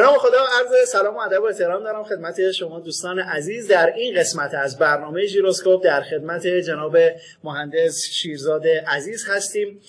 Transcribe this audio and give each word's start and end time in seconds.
به 0.00 0.06
نام 0.06 0.18
خدا 0.18 0.38
عرض 0.58 0.88
سلام 0.88 1.16
و 1.16 1.18
ادب 1.18 1.42
و 1.42 1.44
احترام 1.44 1.84
دارم 1.84 2.04
خدمت 2.04 2.50
شما 2.52 2.80
دوستان 2.80 3.18
عزیز 3.18 3.68
در 3.68 3.92
این 3.96 4.20
قسمت 4.20 4.54
از 4.54 4.78
برنامه 4.78 5.26
ژیروسکوپ 5.26 5.84
در 5.84 6.00
خدمت 6.00 6.46
جناب 6.46 6.96
مهندس 7.44 8.04
شیرزاد 8.04 8.66
عزیز 8.86 9.28
هستیم. 9.28 9.80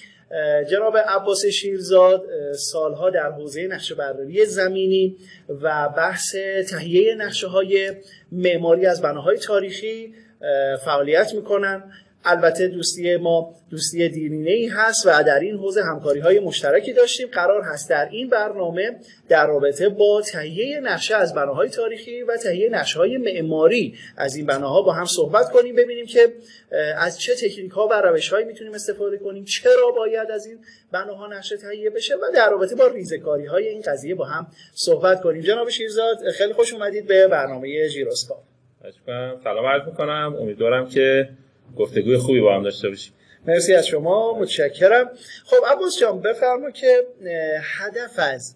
جناب 0.70 0.97
عباس 0.97 1.46
شیرزاد 1.46 2.25
سالها 2.54 3.10
در 3.10 3.32
حوزه 3.32 3.68
نقشه 3.68 3.96
برداری 3.96 4.46
زمینی 4.46 5.18
و 5.50 5.89
بحث 5.89 6.36
تهیه 6.69 7.16
نقشه 7.16 7.47
های 7.47 7.91
معماری 8.32 8.86
از 8.86 9.02
بناهای 9.02 9.38
تاریخی 9.38 10.16
فعالیت 10.86 11.33
می‌کنن. 11.33 11.91
البته 12.25 12.68
دوستی 12.68 13.18
ما 13.18 13.56
دوستی 13.70 14.10
دیرینه 14.10 14.52
ای 14.52 14.68
هست 14.68 15.06
و 15.06 15.24
در 15.24 15.39
این 15.39 15.56
حوزه 15.57 15.84
همکاری 15.84 16.20
های 16.20 16.39
مشترکی 16.39 16.94
داشتیم. 16.94 17.28
قرار 17.28 17.61
هست 17.61 17.89
در 17.89 18.10
این 18.11 18.30
برنامه 18.30 19.00
در 19.30 19.47
رابطه 19.47 19.89
با 19.89 20.21
تهیه 20.21 20.80
نقشه 20.80 21.16
از 21.16 21.34
بناهای 21.34 21.70
تاریخی 21.70 22.24
و 22.24 22.38
تهیه 22.38 22.70
نقشه 22.70 23.00
های 23.00 23.18
معماری 23.18 23.96
از 24.18 24.36
این 24.36 24.46
بناها 24.46 24.82
با 24.82 24.92
هم 24.92 25.06
صحبت 25.06 25.52
کنیم 25.52 25.75
ببینیم 25.75 26.06
که 26.06 26.34
از 26.97 27.20
چه 27.20 27.36
تکنیک 27.36 27.71
ها 27.71 27.88
و 27.88 27.94
روش 27.94 28.30
هایی 28.30 28.46
می‌تونیم 28.46 28.74
استفاده 28.74 29.18
کنیم 29.18 29.46
چرا 29.46 29.92
باید 29.97 30.32
از 30.32 30.46
این 30.46 30.60
بناها 30.92 31.28
نقشه 31.28 31.58
تهیه 31.58 31.89
بشه 31.89 32.16
و 32.16 32.19
در 32.33 32.50
رابطه 32.50 32.75
با 32.75 32.88
ریزکاری 32.88 33.45
های 33.45 33.67
این 33.67 33.81
قضیه 33.81 34.16
با 34.16 34.25
هم 34.25 34.47
صحبت 34.73 35.22
کنیم. 35.22 35.42
جناب 35.42 35.69
شیرزاد 35.69 36.17
خیلی 36.38 36.53
خوش 36.53 36.73
اومدید 36.73 37.08
به 37.08 37.28
برنامه 37.28 37.88
ژیروسکاپ 37.88 38.39
سلام 39.44 39.66
عرض 39.66 39.88
می‌کنم. 39.88 40.35
امیدوارم 40.39 40.89
که 40.89 41.30
گفتگوی 41.77 42.17
خوبی 42.17 42.39
با 42.39 42.55
هم 42.55 42.64
داشته 42.64 42.89
باشیم. 42.89 43.14
مرسی 43.47 43.73
از 43.73 43.88
شما 43.88 44.39
متشکرم. 44.39 45.09
خب 45.45 45.58
عباس 45.72 46.00
جان 46.00 46.22
بفرما 46.22 46.72
که 46.72 47.03
هدف 47.61 48.19
از 48.33 48.55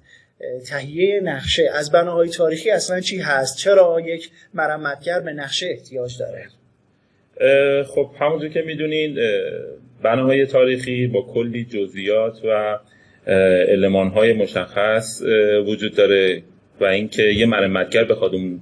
تهیه 0.68 1.20
نقشه 1.20 1.70
از 1.74 1.92
بناهای 1.92 2.30
تاریخی 2.30 2.72
اصلا 2.72 3.00
چی 3.00 3.18
هست؟ 3.18 3.58
چرا 3.58 4.02
یک 4.06 4.30
مرمتگر 4.54 5.20
به 5.20 5.34
نقشه 5.34 5.68
احتیاج 5.68 6.18
داره؟ 6.20 6.48
خب 7.84 8.12
همونجور 8.20 8.50
که 8.50 8.62
می‌دونین 8.62 9.18
بناهای 10.04 10.46
تاریخی 10.46 11.08
با 11.08 11.22
کلی 11.22 11.66
جزئیات 11.66 12.42
و 12.46 12.80
های 14.14 14.34
مشخص 14.34 15.22
وجود 15.68 15.96
داره 15.96 16.44
و 16.82 16.86
اینکه 16.86 17.24
یه 17.24 17.46
مرمتگر 17.46 18.04
بخواد 18.04 18.34
اون 18.34 18.62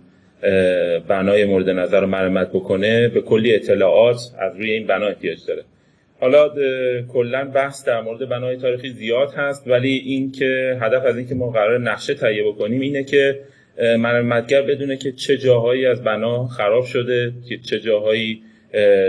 بنای 1.08 1.46
مورد 1.46 1.70
نظر 1.70 2.02
رو 2.02 2.08
مرمت 2.08 2.50
بکنه 2.50 3.08
به 3.08 3.22
کلی 3.22 3.56
اطلاعات 3.56 4.20
از 4.40 4.58
روی 4.58 4.72
این 4.72 4.88
بنا 4.88 5.08
احتیاج 5.08 5.38
داره. 5.48 5.64
حالا 6.20 6.50
کلا 7.14 7.46
بحث 7.46 7.86
در 7.86 8.02
مورد 8.02 8.30
بنای 8.30 8.58
تاریخی 8.58 8.90
زیاد 8.90 9.34
هست 9.34 9.68
ولی 9.68 9.98
این 10.06 10.32
که 10.32 10.78
هدف 10.82 11.06
از 11.06 11.18
اینکه 11.18 11.36
ما 11.36 11.50
قرار 11.50 11.80
نقشه 11.80 12.14
تهیه 12.14 12.44
بکنیم 12.44 12.82
اینه 12.82 13.04
که 13.04 13.40
مرمتگر 13.80 14.62
بدونه 14.62 14.98
که 14.98 15.12
چه 15.12 15.38
جاهایی 15.38 15.86
از 15.86 16.04
بنا 16.04 16.48
خراب 16.48 16.86
شده 16.86 17.32
چه 17.70 17.80
جاهایی 17.80 18.42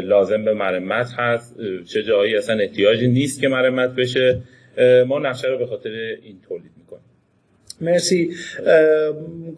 لازم 0.03 0.45
به 0.45 0.55
مرمت 0.55 1.07
هست 1.19 1.57
چه 1.93 2.03
جاهایی 2.03 2.37
اصلا 2.37 2.59
احتیاجی 2.59 3.07
نیست 3.09 3.41
که 3.41 3.49
مرمت 3.49 3.95
بشه. 3.95 4.41
ما 5.07 5.19
نقشه 5.19 5.49
رو 5.49 5.59
به 5.59 5.67
خاطر 5.67 5.91
این 6.23 6.37
تولید 6.49 6.74
مرسی. 7.81 8.35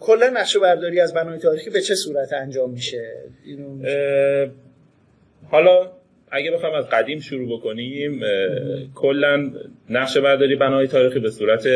کلا 0.01 0.31
نقشه 0.35 0.59
برداری 0.59 1.01
از 1.01 1.15
بنای 1.15 1.39
تاریخی 1.39 1.71
به 1.71 1.81
چه 1.81 1.95
صورت 1.95 2.33
انجام 2.33 2.71
میشه؟ 2.71 3.13
حالا 5.51 5.91
اگه 6.31 6.51
بخوام 6.51 6.75
از 6.75 6.89
قدیم 6.89 7.21
شروع 7.21 7.59
بکنیم 7.59 8.21
کلا 8.95 9.51
نقشه 9.91 10.21
برداری 10.21 10.57
بنای 10.57 10.87
تاریخی 10.87 11.21
به 11.21 11.31
صورت 11.31 11.67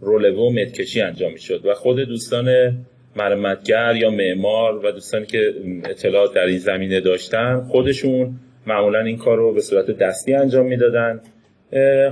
رولوه 0.00 0.38
و 0.38 0.50
متکشی 0.50 1.00
انجام 1.00 1.32
می‌شد 1.32 1.66
و 1.66 1.74
خود 1.74 2.00
دوستان 2.00 2.78
مرمتگر 3.16 3.96
یا 3.96 4.10
معمار 4.10 4.86
و 4.86 4.90
دوستانی 4.90 5.26
که 5.26 5.54
اطلاعات 5.84 6.34
در 6.34 6.44
این 6.44 6.58
زمینه 6.58 7.00
داشتن 7.00 7.60
خودشون 7.60 8.40
معمولا 8.66 9.00
این 9.00 9.16
کار 9.16 9.36
رو 9.36 9.52
به 9.52 9.60
صورت 9.60 9.90
دستی 9.90 10.34
انجام 10.34 10.66
می‌دادن. 10.66 11.20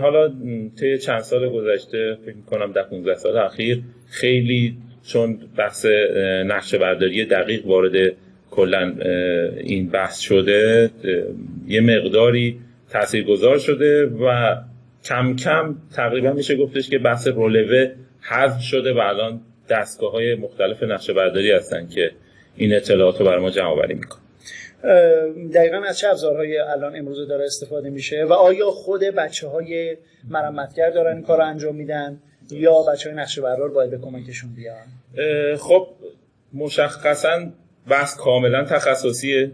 حالا 0.00 0.32
طی 0.80 0.98
چند 0.98 1.20
سال 1.20 1.48
گذشته 1.48 2.18
فکر 2.24 2.40
کنم 2.50 2.72
در 2.72 2.82
15 2.82 3.14
سال 3.14 3.36
اخیر 3.36 3.82
خیلی 4.10 4.76
چون 5.06 5.38
بحث 5.56 5.86
نقشه 6.46 6.78
برداری 6.78 7.24
دقیق 7.24 7.66
وارد 7.66 8.12
کلا 8.50 8.94
این 9.56 9.88
بحث 9.88 10.20
شده 10.20 10.90
یه 11.66 11.80
مقداری 11.80 12.60
تاثیرگذار 12.90 13.58
شده 13.58 14.06
و 14.06 14.56
کم 15.04 15.36
کم 15.36 15.76
تقریبا 15.96 16.32
میشه 16.32 16.56
گفتش 16.56 16.90
که 16.90 16.98
بحث 16.98 17.28
رولوه 17.28 17.92
حذف 18.20 18.60
شده 18.62 18.92
و 18.92 18.98
الان 18.98 19.40
دستگاه 19.68 20.12
های 20.12 20.34
مختلف 20.34 20.82
نقشه 20.82 21.12
برداری 21.12 21.52
هستن 21.52 21.88
که 21.88 22.10
این 22.56 22.74
اطلاعات 22.74 23.20
رو 23.20 23.26
برای 23.26 23.42
ما 23.42 23.50
جمع 23.50 23.66
آوری 23.66 23.94
می‌کنن. 23.94 24.21
دقیقا 25.54 25.82
از 25.88 25.98
چه 25.98 26.08
ابزارهای 26.08 26.58
الان 26.58 26.96
امروز 26.96 27.28
داره 27.28 27.44
استفاده 27.44 27.90
میشه؟ 27.90 28.24
و 28.24 28.32
آیا 28.32 28.70
خود 28.70 29.00
بچه 29.00 29.48
های 29.48 29.96
مرمتگر 30.30 30.90
دارن 30.90 31.16
این 31.16 31.24
کار 31.24 31.38
رو 31.38 31.46
انجام 31.46 31.74
میدن؟ 31.74 32.20
یا 32.50 32.82
بچه 32.92 33.10
های 33.10 33.18
نقشه 33.18 33.42
بردار 33.42 33.68
باید 33.68 33.90
به 33.90 33.98
کمکشون 33.98 34.50
بیان؟ 34.54 35.56
خب 35.56 35.88
مشخصا 36.54 37.46
بحث 37.88 38.16
کاملا 38.16 38.64
تخصصیه. 38.64 39.50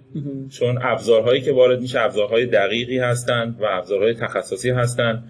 چون 0.50 0.78
ابزارهایی 0.83 1.41
که 1.41 1.53
وارد 1.53 1.81
میشه 1.81 2.00
ابزارهای 2.00 2.47
دقیقی 2.47 2.99
هستن 2.99 3.56
و 3.60 3.65
ابزارهای 3.71 4.15
تخصصی 4.15 4.71
هستن. 4.71 5.25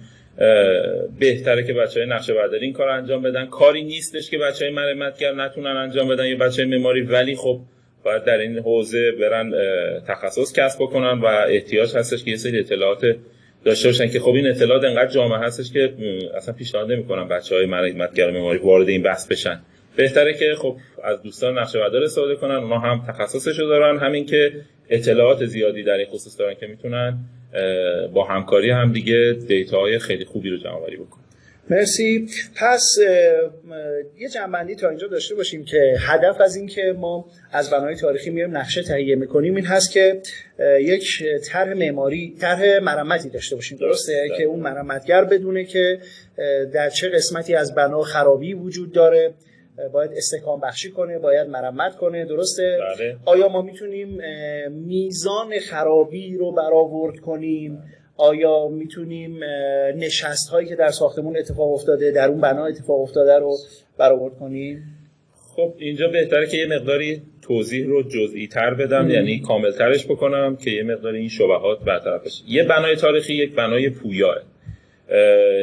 بهتره 1.19 1.67
که 1.67 1.73
بچه 1.73 2.01
های 2.01 2.09
نقشه 2.09 2.35
برداری 2.35 2.65
این 2.65 2.73
کار 2.73 2.89
انجام 2.89 3.23
بدن. 3.23 3.47
کاری 3.47 3.85
نیستش 3.85 4.31
که 4.31 4.39
بچه 4.39 4.65
های 4.65 4.75
مرمتگر 4.75 5.35
نتونن 5.35 5.77
انجام 5.77 6.09
بدن 6.09 6.27
یا 6.27 6.37
بچه 6.37 6.63
های 6.65 6.79
مماری 6.79 7.03
ولی 7.03 7.37
خب 7.37 7.61
باید 8.09 8.25
در 8.25 8.39
این 8.39 8.59
حوزه 8.59 9.13
برن 9.21 9.53
تخصص 10.09 10.53
کسب 10.53 10.79
بکنن 10.83 11.21
و 11.21 11.27
احتیاج 11.27 11.97
هستش 11.97 12.25
که 12.25 12.31
یه 12.31 12.37
سری 12.37 12.59
اطلاعات 12.59 13.17
داشته 13.65 13.89
باشن 13.89 14.09
که 14.09 14.21
خب 14.21 14.31
این 14.31 14.47
اطلاعات 14.47 14.85
انقدر 14.85 15.11
جامع 15.11 15.37
هستش 15.37 15.73
که 15.73 15.93
اصلا 16.37 16.55
پیشنهاد 16.55 16.93
نمی‌کنم 16.93 17.29
بچه 17.29 17.55
های 17.55 17.67
مرمتگر 17.67 18.31
معماری 18.31 18.59
وارد 18.59 18.89
این 18.89 19.03
بحث 19.03 19.27
بشن. 19.27 19.61
بهتره 19.97 20.35
که 20.35 20.55
خب 20.59 20.77
از 21.05 21.23
دوستان 21.23 21.59
نقشه 21.59 21.79
بردار 21.79 22.03
استفاده 22.03 22.37
کنن 22.37 22.55
اونا 22.55 22.79
هم 22.79 23.05
تخصصشو 23.09 23.63
دارن 23.63 23.99
همین 23.99 24.27
که 24.27 24.53
اطلاعات 24.91 25.45
زیادی 25.45 25.83
در 25.83 25.97
این 25.97 26.07
خصوص 26.07 26.39
دارن 26.39 26.55
که 26.55 26.67
می‌تونن 26.67 27.19
با 28.15 28.25
همکاری 28.25 28.71
هم 28.71 28.93
دیگه 28.93 29.37
دیتاهای 29.49 29.99
خیلی 29.99 30.25
خوبی 30.25 30.51
رو 30.51 30.57
جمع 30.57 30.73
آوری 30.73 30.97
بکنن. 30.97 31.28
مرسی. 31.71 32.29
پس 32.57 32.99
یه 34.19 34.29
جنبندی 34.29 34.75
تا 34.75 34.89
اینجا 34.89 35.07
داشته 35.07 35.35
باشیم 35.35 35.65
که 35.65 35.97
هدف 36.01 36.41
از 36.41 36.57
این 36.57 36.67
که 36.67 36.95
ما 36.99 37.27
از 37.53 37.71
بنای 37.71 37.97
تاریخی 37.97 38.31
میایم 38.31 38.57
نقشه 38.57 38.83
تهیه 38.83 39.15
می‌کنیم 39.15 39.57
این 39.57 39.67
هست 39.67 39.93
که 39.93 40.21
یک 40.81 41.23
طرح 41.45 41.75
معماری 41.75 42.37
طرح 42.41 42.79
مرمتی 42.79 43.29
داشته 43.29 43.57
باشیم. 43.57 43.79
درسته. 43.79 44.29
که 44.37 44.45
اون 44.45 44.61
مرمتگر 44.61 45.25
بدونه 45.25 45.65
که 45.65 45.99
در 46.73 46.91
چه 46.91 47.09
قسمتی 47.09 47.55
از 47.55 47.75
بنا 47.75 48.03
خرابی 48.03 48.55
وجود 48.55 48.93
داره. 48.93 49.35
باید 49.93 50.11
استحکام 50.17 50.61
بخشی 50.61 50.91
کنه 50.91 51.19
باید 51.19 51.49
مرمت 51.49 51.97
کنه. 51.97 52.25
درسته؟ 52.25 52.79
بله. 52.97 53.17
آیا 53.25 53.49
ما 53.49 53.63
می‌تونیم 53.63 54.19
میزان 54.71 55.59
خرابی 55.59 56.37
رو 56.37 56.53
برآورد 56.53 57.19
کنیم؟ 57.19 57.83
آیا 58.19 58.69
می‌تونیم 58.69 59.41
نشست 59.97 60.49
هایی 60.49 60.69
که 60.69 60.77
در 60.77 60.91
ساختمون 60.91 61.37
اتفاق 61.37 61.73
افتاده 61.73 62.11
در 62.11 62.29
اون 62.29 62.41
بنا 62.41 62.67
اتفاق 62.67 63.01
افتاده 63.01 63.39
رو 63.39 63.57
برآورد 63.99 64.39
کنیم؟ 64.39 64.83
خب 65.57 65.75
اینجا 65.79 66.09
بهتره 66.09 66.47
که 66.47 66.57
یه 66.57 66.67
مقداری 66.67 67.23
توضیح 67.43 67.87
رو 67.87 68.03
جزئی 68.03 68.49
تر 68.49 68.75
بدم 68.75 69.11
یعنی 69.11 69.41
کامل 69.41 69.71
ترش 69.71 70.07
بکنم 70.07 70.57
که 70.57 70.71
یه 70.71 70.83
مقداری 70.83 71.19
این 71.19 71.29
شبهات 71.29 71.81
برطرف 71.85 72.27
بشه. 72.27 72.43
یه 72.49 72.65
بنای 72.65 72.97
تاریخی 72.97 73.35
یک 73.35 73.55
بنای 73.55 73.91
پویاه. 73.91 74.37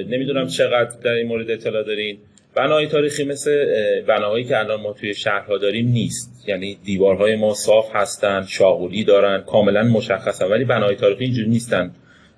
نمی‌دونم 0.10 0.48
چقدر 0.48 1.00
در 1.04 1.12
این 1.12 1.28
مورد 1.28 1.52
اطلاع 1.52 1.84
دارین. 1.84 2.18
بنای 2.56 2.88
تاریخی 2.88 3.24
مثل 3.24 3.66
بناهایی 4.08 4.46
که 4.46 4.60
الان 4.60 4.82
ما 4.82 4.94
توی 4.94 5.14
شهرها 5.14 5.58
داریم 5.58 5.88
نیست. 5.88 6.44
یعنی 6.48 6.78
دیوارهای 6.86 7.36
ما 7.36 7.54
صاف 7.54 7.96
هستن 7.96 8.46
شاغولی 8.46 9.04
دارن 9.04 9.42
کاملا 9.42 9.84
مشخصن 9.84 10.46
ولی 10.46 10.66
بنای 10.66 10.96
تاریخی 10.96 11.24
اینجوری 11.24 11.50
نیستن. 11.50 11.92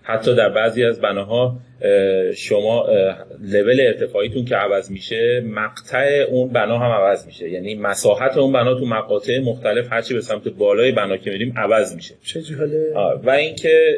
حتی 0.07 0.36
در 0.36 0.50
بعضی 0.50 0.83
از 0.83 1.01
بناها 1.01 1.57
شما 2.36 2.88
لول 3.42 3.80
ارتفاعیتون 3.80 4.45
که 4.45 4.56
عوض 4.56 4.92
میشه 4.92 5.44
مقطع 5.45 6.25
اون 6.30 6.50
بنا 6.50 6.77
هم 6.77 6.92
عوض 6.92 7.25
میشه. 7.25 7.50
یعنی 7.50 7.75
مساحت 7.75 8.38
اون 8.38 8.54
بنا 8.54 8.74
تو 8.74 8.86
مقاطع 8.86 9.39
مختلف 9.39 9.88
هرچی 9.92 10.13
به 10.13 10.21
سمت 10.21 10.48
بالای 10.48 10.92
بنا 10.92 11.18
که 11.18 11.31
میریم 11.31 11.54
عوض 11.57 11.95
میشه. 11.95 12.15
چه 12.24 12.42
و 13.24 13.30
اینکه 13.30 13.95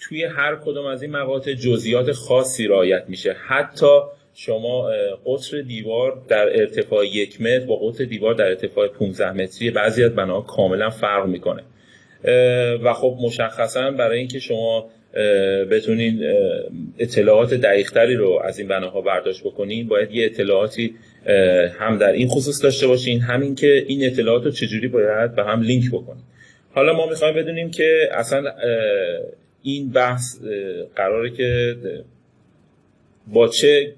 توی 0.00 0.24
هر 0.24 0.56
کدوم 0.56 0.86
از 0.86 1.02
این 1.02 1.10
مقاطع 1.10 1.54
جزئیات 1.54 2.12
خاصی 2.12 2.66
رعایت 2.66 3.04
میشه. 3.08 3.36
حتی 3.48 3.98
شما 4.34 4.88
قطر 5.26 5.60
دیوار 5.60 6.22
در 6.28 6.60
ارتفاع 6.60 7.06
یک 7.06 7.40
متر 7.40 7.66
با 7.66 7.76
قطر 7.76 8.04
دیوار 8.04 8.34
در 8.34 8.46
ارتفاع 8.46 8.88
15 8.88 9.32
متری 9.32 9.70
بعضی 9.70 10.04
از 10.04 10.14
بناها 10.14 10.40
کاملا 10.40 10.90
فرق 10.90 11.26
می‌کنه. 11.26 11.62
و 12.82 12.92
خب 12.92 13.18
مشخصا 13.20 13.90
برای 13.90 14.18
اینکه 14.18 14.38
شما 14.38 14.90
بتونین 15.70 16.20
اطلاعات 16.98 17.54
دقیقتری 17.54 18.14
رو 18.14 18.40
از 18.44 18.58
این 18.58 18.68
بناها 18.68 19.00
برداشت 19.00 19.44
بکنین 19.44 19.88
باید 19.88 20.10
یه 20.10 20.24
اطلاعاتی 20.24 20.94
هم 21.78 21.98
در 21.98 22.12
این 22.12 22.28
خصوص 22.28 22.64
داشته 22.64 22.86
باشین 22.86 23.20
همین 23.20 23.54
که 23.54 23.84
این 23.86 24.06
اطلاعات 24.06 24.44
رو 24.44 24.50
چجوری 24.50 24.88
باید 24.88 25.34
به 25.34 25.44
هم 25.44 25.60
لینک 25.60 25.88
بکنین. 25.88 26.22
حالا 26.74 26.92
ما 26.92 27.06
می‌خوایم 27.06 27.34
بدونیم 27.34 27.70
که 27.70 28.08
اصلا 28.12 28.52
این 29.62 29.92
بحث 29.92 30.38
قراره 30.96 31.30
که 31.30 31.76
با 33.26 33.48
چه 33.48 33.94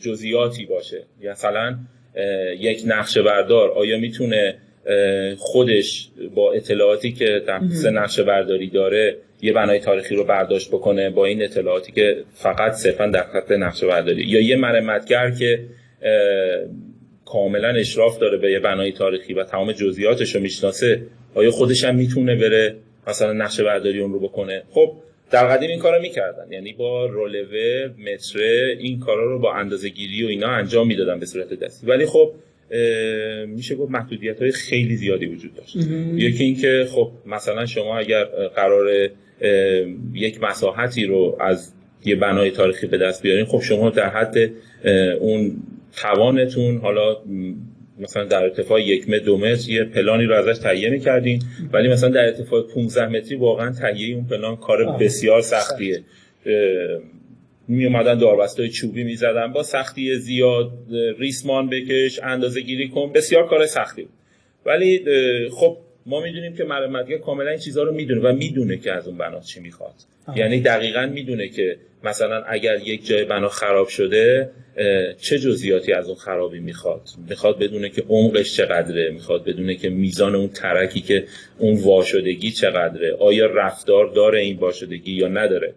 جزئیاتی 0.00 0.66
باشه. 0.66 1.02
مثلا 1.22 1.78
یک 2.58 2.82
نقشه 2.86 3.22
بردار 3.22 3.70
آیا 3.70 3.98
می‌تونه 3.98 4.54
خودش 5.38 6.08
با 6.34 6.52
اطلاعاتی 6.52 7.12
که 7.12 7.42
در 7.46 7.60
نقشه 7.90 8.22
برداری 8.22 8.70
داره 8.70 9.16
یه 9.42 9.52
بنای 9.52 9.78
تاریخی 9.78 10.14
رو 10.14 10.24
برداشت 10.24 10.68
بکنه 10.68 11.10
با 11.10 11.26
این 11.26 11.42
اطلاعاتی 11.42 11.92
که 11.92 12.16
فقط 12.34 12.72
صرفا 12.72 13.06
در 13.06 13.22
خط 13.22 13.52
نقشه 13.52 13.86
برداری. 13.86 14.22
یا 14.22 14.40
یه 14.40 14.56
مرمتگر 14.56 15.30
که 15.30 15.60
کاملا 17.24 17.68
اشراف 17.68 18.18
داره 18.18 18.38
به 18.38 18.52
یه 18.52 18.58
بنای 18.58 18.92
تاریخی 18.92 19.34
و 19.34 19.44
تمام 19.44 19.72
جزئیاتش 19.72 20.34
رو 20.34 20.40
می‌شناسه 20.40 21.02
آیا 21.34 21.50
خودش 21.50 21.84
هم 21.84 21.96
می‌تونه 21.96 22.36
بره 22.36 22.76
مثلا 23.06 23.32
نقشه 23.32 23.64
برداری 23.64 24.00
اون 24.00 24.12
رو 24.12 24.20
بکنه؟ 24.20 24.62
خب 24.70 24.92
در 25.30 25.46
قدیم 25.46 25.70
این 25.70 25.78
کارو 25.78 26.02
می‌کردن. 26.02 26.52
یعنی 26.52 26.72
با 26.72 27.06
رولوه 27.06 27.90
متره 27.98 28.76
این 28.78 29.00
کارا 29.00 29.24
رو 29.24 29.38
با 29.38 29.54
اندازه 29.54 29.88
گیری 29.88 30.24
و 30.24 30.28
اینا 30.28 30.48
انجام 30.48 30.86
می‌دادن 30.86 31.20
به 31.20 31.26
صورت 31.26 31.54
دستی. 31.54 31.86
ولی 31.86 32.06
خب 32.06 32.32
میشه 33.48 33.74
گفت 33.74 33.90
محدودیت 33.90 34.42
های 34.42 34.52
خیلی 34.52 34.96
زیادی 34.96 35.26
وجود 35.26 35.54
داشت. 35.54 35.76
یکی 36.14 36.44
اینکه 36.44 36.86
خب 36.90 37.10
مثلا 37.26 37.66
شما 37.66 37.98
اگر 37.98 38.24
قرار 38.54 39.10
یک 40.14 40.42
مساحتی 40.42 41.04
رو 41.04 41.36
از 41.40 41.72
یه 42.04 42.16
بنای 42.16 42.50
تاریخی 42.50 42.86
به 42.86 42.98
دست 42.98 43.22
بیارین 43.22 43.44
خب 43.44 43.60
شما 43.60 43.90
در 43.90 44.08
حد 44.08 44.36
اون 45.20 45.56
توانتون 45.96 46.76
حالا 46.76 47.16
مثلا 47.98 48.24
در 48.24 48.42
ارتفاع 48.42 48.82
یک 48.82 49.08
متر 49.08 49.24
دو 49.24 49.38
متر 49.38 49.70
یه 49.70 49.84
پلانی 49.84 50.24
رو 50.24 50.34
ازش 50.34 50.58
تهیه 50.58 50.90
می‌کردین. 50.90 51.42
ولی 51.72 51.88
مثلا 51.88 52.08
در 52.08 52.24
ارتفاع 52.24 52.62
15 52.74 53.06
متری 53.06 53.36
واقعا 53.36 53.72
تهیه 53.72 54.14
اون 54.14 54.26
پلان 54.26 54.56
کار 54.56 54.96
بسیار 55.00 55.40
سختیه. 55.40 56.02
می 57.70 57.86
اومدن 57.86 58.18
داربستای 58.18 58.68
چوبی 58.68 59.04
می‌زدن 59.04 59.52
با 59.52 59.62
سختی 59.62 60.16
زیاد 60.16 60.72
ریسمان 61.18 61.68
بکش 61.68 62.20
اندازه 62.22 62.60
گیری 62.60 62.88
کن. 62.88 63.12
بسیار 63.12 63.48
کار 63.48 63.66
سختی 63.66 64.02
بود. 64.02 64.12
ولی 64.66 65.04
خب 65.50 65.76
ما 66.06 66.20
می‌دونیم 66.20 66.56
که 66.56 66.64
مرمتگر 66.64 67.18
کاملا 67.18 67.50
این 67.50 67.58
چیزها 67.58 67.82
رو 67.82 67.94
می‌دونه 67.94 68.20
و 68.20 68.32
می‌دونه 68.32 68.76
که 68.76 68.92
از 68.92 69.08
اون 69.08 69.18
بنا 69.18 69.40
چی 69.40 69.60
می‌خواد 69.60 69.94
یعنی 70.36 70.60
دقیقا 70.60 71.10
می‌دونه 71.14 71.48
که 71.48 71.76
مثلا 72.04 72.42
اگر 72.42 72.76
یک 72.84 73.06
جای 73.06 73.24
بنا 73.24 73.48
خراب 73.48 73.88
شده 73.88 74.50
چه 75.20 75.38
جزئیاتی 75.38 75.92
از 75.92 76.06
اون 76.06 76.16
خرابی 76.16 76.60
می‌خواد 76.60 77.02
می‌خواد 77.28 77.58
بدونه 77.58 77.88
که 77.88 78.02
عمقش 78.08 78.56
چقدره؟ 78.56 79.10
می‌خواد 79.10 79.44
بدونه 79.44 79.74
که 79.74 79.88
میزان 79.88 80.34
اون 80.34 80.48
ترکی 80.48 81.00
که 81.00 81.24
اون 81.58 81.80
واشدگی 81.84 82.50
چقدره؟ 82.50 83.16
آیا 83.20 83.46
رفتار 83.46 84.12
داره 84.12 84.40
این 84.40 84.56
واشدگی 84.56 85.12
یا 85.12 85.28
نداره؟ 85.28 85.74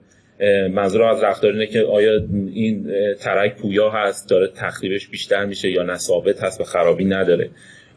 منظور 0.72 1.04
از 1.04 1.24
رفتار 1.24 1.51
اینه 1.51 1.68
که 1.68 1.81
آیا 1.81 2.22
این 2.54 2.92
ترک 3.19 3.56
پویا 3.56 3.90
هست 3.90 4.30
داره 4.30 4.48
تخریبش 4.48 5.07
بیشتر 5.07 5.45
میشه 5.45 5.69
یا 5.69 5.84
نه 5.84 5.98
ثابت 5.98 6.44
هست 6.44 6.62
و 6.62 6.63
خرابی 6.63 7.06
نداره. 7.06 7.50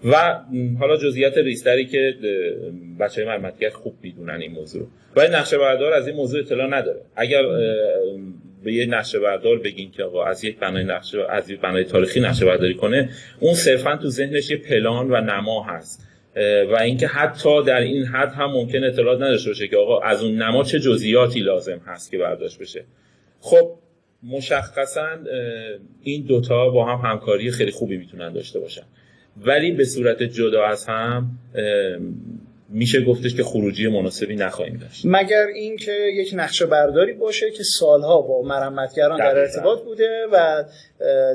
و 0.04 0.40
حالا 0.80 0.96
جزئیات 0.96 1.38
ریستری 1.38 1.86
که 1.86 2.14
بچه 3.00 3.24
های 3.24 3.38
مرمتگر 3.38 3.70
خوب 3.70 3.94
می‌دونن 4.02 4.40
این 4.40 4.52
موضوع 4.52 4.88
ولی 5.16 5.32
نقشه 5.32 5.58
بردار 5.58 5.92
از 5.92 6.06
این 6.06 6.16
موضوع 6.16 6.40
اطلاع 6.40 6.66
نداره. 6.66 7.00
اگر 7.16 7.42
به 8.64 8.72
یه 8.72 8.86
نقشه 8.86 9.18
بردار 9.18 9.58
بگین 9.58 9.90
که 9.90 10.02
آقا 10.02 10.24
از 10.24 10.44
یک 10.44 10.58
بنای 10.58 10.84
نقشه 10.84 11.18
از 11.30 11.50
یک 11.50 11.60
بنای 11.60 11.84
تاریخی 11.84 12.20
نقشه 12.20 12.44
برداری 12.44 12.74
کنه 12.74 13.08
اون 13.40 13.54
صرفا 13.54 13.96
تو 13.96 14.08
ذهنش 14.08 14.50
یه 14.50 14.56
پلان 14.56 15.10
و 15.10 15.20
نما 15.20 15.62
هست. 15.62 16.08
و 16.72 16.76
اینکه 16.82 17.06
حتی 17.06 17.64
در 17.64 17.80
این 17.80 18.04
حد 18.04 18.32
هم 18.32 18.50
ممکن 18.50 18.84
اطلاعات 18.84 19.20
نداشته 19.20 19.50
باشه 19.50 19.68
که 19.68 19.76
آقا 19.76 20.00
از 20.00 20.22
اون 20.22 20.42
نما 20.42 20.64
چه 20.64 20.80
جزئیاتی 20.80 21.40
لازم 21.40 21.80
هست 21.86 22.10
که 22.10 22.18
برداشت 22.18 22.58
بشه. 22.58 22.84
خب 23.40 23.70
مشخصا 24.22 25.08
این 26.02 26.26
دوتا 26.26 26.70
با 26.70 26.84
هم 26.84 27.10
همکاری 27.10 27.50
خیلی 27.50 27.70
خوبی 27.70 27.96
می‌تونن 27.96 28.32
داشته 28.32 28.60
باشن. 28.60 28.84
ولی 29.36 29.72
به 29.72 29.84
صورت 29.84 30.22
جدا 30.22 30.64
از 30.64 30.86
هم 30.86 31.38
میشه 32.68 33.04
گفتش 33.04 33.34
که 33.34 33.42
خروجی 33.42 33.88
مناسبی 33.88 34.36
نخواهیم 34.36 34.76
داشت. 34.76 35.02
مگر 35.04 35.46
اینکه 35.54 35.92
یک 36.14 36.30
نقشه 36.36 36.66
برداری 36.66 37.12
باشه 37.12 37.50
که 37.50 37.62
سالها 37.62 38.20
با 38.20 38.42
مرمتگران 38.42 39.18
در 39.18 39.38
ارتباط 39.38 39.82
بوده 39.82 40.26
و 40.32 40.64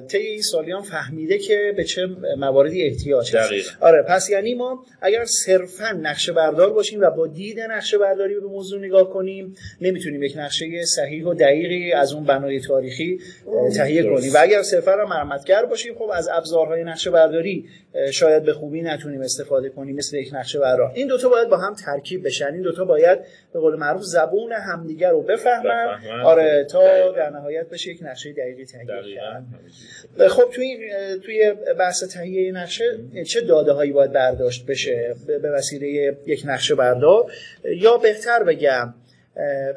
طی 0.08 0.18
این 0.18 0.42
سالیان 0.42 0.82
فهمیده 0.82 1.38
که 1.38 1.74
به 1.78 1.84
چه 1.84 2.08
مواردی 2.38 2.84
احتیاج 2.84 3.36
هست. 3.36 3.78
آره 3.80 4.02
پس 4.02 4.30
یعنی 4.30 4.54
ما 4.54 4.86
اگر 5.02 5.26
صرفا 5.26 5.92
نقشه 6.02 6.34
بردار 6.34 6.74
باشیم 6.74 7.02
و 7.02 7.10
با 7.10 7.28
دید 7.28 7.60
نقشه 7.60 7.98
برداری 7.98 8.34
به 8.34 8.48
موضوع 8.48 8.80
نگاه 8.80 9.10
کنیم 9.10 9.56
نمی‌تونیم 9.82 10.24
یک 10.24 10.34
نقشه 10.38 10.86
صحیح 10.86 11.26
و 11.26 11.34
دقیقی 11.34 11.92
از 11.92 12.14
اون 12.14 12.24
بنای 12.24 12.60
تاریخی 12.60 13.20
تهیه 13.76 14.04
کنیم. 14.04 14.34
و 14.34 14.38
اگر 14.40 14.62
صرفا 14.62 14.96
مرمتگر 14.96 15.66
باشیم 15.66 15.96
خب 15.96 16.10
از 16.14 16.30
ابزارهای 16.30 16.84
نقشه 16.84 17.12
برداری 17.12 17.66
شاید 18.12 18.44
به 18.44 18.54
خوبی 18.54 18.82
نتونیم 18.82 19.22
استفاده 19.22 19.70
کنیم 19.70 19.96
مثل 19.96 20.18
یک 20.18 20.30
نقشه 20.34 20.60
بردار 20.60 20.92
این 20.96 21.08
دوتا 21.08 21.30
باید 21.30 21.50
با 21.50 21.58
هم 21.58 21.74
ترکیب 21.74 22.26
بشن. 22.26 22.54
این 22.54 22.62
دوتا 22.62 22.86
باید 22.86 23.20
به 23.54 23.60
قول 23.60 23.76
معروف 23.76 24.04
زبون 24.04 24.52
همدیگر 24.52 25.10
رو 25.10 25.22
بفهمن. 25.22 26.00
آره 26.24 26.68
تا 26.72 27.12
در 27.12 27.30
نهایت 27.30 27.70
بشه 27.70 27.92
یک 27.92 28.00
نقشه 28.04 28.34
دقیقی 28.34 28.66
تهیه 28.66 28.86
کرد. 28.86 29.44
خب 30.30 30.50
توی 30.54 30.92
توی 31.24 31.54
بحث 31.80 32.04
تهیه 32.04 32.52
نقشه 32.52 33.00
چه 33.28 33.42
داده 33.42 33.72
هایی 33.72 33.92
باید 33.92 34.12
برداشت 34.12 34.66
بشه 34.66 35.16
به 35.28 35.52
وسیله 35.52 36.18
یک 36.26 36.44
نقشه 36.46 36.76
بردار؟ 36.76 37.32
یا 37.64 37.98
بهتر 37.98 38.44
بگم 38.44 38.94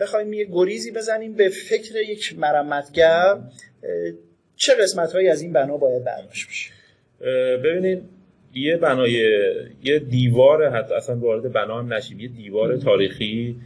بخوایم 0.00 0.32
یه 0.32 0.44
گریزی 0.52 0.90
بزنیم 0.90 1.34
به 1.34 1.48
فکر 1.48 1.96
یک 1.96 2.38
مرمتگر 2.38 3.36
چه 4.56 4.74
قسمت 4.74 5.12
هایی 5.12 5.28
از 5.28 5.42
این 5.42 5.52
بنا 5.52 5.76
باید 5.76 6.04
برداشت 6.04 6.48
بشه؟ 6.48 6.70
ببینید 7.56 8.02
یه 8.54 8.76
بنای 8.76 9.12
یه 9.82 9.98
دیوار 9.98 10.70
حتی 10.70 10.94
اصلا 10.94 11.16
وارد 11.16 11.52
بنا 11.52 11.78
هم 11.78 11.92
نشیم 11.92 12.20
یه 12.20 12.28
دیوار 12.28 12.76
تاریخی 12.76 13.56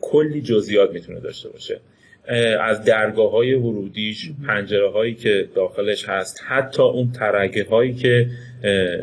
کلی 0.00 0.42
جزئیات 0.42 0.90
می‌تونه 0.90 1.20
داشته 1.20 1.48
باشه. 1.48 1.80
از 2.60 2.84
درگاه 2.84 3.30
های 3.30 3.54
ورودیش 3.54 4.30
پنجره 4.46 4.90
هایی 4.90 5.14
که 5.14 5.48
داخلش 5.54 6.08
هست 6.08 6.40
حتی 6.46 6.82
اون 6.82 7.12
ترگه 7.12 7.66
هایی 7.70 7.94
که 7.94 8.26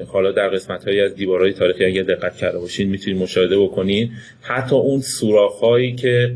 حالا 0.08 0.32
در 0.32 0.50
قسمت 0.50 0.88
هایی 0.88 1.02
از 1.02 1.16
دیوارهای 1.16 1.54
تاریخی 1.54 1.86
اگر 1.86 2.04
دقت 2.04 2.38
کرده 2.38 2.60
باشین 2.60 2.90
می‌تونید 2.90 3.22
مشاهده 3.22 3.60
بکنین. 3.60 4.12
حتی 4.42 4.76
اون 4.76 5.02
سوراخ 5.02 5.60
هایی 5.60 5.96
که 5.96 6.36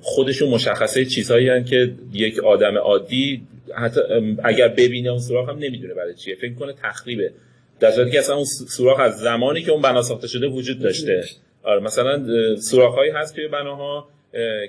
خودشون 0.00 0.48
مشخصه 0.48 1.04
چیزهایی 1.04 1.48
هستند 1.48 1.66
که 1.66 1.92
یک 2.12 2.38
آدم 2.44 2.78
عادی 2.78 3.42
حتی 3.74 4.00
اگر 4.44 4.68
ببینه 4.68 5.10
اون 5.10 5.18
سوراخ 5.18 5.48
هم 5.48 5.58
نمی‌دونه 5.58 5.94
برای 5.94 6.14
چیه. 6.14 6.34
فکر 6.34 6.54
کنه 6.54 6.72
تخریبه. 6.82 7.32
در 7.80 7.90
صورتی 7.90 8.10
که 8.10 8.18
اصلا 8.18 8.36
اون 8.36 8.44
سوراخ 8.44 9.00
از 9.00 9.18
زمانی 9.18 9.62
که 9.62 9.72
اون 9.72 9.82
بنا 9.82 10.02
ساخته 10.02 10.28
شده 10.28 10.46
وجود 10.46 10.80
داشته. 10.80 11.24
آره 11.62 11.80
مثلا 11.80 12.26
سوراخ 12.56 12.94
هایی 12.94 13.10
هست 13.10 13.34
توی 13.34 13.48
بناها. 13.48 14.08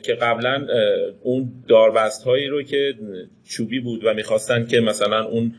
که 0.04 0.14
قبلا 0.22 0.68
اون 1.22 1.52
داربست 1.68 2.24
هایی 2.24 2.48
رو 2.48 2.64
که 2.64 2.94
چوبی 3.44 3.80
بود 3.80 4.06
و 4.06 4.14
می‌خواستن 4.14 4.66
که 4.66 4.80
مثلا 4.80 5.26
اون 5.26 5.54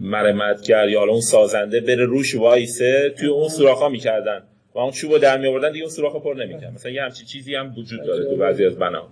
مرمتگر 0.00 0.88
یا 0.88 1.02
اون 1.02 1.20
سازنده 1.20 1.80
بره 1.80 2.04
روش 2.04 2.34
وایسه 2.34 3.14
توی 3.18 3.28
اون 3.28 3.48
سوراخ 3.48 3.78
ها 3.78 3.88
می‌کردن 3.88 4.42
و 4.74 4.78
اون 4.78 4.90
چوب 4.90 5.12
رو 5.12 5.18
در 5.18 5.38
میآوردن 5.38 5.72
دیگه 5.72 5.84
اون 5.84 5.90
سوراخ 5.90 6.16
پر 6.16 6.34
نمی‌کرد 6.34 6.72
مثلا 6.74 6.92
یه 6.92 7.02
همچین 7.02 7.26
چیزی 7.26 7.54
هم 7.54 7.74
وجود 7.78 8.06
داره 8.06 8.24
تو 8.24 8.36
بعضی 8.36 8.64
از 8.64 8.78
بنا 8.78 9.08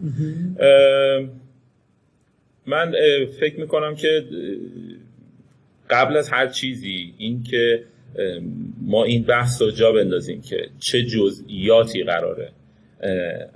من 2.66 2.94
فکر 3.40 3.60
می‌کنم 3.60 3.94
که 3.94 4.24
قبل 5.90 6.16
از 6.16 6.28
هر 6.28 6.46
چیزی 6.46 7.14
این 7.18 7.42
که 7.42 7.82
ما 8.82 9.04
این 9.04 9.22
بحث 9.22 9.62
رو 9.62 9.70
جا 9.70 9.92
بندازیم 9.92 10.42
که 10.42 10.68
چه 10.78 11.02
جزئیاتی 11.02 12.04
قراره. 12.04 12.48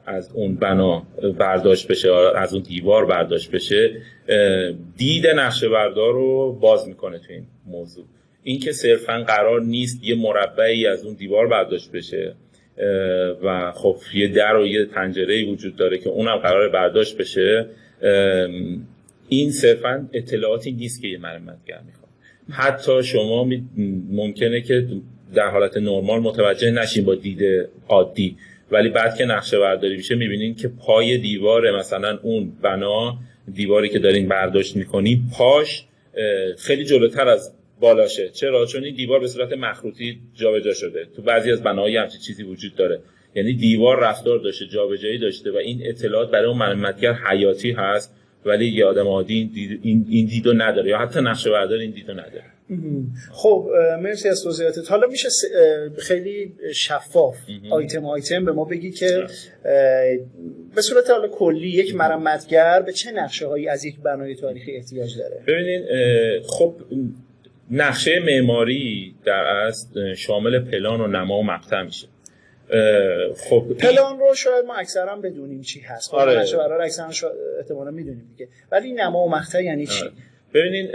از 0.06 0.30
اون 0.34 0.54
بنا 0.54 1.02
برداشت 1.38 1.88
بشه 1.88 2.12
از 2.36 2.54
اون 2.54 2.62
دیوار 2.62 3.06
برداشت 3.06 3.50
بشه 3.50 3.90
دید 4.96 5.26
نقشه 5.26 5.68
بردار 5.68 6.12
رو 6.12 6.52
باز 6.52 6.88
می‌کنه 6.88 7.18
تو 7.18 7.32
این 7.32 7.46
موضوع. 7.66 8.04
این 8.42 8.60
که 8.60 8.72
صرفا 8.72 9.24
قرار 9.26 9.60
نیست 9.60 10.04
یه 10.04 10.14
مربعی 10.14 10.86
از 10.86 11.04
اون 11.04 11.14
دیوار 11.14 11.46
برداشت 11.48 11.92
بشه 11.92 12.34
و 13.42 13.72
خب 13.72 13.96
یه 14.14 14.28
در 14.28 14.56
و 14.56 14.66
یه 14.66 14.84
پنجره 14.84 15.44
وجود 15.44 15.76
داره 15.76 15.98
که 15.98 16.08
اونم 16.08 16.36
قرار 16.36 16.68
برداشت 16.68 17.16
بشه 17.16 17.66
این 19.28 19.50
صرفا 19.50 20.08
اطلاعاتی 20.12 20.72
نیست 20.72 21.02
که 21.02 21.08
یه 21.08 21.18
مرمتگر 21.18 21.80
می‌خواد. 21.86 22.08
حتی 22.50 23.02
شما 23.02 23.48
ممکنه 24.10 24.60
که 24.60 24.86
در 25.34 25.48
حالت 25.48 25.76
نرمال 25.76 26.20
متوجه 26.20 26.70
نشین 26.70 27.04
با 27.04 27.14
دید 27.14 27.68
عادی. 27.88 28.36
ولی 28.72 28.88
بعد 28.88 29.16
که 29.16 29.24
نقشه 29.24 29.58
برداری 29.58 29.96
میشه 29.96 30.14
می‌بینین 30.14 30.54
که 30.54 30.68
پای 30.68 31.18
دیوار 31.18 31.78
مثلا 31.78 32.18
اون 32.22 32.52
بنا 32.62 33.18
دیواری 33.54 33.88
که 33.88 33.98
دارین 33.98 34.28
برداشت 34.28 34.76
می‌کنی 34.76 35.22
پاش 35.38 35.84
خیلی 36.58 36.84
جلوتر 36.84 37.28
از 37.28 37.54
بالاشه. 37.80 38.28
چرا؟ 38.28 38.66
چون 38.66 38.84
این 38.84 38.94
دیوار 38.94 39.20
به 39.20 39.28
صورت 39.28 39.52
مخروطی 39.52 40.18
جابجا 40.34 40.74
شده. 40.74 41.06
تو 41.16 41.22
بعضی 41.22 41.52
از 41.52 41.62
بناهای 41.62 41.96
همچین 41.96 42.20
چیزی 42.20 42.42
وجود 42.42 42.74
داره. 42.76 43.00
یعنی 43.34 43.54
دیوار 43.54 44.00
رفتار 44.00 44.38
داشته 44.38 44.66
جابجایی 44.66 45.18
داشته 45.18 45.50
و 45.50 45.56
این 45.56 45.80
اطلاعات 45.84 46.30
برای 46.30 46.46
اون 46.46 46.58
مرمتگر 46.58 47.12
حیاتی 47.12 47.70
هست 47.70 48.14
ولی 48.44 48.66
یه 48.66 48.84
آدم 48.84 49.06
عادی 49.06 49.50
این, 49.82 50.26
دیدو 50.26 50.52
نداره 50.52 50.90
یا 50.90 50.98
حتی 50.98 51.20
نقشه 51.20 51.50
بردار 51.50 51.78
این 51.78 51.90
دیدو 51.90 52.12
نداره. 52.12 52.51
خب 53.32 53.68
مرسی 54.02 54.28
از 54.28 54.42
توضیحاتت. 54.42 54.90
حالا 54.90 55.06
میشه 55.06 55.28
خیلی 55.98 56.54
شفاف 56.74 57.36
آیتم 57.70 58.06
آیتم 58.06 58.44
به 58.44 58.52
ما 58.52 58.64
بگی 58.64 58.90
که 58.90 59.26
به 60.74 60.82
صورت 60.82 61.10
حالا 61.10 61.28
کلی 61.28 61.68
یک 61.68 61.94
مرمتگر 61.94 62.82
به 62.82 62.92
چه 62.92 63.12
نقشه 63.12 63.46
هایی 63.46 63.68
از 63.68 63.84
یک 63.84 64.00
بنای 64.00 64.34
تاریخی 64.34 64.76
احتیاج 64.76 65.18
داره؟ 65.18 65.42
ببینین 65.46 65.82
خب 66.42 66.74
نقشه 67.70 68.20
معماری 68.26 69.14
در 69.24 69.44
اصل 69.44 70.14
شامل 70.14 70.58
پلان 70.58 71.00
و 71.00 71.06
نما 71.06 71.38
و 71.38 71.42
مقطع 71.42 71.82
میشه. 71.82 72.06
خب 73.36 73.66
پلان 73.78 74.18
رو 74.18 74.34
شاید 74.34 74.64
ما 74.64 74.74
اکثرا 74.74 75.16
بدونیم 75.16 75.60
چی 75.60 75.80
هست. 75.80 76.14
آره. 76.14 76.34
برای 76.56 76.84
اکثرا 76.86 77.32
احتمالا 77.58 77.90
می‌دونیم 77.90 78.28
دیگه. 78.36 78.50
ولی 78.72 78.92
نما 78.92 79.24
و 79.24 79.30
مقطع 79.30 79.62
یعنی 79.64 79.86
چی؟ 79.86 80.02
آره. 80.02 80.12
ببینین 80.54 80.90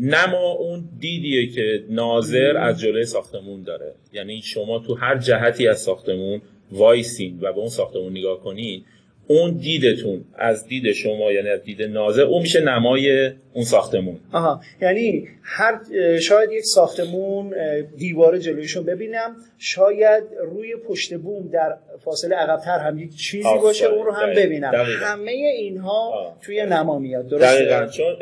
نما 0.00 0.50
اون 0.52 0.88
دیدیه 1.00 1.46
که 1.46 1.84
ناظر 1.88 2.56
از 2.56 2.80
جلوی 2.80 3.04
ساختمون 3.04 3.62
داره. 3.62 3.94
یعنی 4.12 4.42
شما 4.42 4.78
تو 4.78 4.94
هر 4.94 5.18
جهتی 5.18 5.68
از 5.68 5.80
ساختمون 5.80 6.42
وایسین 6.72 7.38
و 7.40 7.52
به 7.52 7.58
اون 7.58 7.68
ساختمون 7.68 8.12
نگاه 8.12 8.40
کنین. 8.40 8.84
اون 9.30 9.56
دیدتون 9.56 10.24
از 10.34 10.66
دید 10.66 10.92
شما 10.92 11.32
یعنی 11.32 11.48
از 11.48 11.62
دید 11.62 11.82
ناظر 11.82 12.22
اون 12.22 12.42
میشه 12.42 12.60
نمای 12.60 13.30
اون 13.52 13.64
ساختمون. 13.64 14.18
آها. 14.32 14.60
یعنی 14.82 15.28
هر 15.42 15.80
شاید 16.18 16.52
یک 16.52 16.64
ساختمون 16.64 17.54
دیوار 17.96 18.38
جلویشون 18.38 18.84
ببینم 18.84 19.36
شاید 19.58 20.24
روی 20.42 20.76
پشت 20.88 21.14
بوم 21.14 21.48
در 21.48 21.76
فاصله 22.04 22.36
عقبتر 22.36 22.78
هم 22.78 22.98
یک 22.98 23.16
چیزی 23.16 23.58
باشه 23.62 23.86
اون 23.86 24.06
رو 24.06 24.12
هم 24.12 24.34
ببینم. 24.34 24.72
همه 25.00 25.30
اینها 25.30 26.10
آه. 26.12 26.38
توی 26.42 26.66
نما 26.66 26.98
میاد. 26.98 27.28
درسته؟ 27.28 27.64
دقیقا. 27.64 27.86
چون 27.86 28.16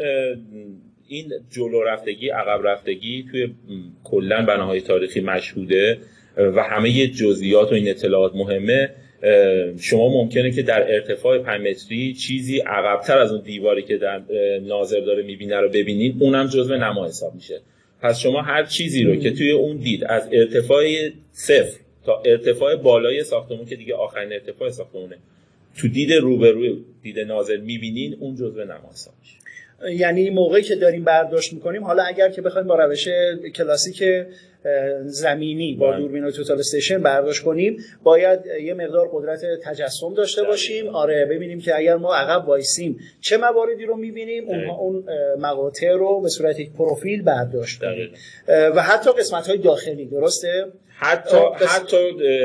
این 1.08 1.32
جلو 1.50 1.82
رفتگی 1.82 2.28
عقب 2.28 2.66
رفتگی 2.66 3.26
توی 3.30 3.54
کلا 4.04 4.44
بناهای 4.46 4.80
تاریخی 4.80 5.20
مشهوده 5.20 5.98
و 6.36 6.62
همه 6.62 7.06
جزئیات 7.06 7.72
و 7.72 7.74
این 7.74 7.88
اطلاعات 7.88 8.34
مهمه. 8.34 8.90
شما 9.80 10.08
ممکنه 10.08 10.50
که 10.50 10.62
در 10.62 10.92
ارتفاع 10.94 11.38
5 11.38 11.60
متری 11.60 12.14
چیزی 12.14 12.58
عقبتر 12.58 13.18
از 13.18 13.32
اون 13.32 13.42
دیواری 13.42 13.82
که 13.82 13.96
در 13.96 14.22
ناظر 14.62 15.00
داره 15.00 15.22
می‌بینه 15.22 15.60
رو 15.60 15.68
ببینید 15.68 16.16
اونم 16.20 16.46
جزو 16.46 16.76
نما 16.76 17.06
حساب 17.06 17.34
میشه. 17.34 17.60
پس 18.02 18.18
شما 18.20 18.42
هر 18.42 18.64
چیزی 18.64 19.02
رو 19.02 19.16
که 19.16 19.30
توی 19.30 19.50
اون 19.50 19.76
دید 19.76 20.04
از 20.04 20.28
ارتفاع 20.32 20.84
صفر 21.32 21.78
تا 22.04 22.22
ارتفاع 22.24 22.76
بالای 22.76 23.24
ساختمون 23.24 23.66
که 23.66 23.76
دیگه 23.76 23.94
آخرین 23.94 24.32
ارتفاع 24.32 24.70
ساختمونه 24.70 25.16
تو 25.76 25.88
دید 25.88 26.12
روبروی 26.12 26.76
دید 27.02 27.18
ناظر 27.18 27.56
می‌بینین 27.56 28.16
اون 28.20 28.34
جزو 28.34 28.64
نما 28.64 28.90
حساب 28.92 29.14
میشه. 29.20 29.34
یعنی 29.86 30.30
موقعی 30.30 30.62
که 30.62 30.76
داریم 30.76 31.04
برداشت 31.04 31.52
می‌کنیم 31.52 31.84
حالا 31.84 32.02
اگر 32.02 32.28
که 32.28 32.42
بخوایم 32.42 32.66
با 32.66 32.74
روش 32.74 33.08
کلاسیک 33.54 34.04
زمینی 35.04 35.74
با 35.74 35.90
بله. 35.90 35.98
دوربین 35.98 36.30
total 36.30 36.58
station 36.58 37.02
برداشت 37.02 37.42
کنیم 37.42 37.76
باید 38.02 38.40
یه 38.62 38.74
مقدار 38.74 39.10
قدرت 39.12 39.40
تجسم 39.62 40.14
داشته 40.14 40.42
باشیم. 40.42 40.88
آره 40.88 41.24
ببینیم 41.24 41.60
که 41.60 41.76
اگر 41.76 41.96
ما 41.96 42.14
عقب 42.14 42.48
وایسیم 42.48 42.98
چه 43.20 43.36
مواردی 43.36 43.84
رو 43.84 43.96
می‌بینیم 43.96 44.48
اون 44.48 44.70
اون 44.70 45.04
مقاطع 45.38 45.92
رو 45.92 46.20
به 46.20 46.28
صورت 46.28 46.60
یک 46.60 46.72
پروفیل 46.72 47.22
برداشت 47.22 47.80
کنیم. 47.80 48.12
و 48.48 48.82
حتی 48.82 49.10
قسمت 49.12 49.46
های 49.46 49.58
داخلی 49.58 50.06
درسته؟ 50.06 50.66
حتی 51.00 51.36
حتی 51.68 51.96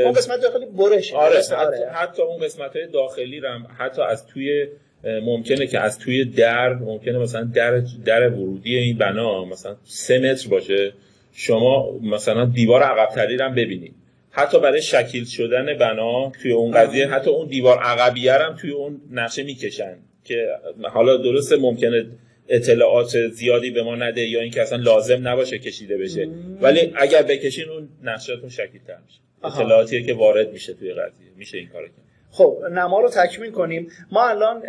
اون 0.04 0.12
قسمت 0.12 0.42
داخلی 0.42 0.66
برش 0.66 1.14
آره, 1.14 1.38
حتی, 1.38 1.56
آره. 1.56 1.90
حتی 1.92 2.22
اون 2.22 2.38
قسمت 2.38 2.76
های 2.76 2.88
داخلی 2.88 3.40
رو 3.40 3.50
حتی 3.78 4.02
از 4.02 4.28
توی 4.28 4.68
ممکنه 5.04 5.68
که 5.68 5.80
از 5.80 6.00
توی 6.00 6.26
در 6.26 6.74
ممکنه 6.74 7.18
مثلا 7.18 7.44
در 7.44 7.82
در 8.06 8.30
ورودی 8.30 8.78
این 8.78 8.98
بنا 8.98 9.46
مثلا 9.46 9.76
سه 9.84 10.20
متر 10.20 10.50
باشه. 10.50 10.94
شما 11.34 12.00
مثلا 12.02 12.46
دیوار 12.46 12.84
عقبتری 12.84 13.38
رو 13.38 13.46
هم 13.46 13.56
ببینید. 13.56 13.94
حتی 14.32 14.60
برای 14.60 14.82
شکیل 14.82 15.26
شدن 15.26 15.78
بنا 15.78 16.32
توی 16.42 16.52
اون 16.52 16.72
قضیه 16.72 17.08
حتی 17.08 17.30
اون 17.30 17.48
دیوار 17.48 17.80
عقبیه 17.80 18.34
هم 18.34 18.56
توی 18.56 18.72
اون 18.72 19.02
نقشه 19.12 19.44
می‌کشن 19.44 19.98
که 20.24 20.48
حالا 20.82 21.18
درسته 21.18 21.56
ممکنه 21.56 22.06
اطلاعات 22.48 23.28
زیادی 23.28 23.72
به 23.72 23.84
ما 23.84 23.96
نده 23.96 24.22
یا 24.22 24.42
اینکه 24.42 24.62
اصلا 24.62 24.78
لازم 24.78 25.28
نباشه 25.28 25.60
کشیده 25.60 25.98
بشه. 25.98 26.30
ولی 26.62 26.94
اگر 26.96 27.24
بکشین 27.24 27.70
اون 27.70 27.90
نقشهتون 28.04 28.50
شکیل 28.50 28.82
تر 28.88 28.98
میشه 29.06 29.20
اطلاعاتیه 29.44 30.04
که 30.04 30.14
وارد 30.14 30.52
میشه 30.52 30.74
توی 30.74 30.94
قضیه. 30.94 31.28
میشه 31.38 31.58
این 31.58 31.68
کارو 31.68 31.88
کرد. 31.88 32.03
خب 32.34 32.58
نما 32.72 33.00
رو 33.02 33.10
تکمیل 33.10 33.52
کنیم. 33.52 33.88
ما 34.12 34.30
الان 34.30 34.62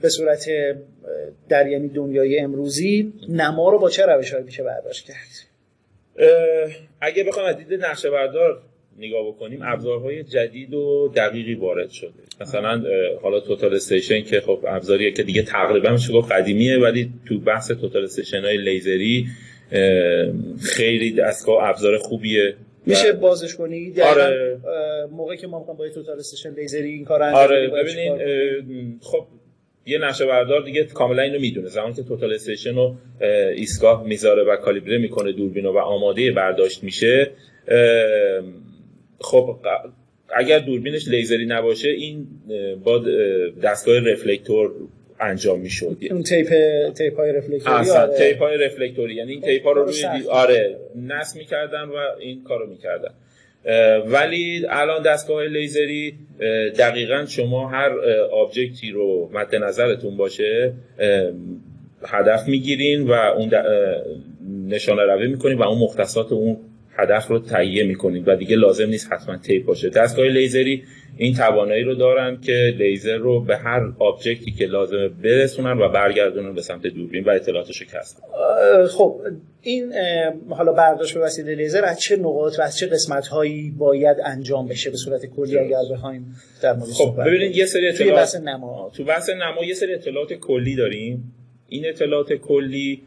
به 0.00 0.08
صورت 0.08 0.46
در 1.48 1.66
یعنی 1.66 1.88
دنیای 1.88 2.38
امروزی 2.38 3.12
نما 3.28 3.70
رو 3.70 3.78
با 3.78 3.90
چه 3.90 4.06
روش 4.06 4.34
های 4.34 4.42
میشه 4.42 4.62
برداشت 4.62 5.06
کرد؟ 5.06 5.50
اگه 7.00 7.24
بخوام 7.24 7.46
از 7.46 7.56
دید 7.56 7.84
نقشه 7.84 8.10
بردار 8.10 8.62
نگاه 8.98 9.28
بکنیم 9.28 9.60
ابزارهای 9.62 10.22
جدید 10.22 10.74
و 10.74 11.12
دقیقی 11.16 11.54
وارد 11.54 11.90
شده. 11.90 12.12
مثلا 12.40 12.82
حالا 13.22 13.40
توتال 13.40 13.74
استیشن 13.74 14.22
که 14.22 14.40
خب 14.40 14.64
ابزاریه 14.68 15.12
که 15.12 15.22
دیگه 15.22 15.42
تقریبا 15.42 15.90
میشه 15.90 16.12
گفت 16.12 16.32
قدیمیه 16.32 16.78
ولی 16.78 17.12
تو 17.28 17.38
بحث 17.38 17.70
توتال 17.70 18.04
استیشن 18.04 18.40
های 18.40 18.56
لیزری 18.56 19.26
خیلی 20.62 21.12
دستگاه 21.12 21.68
ابزار 21.68 21.98
خوبیه. 21.98 22.54
میشه 22.90 23.12
بازش 23.12 23.54
کنی؟ 23.54 23.94
آره. 24.02 24.58
موقعی 25.12 25.36
که 25.38 25.46
ما 25.46 25.58
می‌خوام 25.58 25.76
با 25.76 25.88
total 25.88 26.18
station 26.18 26.54
لیزری 26.54 26.88
این 26.88 27.04
کار 27.04 27.22
انجام 27.22 27.42
آره 27.42 27.68
ببینین 27.68 28.98
خب 29.02 29.26
یه 29.86 29.98
نقشه 29.98 30.26
بردار 30.26 30.64
دیگه 30.64 30.84
کاملا 30.84 31.22
اینو 31.22 31.38
می‌دونه. 31.38 31.68
زمانی 31.68 31.94
که 31.94 32.02
total 32.02 32.34
station 32.34 32.74
رو 32.74 32.94
ایستگاه 33.56 34.06
می‌ذاره 34.06 34.44
و 34.44 34.56
کالیبره 34.56 34.98
می‌کنه 34.98 35.32
دوربینو 35.32 35.72
و 35.72 35.78
آماده 35.78 36.32
برداشت 36.32 36.84
میشه 36.84 37.30
خب 39.20 39.56
اگر 40.36 40.58
دوربینش 40.58 41.08
لیزری 41.08 41.46
نباشه 41.46 41.88
این 41.88 42.26
با 42.84 43.04
دستگاه 43.62 43.98
reflector 43.98 44.72
انجام 45.20 45.60
می‌شد. 45.60 45.96
اون 46.10 46.22
tape 46.22 46.48
tape 46.92 47.16
های 47.16 47.32
reflector 47.32 47.84
ی 47.84 47.90
آره. 47.90 48.18
tape 48.18 48.38
های 48.38 48.56
reflector 48.56 49.03
ی. 49.03 49.14
یعنی 49.14 49.32
این 49.32 49.40
tape 49.40 49.64
ها 49.64 49.72
رو 49.72 49.84
روی 49.84 50.04
آره 50.30 50.76
نصب 51.06 51.38
می‌کردن 51.38 51.82
و 51.82 51.96
این 52.20 52.44
کارو 52.44 52.66
می‌کردن. 52.66 53.10
ولی 54.06 54.66
الان 54.68 55.02
دستگاه 55.02 55.44
لیزری 55.44 56.14
دقیقا 56.78 57.24
شما 57.28 57.68
هر 57.68 57.90
object 58.32 58.82
ی 58.82 58.90
رو 58.90 59.30
مد 59.32 59.54
نظرتون 59.56 60.16
باشه 60.16 60.72
هدف 62.06 62.48
می‌گیرین 62.48 63.02
و 63.02 63.12
اون 63.12 63.50
نشانه 64.68 65.02
روی 65.02 65.26
می‌کنین 65.26 65.58
و 65.58 65.62
اون 65.62 65.78
مختصات 65.78 66.32
اون 66.32 66.56
هدف 67.02 67.26
رو 67.26 67.38
تهیه 67.38 67.84
می‌کنین 67.84 68.24
و 68.24 68.36
دیگه 68.36 68.56
لازم 68.56 68.86
نیست 68.86 69.12
حتما 69.12 69.36
tape 69.36 69.64
باشه. 69.64 69.90
دستگاه 69.90 70.26
لیزری 70.26 70.84
این 71.16 71.34
توانایی 71.34 71.82
رو 71.82 71.94
دارن 71.94 72.40
که 72.40 72.74
لیزر 72.78 73.16
رو 73.16 73.40
به 73.40 73.56
هر 73.56 73.92
object 73.98 74.43
ی 74.43 74.50
که 74.50 74.66
لازمه 74.66 75.08
برسونن 75.08 75.78
و 75.78 75.88
برگردونن 75.88 76.54
به 76.54 76.62
سمت 76.62 76.86
دوربین 76.86 77.24
و 77.24 77.30
اطلاعاتش 77.30 77.82
کسب 77.82 78.16
خب 78.86 79.20
این 79.62 79.92
حالا 80.48 80.72
برداشت 80.72 81.14
به 81.14 81.20
وسیله 81.20 81.54
لیزر 81.54 81.84
از 81.84 82.00
چه 82.00 82.16
نقاط 82.16 82.58
و 82.58 82.62
از 82.62 82.78
چه 82.78 82.86
قسمت 82.86 83.26
هایی 83.26 83.70
باید 83.78 84.16
انجام 84.24 84.68
بشه 84.68 84.90
به 84.90 84.96
صورت 84.96 85.26
کلی 85.26 85.58
اگر 85.58 85.76
بخوایم 85.92 86.36
در 86.62 86.72
مورد 86.72 86.90
خب 86.90 87.16
ببینید 87.26 87.56
یه 87.56 87.66
سری 87.66 87.88
اطلاعات 87.88 88.10
تو 88.10 88.16
بحث 88.16 88.36
نما. 88.36 88.92
تو 88.96 89.04
بحث 89.04 89.30
نما 89.30 89.64
یه 89.64 89.74
سری 89.74 89.94
اطلاعات 89.94 90.32
کلی 90.32 90.76
داریم. 90.76 91.34
این 91.68 91.88
اطلاعات 91.88 92.32
کلی 92.32 93.02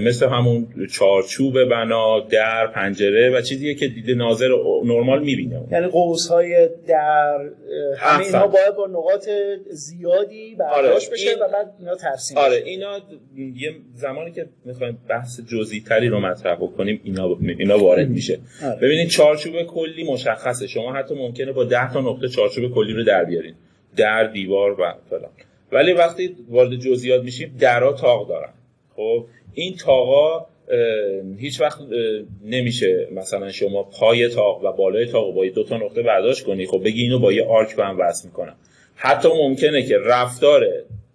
مثل 0.00 0.28
همون 0.28 0.66
چارچوب 0.92 1.64
بنا 1.64 2.20
در 2.20 2.66
پنجره 2.66 3.30
و 3.30 3.40
چیزیه 3.40 3.74
که 3.74 3.88
دیده 3.88 4.14
ناظر 4.14 4.48
نرمال 4.84 5.22
می‌بینه. 5.22 5.60
یعنی 5.72 5.86
قوس 5.86 6.28
های 6.28 6.68
در 6.86 7.50
همه 7.98 8.24
اینها 8.24 8.46
باید 8.46 8.74
با 8.76 8.86
نقاط 8.86 9.28
زیادی 9.70 10.54
برداشت 10.54 11.08
آره. 11.08 11.12
بشه 11.12 11.30
و 11.34 11.48
بعد 11.52 11.74
اینا 11.78 11.94
ترسیم 11.94 12.38
آره 12.38 12.56
اینا 12.56 13.00
یه 13.36 13.74
زمانی 13.94 14.32
که 14.32 14.46
می‌خوایم 14.64 14.98
بحث 15.08 15.40
جزئی 15.40 15.80
تری 15.80 16.08
رو 16.08 16.20
مطرح 16.20 16.54
بکنیم 16.54 17.00
اینا 17.04 17.36
اینا 17.58 17.78
وارد 17.78 18.08
میشه. 18.08 18.38
آره. 18.64 18.76
ببینید 18.76 19.08
چارچوب 19.08 19.62
کلی 19.62 20.12
مشخصه. 20.12 20.66
شما 20.66 20.92
حتی 20.92 21.14
ممکنه 21.14 21.52
با 21.52 21.64
10 21.64 21.92
تا 21.92 22.00
نقطه 22.00 22.28
چارچوب 22.28 22.74
کلی 22.74 22.92
رو 22.92 23.04
در 23.04 23.24
بیارین. 23.24 23.54
در 23.96 24.24
دیوار 24.24 24.80
و 24.80 24.94
فلان. 25.10 25.30
ولی 25.72 25.92
وقتی 25.92 26.36
وارد 26.48 26.76
جزئیات 26.76 27.22
میشیم 27.22 27.56
درا 27.60 27.92
تاق 27.92 28.28
دارن. 28.28 28.52
خب؟ 28.96 29.26
این 29.54 29.76
تاقا 29.76 30.46
هیچ 31.38 31.60
وقت 31.60 31.78
نمیشه 32.44 33.08
مثلا 33.12 33.52
شما 33.52 33.82
پای 33.82 34.28
تاق 34.28 34.64
و 34.64 34.72
بالای 34.72 35.06
تاق 35.06 35.34
با 35.34 35.46
دو 35.46 35.64
تا 35.64 35.76
نقطه 35.76 36.02
برداشت 36.02 36.44
کنی 36.44 36.66
خب 36.66 36.84
بگی 36.84 37.02
اینو 37.02 37.18
با 37.18 37.32
یه 37.32 37.44
آرک 37.44 37.76
به 37.76 37.84
هم 37.84 37.98
وصل 38.00 38.28
می‌کنم. 38.28 38.54
حتی 38.96 39.28
ممکنه 39.28 39.82
که 39.82 39.98
رفتار 40.04 40.66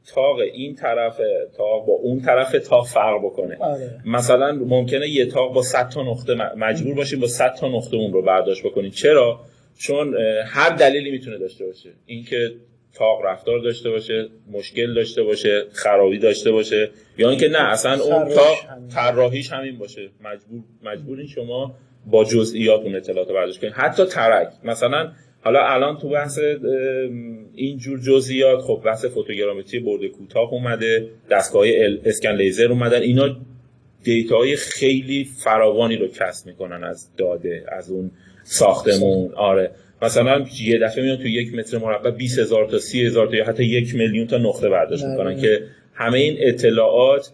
تاق 0.07 0.39
این 0.39 0.75
طرف 0.75 1.21
تاق 1.57 1.85
با 1.85 1.93
اون 1.93 2.21
طرف 2.21 2.51
تاق 2.51 2.87
فرق 2.87 3.19
بکنه. 3.23 3.57
آره. 3.59 4.01
مثلا 4.05 4.51
ممکنه 4.51 5.09
یه 5.09 5.25
تاق 5.25 5.53
با 5.53 5.61
100 5.61 5.89
تا 5.89 6.03
نقطه 6.03 6.33
مجبور 6.35 6.95
باشیم 6.95 7.19
با 7.19 7.27
100 7.27 7.55
تا 7.59 7.67
نقطه 7.67 7.97
اون 7.97 8.13
رو 8.13 8.21
برداشت 8.21 8.63
بکنید 8.63 8.93
چرا؟ 8.93 9.39
چون 9.77 10.17
هر 10.45 10.69
دلیلی 10.69 11.11
می‌تونه 11.11 11.37
داشته 11.37 11.65
باشه. 11.65 11.89
اینکه 12.05 12.51
تاق 12.93 13.21
رفتار 13.25 13.59
داشته 13.59 13.89
باشه 13.89 14.29
مشکل 14.51 14.93
داشته 14.93 15.23
باشه 15.23 15.65
خرابی 15.73 16.17
داشته 16.17 16.51
باشه 16.51 16.89
یا 17.17 17.29
اینکه 17.29 17.49
نه 17.49 17.71
اصلا 17.71 18.03
اون 18.03 18.29
تاق 18.33 18.57
طراحیش 18.95 19.51
همین. 19.51 19.77
باشه. 19.77 20.09
مجبور 20.23 20.63
مجبورین 20.83 21.27
شما 21.27 21.75
با 22.05 22.23
جزئیات 22.23 22.81
اون 22.81 22.95
اطلاعات 22.95 23.31
برداشت 23.31 23.61
کنید 23.61 23.73
حتی 23.73 24.05
ترک. 24.05 24.49
مثلا 24.63 25.11
حالا 25.41 25.59
الان 25.67 25.97
تو 25.97 26.09
بحث 26.09 26.39
اینجور 27.55 27.99
جزئیات 27.99 28.61
خب 28.61 28.81
بحث 28.85 29.05
فوتوگرامتری 29.05 29.79
برد 29.79 30.05
کوتاه 30.05 30.53
اومده 30.53 31.07
دستگاه 31.29 31.65
اسکن 32.05 32.35
لیزر 32.35 32.67
اومدن. 32.67 33.01
اینا 33.01 33.37
دیتاهای 34.03 34.55
خیلی 34.55 35.27
فراوانی 35.43 35.95
رو 35.95 36.07
کسب 36.07 36.47
می‌کنن 36.47 36.83
از 36.83 37.15
داده 37.17 37.65
از 37.67 37.89
اون 37.91 38.11
ساختمون. 38.43 39.33
آره. 39.33 39.71
مثلا 40.01 40.45
یه 40.61 40.79
دفعه 40.79 41.03
میان 41.03 41.17
تو 41.17 41.27
یک 41.27 41.55
متر 41.55 41.77
مربع 41.77 42.11
20 42.11 42.39
هزار 42.39 42.69
تا 42.69 42.79
30 42.79 43.05
هزار 43.05 43.27
تا 43.27 43.35
یا 43.35 43.45
حتی 43.45 43.63
یک 43.63 43.95
میلیون 43.95 44.27
تا 44.27 44.37
نقطه 44.37 44.69
برداشت 44.69 45.03
می‌کنن 45.03 45.41
که 45.41 45.63
همه 45.93 46.17
این 46.17 46.37
اطلاعات 46.39 47.31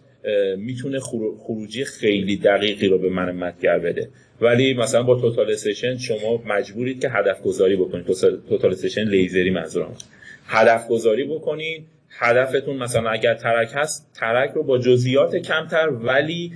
می‌تونه 0.56 0.98
خروجی 1.38 1.84
خیلی 1.84 2.36
دقیقی 2.36 2.88
رو 2.88 2.98
به 2.98 3.08
من 3.08 3.36
متگر 3.36 3.78
بده. 3.78 4.08
ولی 4.40 4.74
مثلا 4.74 5.02
با 5.02 5.20
توتال 5.20 5.54
سشن 5.54 5.98
شما 5.98 6.42
مجبورید 6.46 7.00
که 7.00 7.08
هدف 7.08 7.42
گذاری 7.42 7.76
بکنید 7.76 8.06
توتال 8.48 8.74
سشن 8.74 9.04
لیزری 9.04 9.50
منظورم. 9.50 9.94
هدف 10.46 10.88
گذاری 10.88 11.24
بکنید. 11.24 11.86
هدفتون 12.18 12.76
مثلا 12.76 13.10
اگر 13.10 13.34
ترک 13.34 13.70
هست 13.74 14.10
ترک 14.14 14.50
رو 14.54 14.62
با 14.62 14.78
جزئیات 14.78 15.36
کمتر 15.36 15.88
ولی 15.88 16.52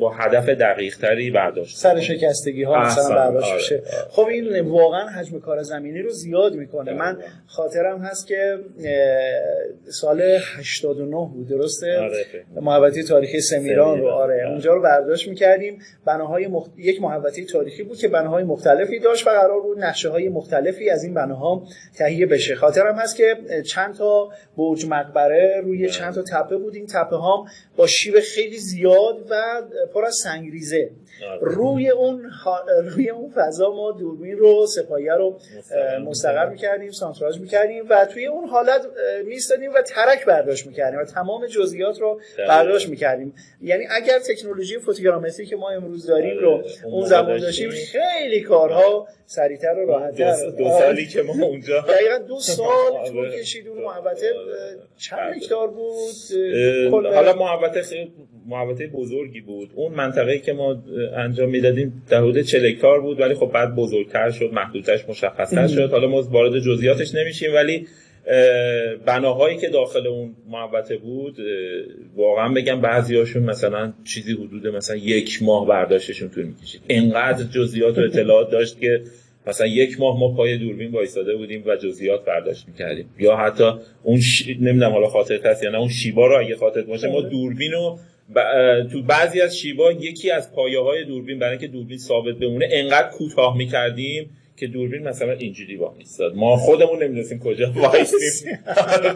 با 0.00 0.10
هدف 0.10 0.48
دقیق 0.48 0.98
تری 0.98 1.30
برداشت. 1.30 1.76
سر 1.76 2.00
شکستگی 2.00 2.62
ها 2.62 2.86
مثلا 2.86 3.08
برداشت 3.14 3.72
آره، 3.72 3.80
آره. 3.80 4.08
خب 4.10 4.26
این 4.26 4.60
واقعا 4.60 5.06
حجم 5.06 5.40
کار 5.40 5.62
زمینی 5.62 6.02
رو 6.02 6.10
زیاد 6.10 6.54
می‌کنه. 6.54 6.92
من 6.92 7.18
خاطرم 7.46 7.98
هست 7.98 8.26
که 8.26 8.58
سال 9.88 10.22
89 10.58 11.30
بود 11.34 11.48
درسته؟ 11.48 11.98
آره. 11.98 12.24
محوطه 12.60 13.02
تاریخی 13.02 13.40
سمیران 13.40 14.00
رو. 14.00 14.08
آره, 14.08 14.34
آره. 14.34 14.50
اونجا 14.50 14.74
رو 14.74 14.82
برداشت 14.82 15.28
می‌کردیم. 15.28 15.78
بناهای 16.06 16.46
مخ... 16.46 16.68
یک 16.78 17.02
محوطه 17.02 17.44
تاریخی 17.44 17.82
بود 17.82 17.98
که 17.98 18.08
بناهای 18.08 18.44
مختلفی 18.44 18.98
داشت 18.98 19.26
و 19.26 19.30
قرار 19.30 19.60
بود 19.60 19.78
نقشه 19.78 20.08
های 20.08 20.28
مختلفی 20.28 20.90
از 20.90 21.04
این 21.04 21.14
بناها 21.14 21.62
تهیه 21.98 22.26
بشه. 22.26 22.54
خاطرم 22.54 22.94
هست 22.94 23.16
که 23.16 23.36
چند 23.66 23.94
تا 23.94 24.28
برج 24.56 24.86
مقبره 24.86 25.60
روی 25.64 25.88
چند 25.88 26.14
تا 26.14 26.22
تپه 26.22 26.56
بود. 26.56 26.74
این 26.74 26.86
تپه 26.86 27.16
ها 27.16 27.46
با 27.76 27.86
شیب 27.86 28.20
خیلی 28.20 28.58
زیاد 28.58 29.26
و 29.30 29.62
پر 29.92 30.04
از 30.04 30.14
سنگریزه. 30.22 30.90
روی 31.40 31.90
اون 31.90 32.30
روی 32.84 33.10
اون 33.10 33.32
فضا 33.36 33.70
ما 33.70 33.92
دوربین 33.92 34.36
رو 34.36 34.66
سپایه 34.66 35.14
رو 35.14 35.38
مستقر 36.04 36.48
می‌کردیم 36.48 36.90
سانتراژ 36.90 37.38
می‌کردیم 37.38 37.84
و 37.90 38.04
توی 38.04 38.26
اون 38.26 38.48
حالت 38.48 38.86
میستادیم 39.24 39.70
و 39.74 39.82
ترک 39.82 40.24
برداشت 40.24 40.66
می‌کردیم 40.66 41.00
و 41.00 41.04
تمام 41.04 41.46
جزئیات 41.46 42.00
رو 42.00 42.20
برداشت 42.48 42.88
می‌کردیم. 42.88 43.34
یعنی 43.62 43.84
اگر 43.90 44.18
تکنولوژی 44.18 44.78
فوتوگرامتری 44.78 45.46
که 45.46 45.56
ما 45.56 45.70
امروز 45.70 46.06
داریم 46.06 46.38
رو 46.38 46.50
آره. 46.50 46.64
اون 46.84 47.06
زمان 47.06 47.38
داشتیم 47.38 47.70
خیلی 47.70 48.40
کارها 48.40 49.08
سریعتر 49.26 49.74
و 49.78 49.86
راحتتر 49.86 50.50
دو 50.58 50.70
سالی 50.78 51.06
که 51.06 51.22
ما 51.22 51.46
اونجا. 51.46 51.80
دقیقا 51.80 52.18
دو 52.18 52.40
سال 52.56 53.08
طول 53.08 53.30
کشید 53.30 53.68
اون 53.68 53.82
محوطه 53.84 54.32
چند 54.96 55.36
هکتار 55.36 55.68
بود؟ 55.68 56.14
حالا 56.92 57.32
خیلی 57.82 58.12
محوطه 58.46 58.86
بزرگی 58.86 59.40
بود. 59.40 59.70
اون 59.74 59.94
منطقه‌ای 59.94 60.38
که 60.40 60.52
ما 60.52 60.82
انجام 61.16 61.50
می‌دادیم 61.50 62.02
در 62.08 62.18
حدود 62.18 62.40
40 62.40 62.64
هکتار 62.66 63.00
بود 63.00 63.20
ولی 63.20 63.34
خب 63.34 63.50
بعد 63.54 63.74
بزرگتر 63.74 64.30
شد 64.30 64.50
محدودترش 64.52 65.08
مشخصتر 65.08 65.66
شد. 65.66 65.90
حالا 65.90 66.08
ما 66.08 66.22
وارد 66.22 66.58
جزئیاتش 66.58 67.14
نمیشیم 67.14 67.54
ولی 67.54 67.86
بناهایی 69.06 69.58
که 69.58 69.68
داخل 69.68 70.06
اون 70.06 70.36
محوطه 70.50 70.96
بود 70.96 71.36
واقعا 72.16 72.48
بگم 72.52 72.80
بعضیاشون 72.80 73.42
مثلا 73.42 73.92
چیزی 74.04 74.32
حدود 74.32 74.66
مثلا 74.66 74.96
یک 74.96 75.42
ماه 75.42 75.68
برداشتشون 75.68 76.28
طول 76.28 76.44
می‌کشید. 76.44 76.80
انقدر 76.88 77.44
جزئیات 77.44 77.98
و 77.98 78.00
اطلاعات 78.00 78.50
داشت 78.50 78.80
که 78.80 79.00
مثلا 79.46 79.66
یک 79.66 80.00
ماه 80.00 80.20
ما 80.20 80.34
پای 80.34 80.58
دوربین 80.58 80.92
وایساده 80.92 81.36
بودیم 81.36 81.62
و 81.66 81.76
جزئیات 81.76 82.24
برداشت 82.24 82.68
می‌کردیم. 82.68 83.06
یا 83.18 83.36
حتی 83.36 83.70
اون 84.02 84.20
ش... 84.20 84.48
نمی‌دونم 84.48 84.92
حالا 84.92 85.06
خاطر 85.06 85.40
هست 85.44 85.64
یا 85.64 85.70
نه 85.70 85.78
اون 85.78 85.88
شیبا 85.88 86.26
رو 86.26 86.40
اگه 86.40 86.56
خاطر 86.56 86.82
باشه 86.82 87.08
ما 87.08 87.20
دوربین 87.20 87.72
رو 87.72 87.98
تو 88.92 89.02
بعضی 89.02 89.40
از 89.40 89.58
شیبا 89.58 89.92
یکی 89.92 90.30
از 90.30 90.52
پایه 90.52 90.80
های 90.80 91.04
دوربین 91.04 91.38
برای 91.38 91.50
اینکه 91.50 91.66
دوربین 91.66 91.98
ثابت 91.98 92.34
بمونه 92.34 92.68
انقدر 92.72 93.08
کوتاه 93.08 93.56
می‌کردیم 93.56 94.30
که 94.56 94.66
دوربین 94.66 95.02
مثلا 95.02 95.32
اینجوری 95.32 95.76
با 95.76 95.94
میستاد 95.98 96.34
ما 96.36 96.56
خودمون 96.56 97.02
نمی‌دونستیم 97.02 97.38
کجا 97.38 97.72
وایسیم 97.82 98.58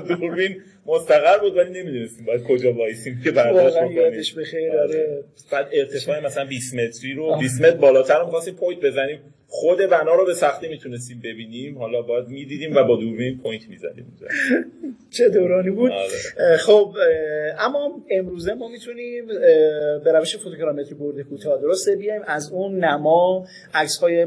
دوربین 0.09 0.57
مستقر 0.87 1.39
بود 1.39 1.57
ولی 1.57 1.83
نمی‌دونستیم 1.83 2.27
باید 2.27 2.43
کجا 2.43 2.73
وایسیم 2.73 3.21
که 3.25 3.31
برداشت 3.31 3.77
بکنیم. 3.77 4.11
بخیر 4.39 4.73
آره. 4.73 5.25
بعد 5.51 5.69
ارتفاع 5.73 6.25
مثلا 6.25 6.45
20 6.45 6.75
متری 6.75 7.13
رو 7.13 7.37
20 7.41 7.61
متر 7.61 7.77
بالاتر 7.77 8.19
رو 8.19 8.25
می‌خواستیم 8.25 8.55
point 8.55 8.81
بزنیم. 8.81 9.19
خود 9.51 9.79
بنا 9.79 10.15
رو 10.15 10.25
به 10.25 10.35
سختی 10.35 10.69
می‌تونستیم 10.69 11.21
ببینیم. 11.25 11.79
حالا 11.79 12.03
باید 12.03 12.29
می‌دیدیم 12.29 12.77
و 12.77 12.85
با 12.85 12.97
دوربین 12.97 13.39
point 13.39 13.69
می‌زدیم 13.69 14.19
چه 15.11 15.29
دورانی 15.29 15.71
بود؟ 15.71 15.91
آره. 15.91 16.57
خب 16.57 16.95
اما 17.59 18.05
امروزه 18.11 18.55
ما 18.55 18.69
می‌تونیم 18.69 19.27
به 20.05 20.13
روش 20.13 20.37
فوتوگرامتری 20.37 20.95
برد 20.95 21.23
کوتاه. 21.23 21.61
درسته؟ 21.61 21.97
بیایم 21.97 22.23
از 22.27 22.53
اون 22.53 22.85
نما 22.85 23.47
عکس 23.75 23.99
های 23.99 24.27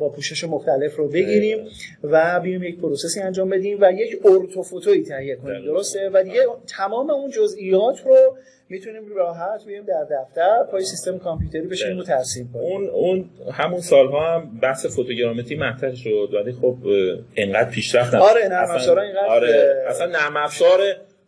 با 0.00 0.08
پوشش 0.08 0.44
مختلف 0.44 0.96
رو 0.96 1.08
بگیریم 1.08 1.68
و 2.02 2.40
بیایم 2.40 2.62
یک 2.62 2.78
پروسسی 2.78 3.20
انجام 3.20 3.50
بدیم 3.50 3.78
و 3.80 3.92
یک 3.92 4.20
ارتوفوتویی 4.26 5.02
تهیه 5.02 5.36
کنیم. 5.36 5.64
درسته؟ 5.64 6.10
و 6.12 6.22
دیگه 6.22 6.40
تمام 6.66 7.10
اون 7.10 7.30
جزئیات 7.30 8.06
رو 8.06 8.36
می‌تونیم 8.70 9.02
راحت 9.16 9.64
بیایم 9.66 9.84
در 9.84 10.06
دفتر 10.10 10.64
پای 10.70 10.84
سیستم 10.84 11.18
کامپیوتری 11.18 11.66
بشینیم 11.66 11.98
و 11.98 12.02
ترسیم 12.02 12.50
کنیم. 12.52 12.64
اون 12.64 12.88
اون 12.88 13.30
همون 13.52 13.80
سالها 13.80 14.34
هم 14.34 14.58
بحث 14.62 14.86
فوتوگرامتری 14.86 15.56
مطرح 15.56 15.94
شد 15.94 16.30
ولی 16.34 16.52
خب 16.52 16.76
انقدر 17.36 17.70
پیشرفت 17.70 18.14
آره 18.14 18.48
نرم 18.48 18.70
افزارا 18.70 19.02
اینقدر 19.02 19.26
آره 19.26 19.84
اصلا 19.88 20.06
نرم 20.06 20.36
افزار 20.36 20.80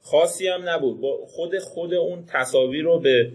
خاصی 0.02 0.48
هم 0.48 0.68
نبود. 0.68 1.00
با 1.00 1.18
خود 1.26 1.58
خود 1.58 1.94
اون 1.94 2.24
تصاویر 2.28 2.84
رو 2.84 3.00
به 3.00 3.30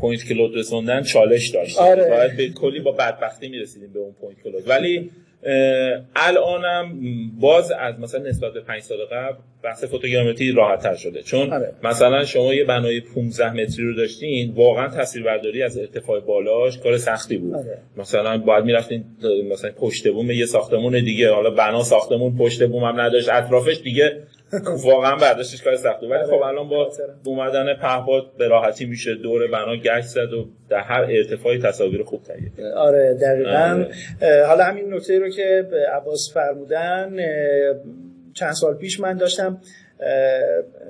point 0.00 0.24
cloud 0.28 0.56
رسوندن 0.56 1.02
چالش 1.02 1.48
داشت 1.48 1.78
آره. 1.78 2.10
باید 2.10 2.36
به 2.36 2.48
کلی 2.48 2.80
با 2.80 2.92
بدبختی 2.92 3.48
می‌رسیدیم 3.48 3.92
به 3.92 3.98
اون 3.98 4.12
point 4.20 4.42
cloud. 4.42 4.68
ولی 4.68 5.10
الانم 6.16 7.00
باز 7.40 7.72
از 7.72 8.00
مثلا 8.00 8.22
نسبت 8.22 8.52
به 8.52 8.60
5 8.60 8.82
سال 8.82 8.98
قبل 9.12 9.36
بحث 9.62 9.84
فوتوگرامتری 9.84 10.52
راحت 10.52 10.82
تر 10.82 10.94
شده 10.94 11.22
چون 11.22 11.52
آره. 11.52 11.72
مثلا 11.82 12.24
شما 12.24 12.54
یه 12.54 12.64
بنای 12.64 13.00
15 13.00 13.52
متری 13.52 13.84
رو 13.86 13.94
داشتین 13.94 14.54
واقعا 14.54 14.88
تصویربرداری 14.88 15.62
از 15.62 15.78
ارتفاع 15.78 16.20
بالاش 16.20 16.78
کار 16.78 16.96
سختی 16.96 17.36
بود 17.36 17.54
آره. 17.54 17.78
مثلا 17.96 18.38
باید 18.38 18.64
می‌رفتین 18.64 19.04
مثلا 19.52 19.70
پشت 19.70 20.08
بوم 20.08 20.30
یه 20.30 20.46
ساختمون 20.46 20.92
دیگه 21.04 21.30
حالا 21.30 21.50
بنا 21.50 21.82
ساختمون 21.82 22.36
پشت 22.36 22.66
بوم 22.66 22.84
هم 22.84 23.00
نداشت 23.00 23.28
اطرافش 23.28 23.80
دیگه 23.84 24.22
واقعا 24.84 25.16
برداشتش 25.16 25.62
کار 25.62 25.76
سخته 25.76 26.06
ولی 26.06 26.24
خب 26.24 26.32
آره. 26.32 26.46
الان 26.46 26.68
با 26.68 26.90
اومدن 27.24 27.74
پهپاد 27.74 28.36
به 28.38 28.48
راحتی 28.48 28.84
میشه 28.84 29.14
دور 29.14 29.46
بنا 29.46 29.76
گشت 29.76 30.06
زد 30.06 30.32
و 30.32 30.48
در 30.68 30.80
هر 30.80 31.06
ارتفاعی 31.10 31.58
تصاویر 31.58 32.02
خوب 32.02 32.22
تهیه 32.22 32.74
آره 32.74 33.14
دقیقاً. 33.14 33.86
آره. 34.20 34.46
حالا 34.46 34.64
همین 34.64 34.94
نکته 34.94 35.18
رو 35.18 35.30
که 35.30 35.68
عباس 35.92 36.32
فرمودن 36.34 37.16
چند 38.34 38.52
سال 38.52 38.74
پیش 38.74 39.00
من 39.00 39.16
داشتم 39.16 39.60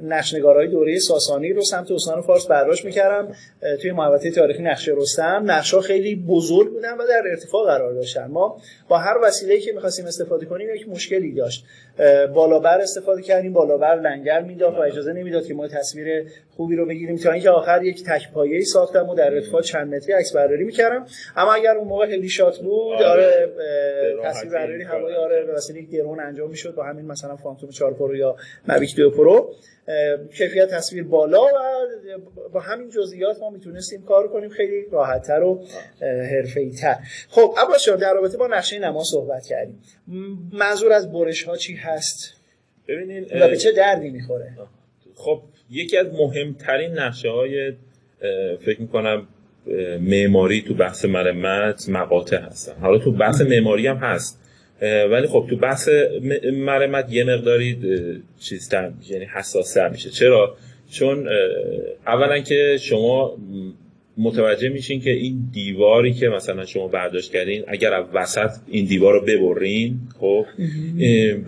نقشنگارهای 0.03 0.69
دوره 0.69 0.99
ساسانی 0.99 1.53
رو 1.53 1.63
سمت 1.63 1.91
استان 1.91 2.21
فارس 2.21 2.47
برداشت 2.47 2.85
می‌کردم. 2.85 3.33
توی 3.83 3.93
محوطه 3.93 4.31
تاریخی 4.31 4.63
نقشه 4.63 4.93
رستم. 4.97 5.43
نقشه 5.47 5.81
خیلی 5.81 6.17
بزرگ 6.17 6.73
بودن 6.73 6.95
و 6.95 7.07
در 7.09 7.23
ارتفاع 7.31 7.67
قرار 7.67 7.93
داشتن. 7.93 8.27
ما 8.27 8.61
با 8.89 8.99
هر 8.99 9.19
وسیله‌ای 9.23 9.61
که 9.61 9.73
می‌خواستیم 9.73 10.07
استفاده 10.07 10.47
کنیم 10.47 10.75
یک 10.75 10.89
مشکلی 10.89 11.35
داشت. 11.35 11.65
بالابر 12.35 12.81
استفاده 12.81 13.23
کردیم 13.23 13.53
بالابر 13.53 13.95
لنگر 14.01 14.43
می‌داد 14.43 14.75
و 14.75 14.81
اجازه 14.81 15.13
نمی‌داد 15.13 15.47
که 15.47 15.55
ما 15.55 15.69
تصویر 15.69 16.27
خوبی 16.57 16.77
رو 16.77 16.87
بگیریم. 16.87 17.17
تا 17.17 17.33
اینکه 17.33 17.51
آخر 17.51 17.83
یک 17.83 18.05
تک 18.05 18.33
پایه‌ای 18.33 18.65
ساختم 18.65 19.09
و 19.09 19.15
در 19.15 19.35
ارتفاع 19.35 19.63
چند 19.63 19.95
متری 19.95 20.13
عکس 20.13 20.37
برداری 20.37 20.65
می‌کردم. 20.65 21.07
اما 21.37 21.53
اگر 21.53 21.77
اون 21.77 21.89
موقع 21.89 22.07
هلی 22.07 22.29
شات 22.29 22.59
بود 22.59 23.03
آره, 23.03 23.27
آره، 23.27 23.51
تصویر 24.25 24.53
برداری 24.53 24.83
هوایی 24.83 25.17
آره 25.17 25.45
به 25.45 25.53
وسیله 25.53 25.99
drone 25.99 26.21
انجام 26.21 26.51
می‌شد 26.51 26.75
با 26.75 26.85
همین 26.85 27.07
مثلا 27.07 27.37
Phantom 27.37 27.71
4 27.71 27.95
Pro 27.95 28.17
یا 28.17 28.37
Mavic 28.69 28.97
2 28.97 29.11
Pro. 29.11 29.55
کیفیت 30.39 30.71
تصویر 30.71 31.05
بالا 31.05 31.45
و 31.45 31.49
با 32.53 32.61
همین 32.61 32.91
جزئیات 32.91 33.41
ما 33.41 33.51
می‌تونستیم 33.51 34.03
کار 34.03 34.29
کنیم. 34.29 34.51
خیلی 34.51 34.87
راحتتر 34.93 35.43
و 35.43 35.65
حرفه‌ای‌تر. 36.01 36.97
خب 37.29 37.55
جان 37.87 37.99
در 37.99 38.15
رابطه 38.15 38.37
با 38.37 38.47
نقشه 38.47 38.79
نما 38.79 39.05
صحبت 39.05 39.47
کردیم. 39.47 39.83
منظور 40.53 40.93
از 40.93 41.13
برش 41.13 41.43
ها 41.43 41.57
چی 41.57 41.75
هست. 41.85 42.35
ببینین 42.89 43.27
و 43.41 43.49
به 43.49 43.57
چه 43.57 43.73
دردی 43.73 44.11
می‌خوره؟ 44.11 44.57
خب 45.15 45.43
یکی 45.71 45.97
از 45.97 46.07
مهمترین 46.07 46.91
نقشه 46.91 47.31
های 47.31 47.73
فکر 48.67 48.81
می‌کنم 48.81 49.27
معماری 50.01 50.63
تو 50.63 50.75
بحث 50.75 51.05
مرمت 51.05 51.89
مقاطع 51.89 52.39
هستن. 52.39 52.81
حالا 52.81 52.99
تو 52.99 53.13
بحث 53.13 53.41
معماری 53.41 53.87
هم 53.87 53.97
هست 53.97 54.41
ولی 54.83 55.27
خب 55.27 55.47
تو 55.51 55.57
بحث 55.57 55.89
مرمت 56.53 57.13
یه 57.13 57.25
مقداری 57.25 57.79
چیزتر 58.41 58.93
یعنی 59.09 59.25
حساستر 59.25 59.89
میشه. 59.89 60.11
چرا؟ 60.11 60.57
چون 60.91 61.29
اولا 62.07 62.41
که 62.41 62.77
شما 62.81 63.37
متوجه 64.17 64.69
میشین 64.69 65.01
که 65.01 65.11
این 65.11 65.49
دیواری 65.53 66.15
که 66.15 66.29
مثلا 66.29 66.65
شما 66.65 66.89
برداشت 66.89 67.33
کردین 67.33 67.65
اگر 67.67 67.95
از 67.95 68.05
وسط 68.13 68.51
این 68.67 68.87
دیوار 68.87 69.13
رو 69.13 69.21
ببرین 69.21 69.99
خب 70.21 70.47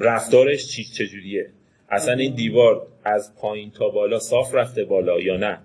رفتارش 0.00 0.66
چی 0.66 0.85
چجوریه؟ 0.85 1.46
اصلا 1.90 2.14
این 2.14 2.35
دیوار 2.35 2.87
از 3.05 3.33
پایین 3.37 3.70
تا 3.70 3.88
بالا 3.88 4.18
صاف 4.18 4.55
رفته 4.55 4.85
بالا 4.85 5.20
یا 5.20 5.37
نه؟ 5.37 5.59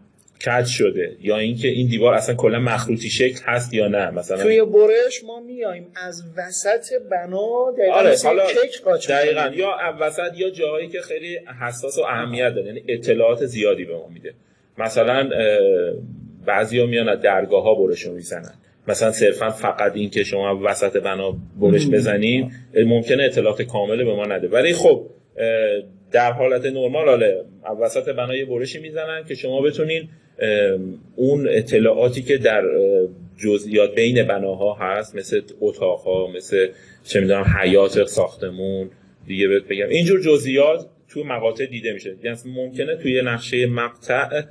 کج 0.45 0.65
شده؟ 0.65 1.15
یا 1.21 1.37
اینکه 1.37 1.67
این 1.67 1.87
دیوار 1.87 2.13
اصلا 2.13 2.35
کلا 2.35 2.59
مخروطی 2.59 3.09
شکل 3.09 3.39
هست 3.45 3.73
یا 3.73 3.87
نه؟ 3.87 4.09
مثلا 4.09 4.43
توی 4.43 4.61
برش 4.65 5.23
ما 5.23 5.39
میایم 5.39 5.87
از 5.95 6.23
وسط 6.37 6.93
بنا 7.11 7.71
دقیقا 7.77 7.93
آره 7.93 8.15
حالا 8.23 8.43
دقیقا. 9.09 9.51
یا 9.55 9.97
وسط 9.99 10.31
یا 10.37 10.49
جایی 10.49 10.87
که 10.87 11.01
خیلی 11.01 11.39
حساس 11.61 11.97
و 11.97 12.01
اهمیت 12.01 12.49
داره. 12.49 12.67
یعنی 12.67 12.83
اطلاعات 12.87 13.45
زیادی 13.45 13.85
به 13.85 13.93
ما 13.93 14.07
میده. 14.07 14.33
مثلا 14.77 15.29
بعضیا 16.45 16.85
میان 16.85 17.09
از 17.09 17.21
درگاه 17.21 17.63
ها 17.63 17.75
برش 17.75 18.01
رو 18.01 18.13
می‌زنن. 18.13 18.53
مثلا 18.87 19.11
صرفا 19.11 19.49
فقط 19.49 19.95
این 19.95 20.09
که 20.09 20.23
شما 20.23 20.59
وسط 20.63 20.97
بنا 20.97 21.37
برش 21.59 21.87
بزنین 21.87 22.51
ممکنه 22.75 23.23
اطلاعات 23.23 23.61
کامل 23.61 24.03
به 24.03 24.15
ما 24.15 24.25
نده. 24.25 24.47
ولی 24.47 24.73
خب 24.73 25.05
در 26.11 26.31
حالت 26.31 26.65
نرمال 26.65 27.07
حاله 27.07 27.45
وسط 27.81 28.09
بنا 28.09 28.35
یه 28.35 28.45
برشی 28.45 28.79
می‌زنن 28.79 29.23
که 29.27 29.35
شما 29.35 29.61
بتونین 29.61 30.09
اون 31.15 31.47
اطلاعاتی 31.49 32.21
که 32.21 32.37
در 32.37 32.63
جزئیات 33.37 33.95
بین 33.95 34.23
بناها 34.23 34.73
هست 34.73 35.15
مثل 35.15 35.41
اتاقها 35.61 36.27
مثل 36.35 36.67
چه 37.03 37.19
می‌دونم 37.19 37.45
حیات 37.61 38.05
ساختمون 38.05 38.89
دیگه 39.27 39.47
بهت 39.47 39.63
بگم. 39.63 39.89
اینجور 39.89 40.21
جزئیات 40.21 40.85
تو 41.13 41.23
مقاطع 41.23 41.65
دیده 41.65 41.93
میشه. 41.93 42.15
یعنی 42.23 42.37
ممکنه 42.45 42.95
توی 42.95 43.21
نقشه 43.21 43.65
مقطع 43.65 44.41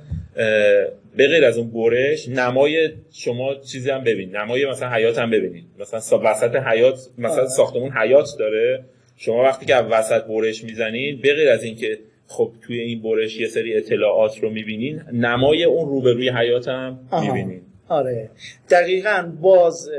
به 1.17 1.27
غیر 1.27 1.45
از 1.45 1.57
اون 1.57 1.71
برش 1.71 2.29
نمای 2.29 2.89
شما 3.11 3.55
چیزی 3.55 3.89
هم 3.89 4.03
ببینید 4.03 4.37
نمای 4.37 4.69
مثلا 4.69 4.89
حیات 4.89 5.19
هم 5.19 5.29
ببینید 5.29 5.65
مثلا 5.79 6.19
وسط 6.23 6.55
حیات 6.55 6.99
مثلا 7.17 7.47
ساختمون 7.47 7.91
حیات 7.91 8.27
داره. 8.39 8.83
شما 9.17 9.43
وقتی 9.43 9.65
که 9.65 9.75
وسط 9.75 10.23
برش 10.23 10.63
می‌زنید 10.63 11.21
به 11.21 11.33
غیر 11.33 11.49
از 11.49 11.63
اینکه 11.63 11.99
خب 12.27 12.51
توی 12.61 12.79
این 12.79 13.01
برش 13.01 13.39
یه 13.39 13.47
سری 13.47 13.77
اطلاعات 13.77 14.39
رو 14.39 14.49
می‌بینین 14.49 15.01
نمای 15.13 15.63
اون 15.63 15.89
روبروی 15.89 16.29
حیات 16.29 16.67
هم 16.67 16.99
می‌بینین. 17.21 17.61
آره. 17.87 18.29
دقیقا 18.69 19.31
باز 19.41 19.89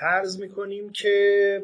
فرض 0.00 0.40
می‌کنیم 0.40 0.92
که 0.92 1.62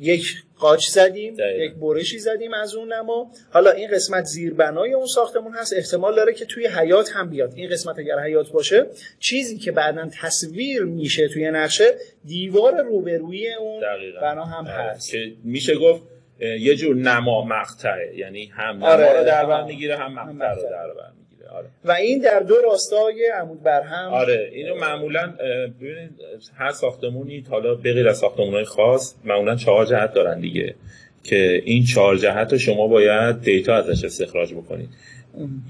یک 0.00 0.22
قاچ 0.58 0.86
زدیم 0.86 1.36
یک 1.58 1.74
برشی 1.74 2.18
زدیم 2.18 2.54
از 2.54 2.74
اون 2.74 2.92
نما. 2.92 3.32
حالا 3.50 3.70
این 3.70 3.90
قسمت 3.90 4.24
زیربنای 4.24 4.92
اون 4.92 5.06
ساختمون 5.06 5.54
هست. 5.54 5.72
احتمال 5.76 6.16
داره 6.16 6.34
که 6.34 6.44
توی 6.44 6.66
حیات 6.66 7.10
هم 7.12 7.30
بیاد. 7.30 7.52
این 7.54 7.70
قسمت 7.70 7.98
اگر 7.98 8.18
حیات 8.18 8.50
باشه 8.50 8.86
چیزی 9.18 9.58
که 9.58 9.72
بعدا 9.72 10.08
تصویر 10.20 10.82
میشه 10.82 11.28
توی 11.28 11.50
نقشه 11.50 11.94
دیوار 12.24 12.82
روبروی 12.82 13.54
اون 13.54 13.80
دقیقا. 13.80 14.20
بنا 14.20 14.44
هم 14.44 14.64
هست. 14.64 15.10
که 15.10 15.32
میشه 15.44 15.74
گفت 15.74 16.02
یه 16.40 16.74
جور 16.74 16.96
نما 16.96 17.44
مقطعه. 17.44 18.14
یعنی 18.16 18.46
هم 18.46 18.76
نما 18.76 18.86
آره. 18.86 19.18
رو 19.18 19.24
در 19.24 19.46
بر 19.46 19.64
می‌گیره 19.64 19.96
هم 19.96 20.14
مقطع 20.14 20.54
رو 20.54 20.62
در 20.62 20.94
بر. 20.96 21.17
آره. 21.58 21.68
و 21.84 21.92
این 21.92 22.18
در 22.18 22.40
دو 22.40 22.54
راستای 22.64 23.30
عمود 23.40 23.62
برهم. 23.62 24.12
آره 24.12 24.50
اینو 24.52 24.74
معمولا 24.74 25.34
ببینید 25.80 26.10
هر 26.58 26.70
ساختمونی 26.70 27.44
حالا 27.50 27.74
بغیر 27.74 28.08
از 28.08 28.18
ساختمونهای 28.18 28.64
خاص 28.64 29.14
معمولا 29.24 29.56
چهار 29.56 29.86
جهت 29.86 30.12
دارن 30.12 30.40
دیگه 30.40 30.74
که 31.22 31.62
این 31.64 31.84
چهار 31.84 32.16
جهت 32.16 32.52
رو 32.52 32.58
شما 32.58 32.88
باید 32.88 33.40
دیتا 33.40 33.74
ازش 33.74 34.04
استخراج 34.04 34.54
بکنید. 34.54 34.88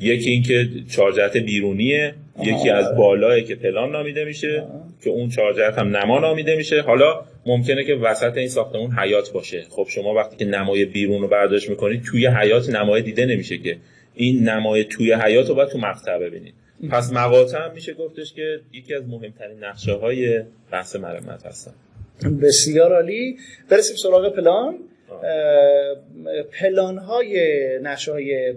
یکی 0.00 0.30
اینکه 0.30 0.68
چهار 0.90 1.12
جهت 1.12 1.36
بیرونیه 1.36 2.14
یکی 2.42 2.70
از 2.70 2.96
بالایی 2.96 3.44
که 3.44 3.54
پلان 3.54 3.92
نامیده 3.92 4.24
میشه 4.24 4.66
که 5.04 5.10
اون 5.10 5.28
چهار 5.28 5.52
جهت 5.52 5.78
هم 5.78 5.96
نما 5.96 6.18
نامیده 6.18 6.56
میشه. 6.56 6.80
حالا 6.80 7.24
ممکنه 7.46 7.84
که 7.84 7.94
وسط 7.94 8.36
این 8.36 8.48
ساختمون 8.48 8.90
حیات 8.92 9.32
باشه. 9.32 9.62
خب 9.70 9.86
شما 9.88 10.14
وقتی 10.14 10.36
که 10.36 10.44
نمای 10.44 10.84
بیرون 10.84 11.22
رو 11.22 11.28
برداشت 11.28 11.70
می‌کنید 11.70 12.02
توی 12.02 12.26
حیات 12.26 12.70
نمای 12.70 13.02
دیده 13.02 13.26
نمیشه 13.26 13.58
که 13.58 13.76
این 14.18 14.48
نمای 14.48 14.84
توی 14.84 15.12
حیات 15.12 15.48
رو 15.48 15.54
باید 15.54 15.68
تو 15.68 15.78
مقطع 15.78 16.18
ببینید 16.18 16.54
پس 16.90 17.12
مقاطع 17.12 17.58
هم 17.58 17.72
میشه 17.74 17.94
گفتش 17.94 18.32
که 18.32 18.60
یکی 18.72 18.94
از 18.94 19.08
مهمترین 19.08 19.64
نقشه 19.64 19.92
های 19.92 20.42
بحث 20.72 20.96
مرمت 20.96 21.46
هستن. 21.46 21.72
بسیار 22.42 22.92
عالی. 22.92 23.36
برسیم 23.70 23.96
سراغ 23.96 24.34
پلان. 24.34 24.78
پلان 26.60 26.98
های 26.98 27.58
نقشه 27.82 28.12
های 28.12 28.54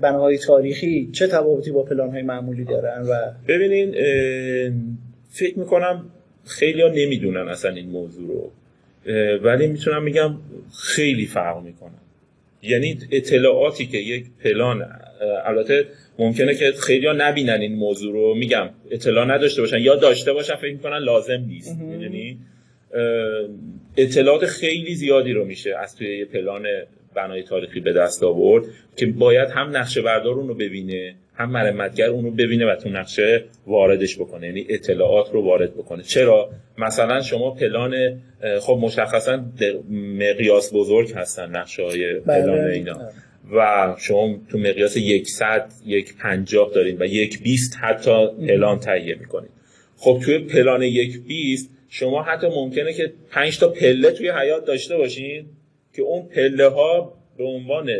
بناهای 0.00 0.38
تاریخی 0.38 1.10
چه 1.12 1.26
تفاوتی 1.26 1.70
با 1.70 1.82
پلان 1.82 2.10
های 2.10 2.22
معمولی 2.22 2.64
دارن 2.64 3.02
و 3.02 3.32
ببینین 3.48 3.94
فکر 5.30 5.58
می‌کنم 5.58 6.10
خیلی 6.44 6.82
ها 6.82 6.88
نمی‌دونن 6.88 7.48
اصلا 7.48 7.70
این 7.70 7.88
موضوع 7.88 8.28
رو. 8.28 8.52
ولی 9.38 9.66
می‌تونم 9.66 10.02
میگم 10.02 10.34
خیلی 10.80 11.26
فرق 11.26 11.62
می‌کنن 11.62 12.07
یعنی 12.62 12.98
اطلاعاتی 13.10 13.86
که 13.86 13.98
یک 13.98 14.24
پلان 14.44 14.86
البته 15.44 15.86
ممکنه 16.18 16.54
که 16.54 16.72
خیلی 16.72 17.06
ها 17.06 17.12
نبینن 17.12 17.60
این 17.60 17.74
موضوع 17.74 18.12
رو 18.12 18.34
میگم 18.34 18.70
اطلاع 18.90 19.24
نداشته 19.24 19.60
باشن 19.60 19.78
یا 19.78 19.96
داشته 19.96 20.32
باشن 20.32 20.56
فکر 20.56 20.72
می‌کنن 20.72 20.98
لازم 20.98 21.44
نیست. 21.48 21.78
یعنی 22.00 22.38
اطلاعات 23.96 24.46
خیلی 24.46 24.94
زیادی 24.94 25.32
رو 25.32 25.44
میشه 25.44 25.76
از 25.78 25.96
توی 25.96 26.18
یه 26.18 26.24
پلان 26.24 26.66
بنای 27.14 27.42
تاریخی 27.42 27.80
به 27.80 27.92
دست 27.92 28.22
آورد 28.22 28.64
که 28.96 29.06
باید 29.06 29.48
هم 29.48 29.76
نقشه 29.76 30.02
بردار 30.02 30.34
اون 30.34 30.48
رو 30.48 30.54
ببینه 30.54 31.14
هم 31.34 31.50
مرمتگر 31.50 32.06
اون 32.06 32.24
رو 32.24 32.30
ببینه 32.30 32.66
و 32.66 32.76
تو 32.76 32.88
نقشه 32.88 33.44
واردش 33.66 34.16
بکنه 34.16 34.46
یعنی 34.46 34.66
اطلاعات 34.68 35.30
رو 35.32 35.44
وارد 35.44 35.74
بکنه. 35.74 36.02
چرا؟ 36.02 36.50
مثلا 36.78 37.20
شما 37.20 37.50
پلان 37.50 38.20
خب 38.60 38.78
مشخصا 38.82 39.44
مقیاس 39.90 40.74
بزرگ 40.74 41.12
هستن 41.12 41.56
نقشه 41.56 41.82
های 41.82 42.14
بله. 42.14 42.42
پلان 42.42 42.64
اینا. 42.64 43.10
و 43.52 43.94
شما 43.98 44.38
تو 44.50 44.58
مقیاس 44.58 44.96
یک 44.96 45.28
صد 45.28 45.72
یک 45.86 46.16
پنجاه 46.16 46.70
دارین 46.74 47.02
و 47.02 47.06
یک 47.06 47.42
بیست 47.42 47.76
حتی 47.80 48.26
پلان 48.48 48.78
تهیه 48.78 49.14
می‌کنید 49.14 49.50
خب 49.96 50.20
توی 50.24 50.38
پلان 50.38 50.82
یک 50.82 51.22
بیست 51.22 51.70
شما 51.88 52.22
حتی 52.22 52.46
ممکنه 52.46 52.92
که 52.92 53.12
پنج 53.30 53.58
تا 53.58 53.68
پله 53.68 54.10
توی 54.10 54.30
حیات 54.30 54.64
داشته 54.64 54.96
باشین؟ 54.96 55.46
که 55.92 56.02
اون 56.02 56.28
پله 56.28 56.68
ها 56.68 57.18
به 57.38 57.44
عنوان 57.44 57.90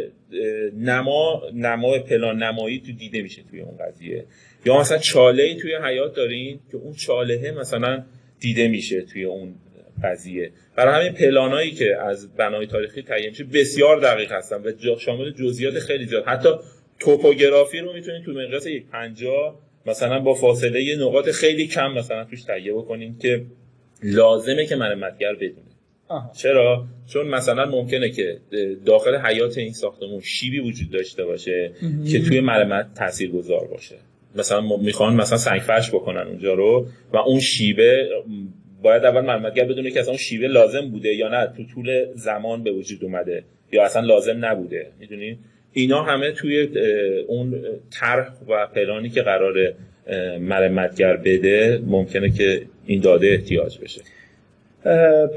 نما 0.79 1.43
نما 1.55 1.99
پلان 1.99 2.43
نمایی 2.43 2.81
تو 2.81 2.93
دیده 2.93 3.23
میشه 3.23 3.43
توی 3.51 3.61
اون 3.61 3.77
قضیه. 3.77 4.25
یا 4.65 4.81
مثلا 4.81 4.99
چاله 4.99 5.43
ای 5.43 5.57
توی 5.57 5.77
حیات 5.77 6.15
دارین 6.15 6.61
که 6.71 6.77
اون 6.77 6.95
چاله 6.95 7.55
مثلا 7.61 8.05
دیده 8.41 8.69
میشه 8.69 9.03
توی 9.03 9.25
اون 9.25 9.55
قضیه. 10.05 10.51
برای 10.77 11.01
همین 11.01 11.19
پلانایی 11.19 11.71
که 11.71 11.97
از 11.97 12.35
بنای 12.35 12.67
تاریخی 12.67 13.03
تهیه 13.03 13.29
میشه 13.29 13.45
بسیار 13.45 14.01
دقیق 14.01 14.33
هستن 14.33 14.63
و 14.65 14.97
شامل 14.99 15.31
جزئیات 15.31 15.79
خیلی 15.79 16.07
زیاد. 16.07 16.25
حتی 16.27 16.49
توپوگرافی 17.01 17.79
رو 17.79 17.93
می‌تونید 17.93 18.25
تو 18.25 18.33
مقیاس 18.33 18.67
یک 18.67 18.87
پنجاه 18.87 19.61
مثلا 19.87 20.21
با 20.21 20.35
فاصله 20.35 20.97
نقاط 20.97 21.31
خیلی 21.31 21.67
کم 21.67 21.93
مثلا 21.93 22.25
توش 22.25 22.45
تهیه 22.45 22.73
بکنیم 22.73 23.19
که 23.19 23.45
لازمه 24.03 24.67
که 24.67 24.77
مرمتگر 24.77 25.35
بدونه 25.35 25.68
چرا؟ 26.37 26.85
چون 27.07 27.29
مثلا 27.29 27.67
ممکنه 27.67 28.11
که 28.11 28.39
داخل 28.87 29.17
حیات 29.17 29.59
این 29.59 29.73
ساختمون 29.73 30.21
شیبی 30.21 30.61
وجود 30.61 30.91
داشته 30.91 31.25
باشه 31.25 31.73
که 32.11 32.23
توی 32.23 32.41
مرمت 32.41 32.95
تاثیر 32.95 33.31
گذار 33.31 33.67
باشه. 33.67 33.97
مثلا 34.37 34.77
می‌خوان 34.77 35.15
مثلا 35.15 35.39
سنگ 35.39 35.61
فرش 35.61 35.91
بکنن 35.91 36.27
اونجا 36.27 36.55
رو 36.55 36.87
و 37.13 37.17
اون 37.17 37.41
شیبه 37.41 38.09
باید 38.83 39.05
اول 39.05 39.21
مرمتگر 39.21 39.65
بدونه 39.65 39.91
که 39.91 40.01
اصلا 40.01 40.11
اون 40.11 40.19
شیبه 40.19 40.49
لازم 40.49 40.91
بوده 40.91 41.15
یا 41.15 41.29
نه. 41.29 41.53
تو 41.57 41.65
طول 41.75 42.07
زمان 42.15 42.63
به 42.63 42.71
وجود 42.71 43.05
اومده 43.05 43.45
یا 43.73 43.85
اصلا 43.85 44.03
لازم 44.03 44.45
نبوده. 44.45 44.87
می‌دونین 45.01 45.39
اینا 45.73 46.03
همه 46.03 46.33
توی 46.33 46.69
اون 47.27 47.65
طرح 47.91 48.33
و 48.49 48.67
پلانی 48.67 49.11
که 49.11 49.23
قرار 49.23 49.75
مرمتگر 50.41 51.17
بده 51.17 51.83
ممکنه 51.87 52.31
که 52.31 52.63
این 52.87 53.01
داده 53.01 53.27
احتیاج 53.27 53.79
بشه. 53.79 54.01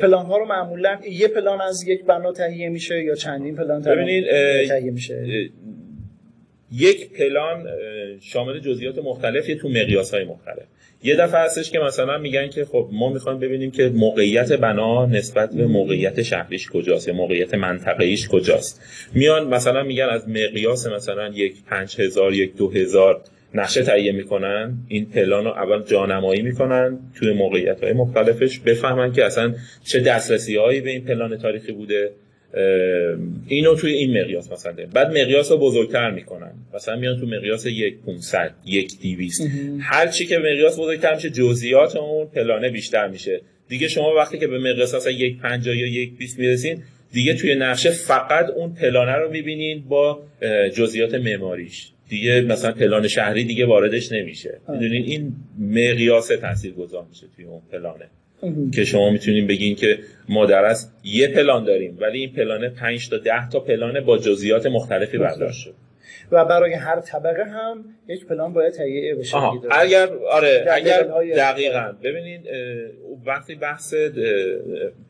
پلان 0.02 0.26
ها 0.26 0.38
رو 0.38 0.46
معمولا 0.46 1.00
یه 1.12 1.28
پلان 1.28 1.62
از 1.62 1.84
یک 1.88 2.06
بنا 2.06 2.32
تهیه 2.32 2.70
میشه 2.70 3.04
یا 3.04 3.16
چندین 3.16 3.56
پلان 3.56 3.82
تهیه 3.82 4.92
میشه؟ 4.92 5.50
یک 6.72 7.14
پلان 7.14 7.68
شامل 8.22 8.60
جزئیات 8.60 9.00
مختلفی 9.00 9.56
تو 9.56 9.70
مقیاس 9.70 10.14
های 10.14 10.24
مختلف. 10.24 10.66
یه 11.04 11.16
دفعه 11.16 11.42
هستش 11.42 11.72
که 11.72 11.80
مثلا 11.80 12.18
میگن 12.18 12.50
که 12.50 12.66
خب 12.66 12.90
ما 12.92 13.10
می‌خوایم 13.10 13.40
ببینیم 13.40 13.72
که 13.72 13.90
موقعیت 13.90 14.52
بنا 14.52 15.06
نسبت 15.06 15.54
به 15.54 15.68
موقعیت 15.68 16.22
شهریش 16.22 16.70
کجاست 16.70 17.08
یا 17.08 17.14
موقعیت 17.14 17.54
منطقه‌ایش 17.54 18.28
کجاست. 18.28 18.82
میان 19.14 19.48
مثلا 19.48 19.84
میگن 19.84 20.06
از 20.06 20.30
مقیاس 20.30 20.88
مثلا 20.88 21.28
یک 21.28 21.64
پنج 21.64 22.02
هزار 22.02 22.34
یک 22.34 22.56
دو 22.56 22.72
هزار 22.72 23.22
نقشه 23.54 23.84
تهیه 23.84 24.12
می‌کنن 24.12 24.74
این 24.88 25.06
پلان 25.06 25.46
رو 25.46 25.52
اول 25.52 25.84
جانمایی 25.84 26.42
می‌کنن 26.42 27.00
توی 27.16 27.34
موقعیت 27.34 27.84
های 27.84 27.94
مختلفش 27.94 28.60
بفهمن 28.60 29.14
که 29.14 29.26
اصلا 29.26 29.54
چه 29.84 30.00
دسترسی 30.00 30.56
هایی 30.56 30.82
به 30.82 30.90
این 30.90 31.06
پلان 31.06 31.38
تاریخی 31.38 31.72
بوده. 31.72 32.12
اینو 33.48 33.76
توی 33.76 33.94
این 33.94 34.22
مقیاس 34.22 34.52
مثلا 34.52 34.72
داریم. 34.72 34.92
بعد 34.94 35.08
مقیاس 35.08 35.52
رو 35.52 35.58
بزرگتر 35.58 36.12
می‌کنن. 36.12 36.52
مثلا 36.76 36.96
میان 36.96 37.20
تو 37.20 37.26
مقیاس 37.26 37.66
یک 37.66 37.96
500 38.06 38.54
یک 38.66 38.92
200 39.02 39.48
هر 39.82 40.08
چی 40.08 40.26
که 40.26 40.38
مقیاس 40.38 40.80
بزرگتر 40.80 41.16
میشه 41.16 41.30
جزئیات 41.30 41.96
اون 41.96 42.28
پلانه 42.28 42.70
بیشتر 42.70 43.08
میشه. 43.08 43.42
دیگه 43.68 43.88
شما 43.88 44.16
وقتی 44.16 44.38
که 44.38 44.48
به 44.48 44.60
مقیاس 44.60 44.96
مثلا 44.96 45.12
یک 45.12 45.40
50 45.40 45.78
یا 45.78 45.88
یک 45.88 46.18
20 46.18 46.40
می‌رسین 46.40 46.84
دیگه 47.14 47.34
توی 47.34 47.56
نقشه 47.56 47.90
فقط 47.92 48.50
اون 48.50 48.74
پلانه 48.74 49.16
رو 49.16 49.32
می‌بینین 49.32 49.84
با 49.90 50.20
جزئیات 50.74 51.14
معماریش. 51.14 51.92
دیگه 52.12 52.42
مثلا 52.42 52.72
پلان 52.72 53.08
شهری 53.08 53.44
دیگه 53.44 53.66
واردش 53.66 54.12
نمیشه. 54.12 54.60
می‌دونین 54.70 55.04
این 55.04 55.34
مقیاس 55.60 56.28
تاثیرگذار 56.28 57.06
میشه 57.10 57.28
توی 57.36 57.46
اون 57.46 57.62
پلانه. 57.72 58.06
که 58.74 58.86
شما 58.86 59.10
می‌تونین 59.10 59.48
بگین 59.48 59.76
که 59.76 60.00
ما 60.30 60.46
در 60.46 60.66
از 60.66 60.92
یه 61.04 61.28
پلان 61.28 61.64
داریم 61.64 61.98
ولی 62.02 62.20
این 62.20 62.34
پلانه 62.34 62.70
5 62.70 63.10
تا 63.10 63.18
10 63.18 63.50
تا 63.50 63.60
پلانه 63.60 64.02
با 64.02 64.18
جزئیات 64.18 64.66
مختلفی 64.66 65.18
برداشت 65.18 65.60
شد 65.60 65.74
و 66.32 66.46
برای 66.46 66.74
هر 66.74 67.00
طبقه 67.00 67.44
هم 67.44 67.86
یک 68.08 68.26
پلان 68.26 68.54
باید 68.54 68.74
تهیه 68.74 69.16
بشه 69.16 69.38
اگر 69.72 70.08
آره. 70.32 70.66
اگر 70.72 71.04
دقیقاً. 71.38 71.94
ببینید 72.04 72.42
وقتی 73.26 73.56
بحث 73.56 73.94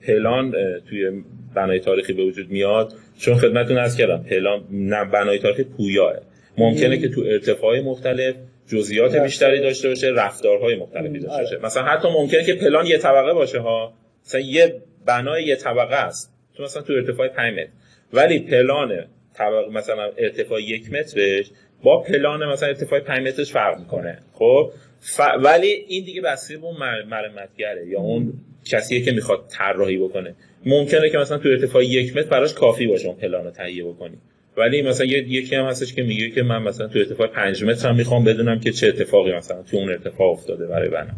پلان 0.07 0.51
توی 0.89 1.23
بنای 1.55 1.79
تاریخی 1.79 2.13
به 2.13 2.23
وجود 2.23 2.51
میاد 2.51 2.93
چون 3.19 3.35
خدمتتون 3.35 3.77
عرض 3.77 3.97
کردم 3.97 4.23
پلان 4.29 4.63
بنای 5.11 5.39
تاریخی 5.39 5.63
پویاه. 5.63 6.13
ممکنه 6.61 6.97
که 6.97 7.09
تو 7.09 7.21
ارتفاع 7.21 7.79
مختلف 7.79 8.35
جزئیات 8.67 9.15
بیشتری 9.15 9.59
داشته 9.59 9.89
باشه 9.89 10.07
رفتارهای 10.07 10.75
مختلفی 10.75 11.19
داشته 11.19 11.41
باشه. 11.41 11.55
آره. 11.55 11.65
مثلا 11.65 11.83
حتی 11.83 12.07
ممکنه 12.07 12.43
که 12.43 12.53
پلان 12.53 12.85
یه 12.85 12.97
طبقه 12.97 13.33
باشه 13.33 13.59
ها. 13.59 13.93
مثلا 14.25 14.41
یه 14.41 14.81
بنای 15.05 15.43
یه 15.43 15.55
طبقه 15.55 15.95
است. 15.95 16.33
تو 16.57 16.63
مثلا 16.63 16.81
تو 16.81 16.93
ارتفاع 16.93 17.27
5 17.27 17.53
متر. 17.53 17.69
ولی 18.13 18.39
پلان 18.39 19.05
طبقه 19.33 19.71
مثلا 19.71 20.11
ارتفاع 20.17 20.61
یک 20.61 20.93
مترش 20.93 21.51
با 21.83 22.01
پلان 22.01 22.45
مثلا 22.45 22.69
ارتفاع 22.69 22.99
5 22.99 23.27
مترش 23.27 23.51
فرق 23.51 23.79
می‌کنه. 23.79 24.17
خب؟ 24.33 24.71
ف... 24.99 25.19
ولی 25.43 25.67
این 25.67 26.05
دیگه 26.05 26.21
بسیار 26.21 26.61
اون 26.61 26.75
مرمتگره 27.03 27.87
یا 27.87 27.99
اون 27.99 28.33
کسیه 28.65 29.01
که 29.01 29.11
می‌خواد 29.11 29.45
طراحی 29.49 29.97
بکنه. 29.97 30.35
ممکنه 30.65 31.09
که 31.09 31.17
مثلا 31.17 31.37
تو 31.37 31.49
ارتفاع 31.49 31.85
یک 31.85 32.17
متر 32.17 32.29
براش 32.29 32.53
کافی 32.53 32.87
باشه 32.87 33.07
اون 33.07 33.17
پلان 33.17 33.45
رو 33.45 33.51
تهیه 33.51 33.83
بکنی. 33.83 34.17
ولی 34.61 34.81
مثلا 34.81 35.05
یکی 35.05 35.55
هم 35.55 35.65
هستش 35.65 35.93
که 35.93 36.03
میگه 36.03 36.29
که 36.29 36.43
من 36.43 36.63
مثلا 36.63 36.87
تو 36.87 36.99
ارتفاع 36.99 37.27
5 37.27 37.63
متر 37.63 37.89
هم 37.89 37.95
می‌خوام 37.95 38.23
بدونم 38.23 38.59
که 38.59 38.71
چه 38.71 38.87
اتفاقی 38.87 39.31
مثلا 39.37 39.57
تو 39.71 39.77
اون 39.77 39.89
ارتفاع 39.89 40.27
افتاده 40.27 40.67
برای 40.67 40.89
بنا 40.89 41.11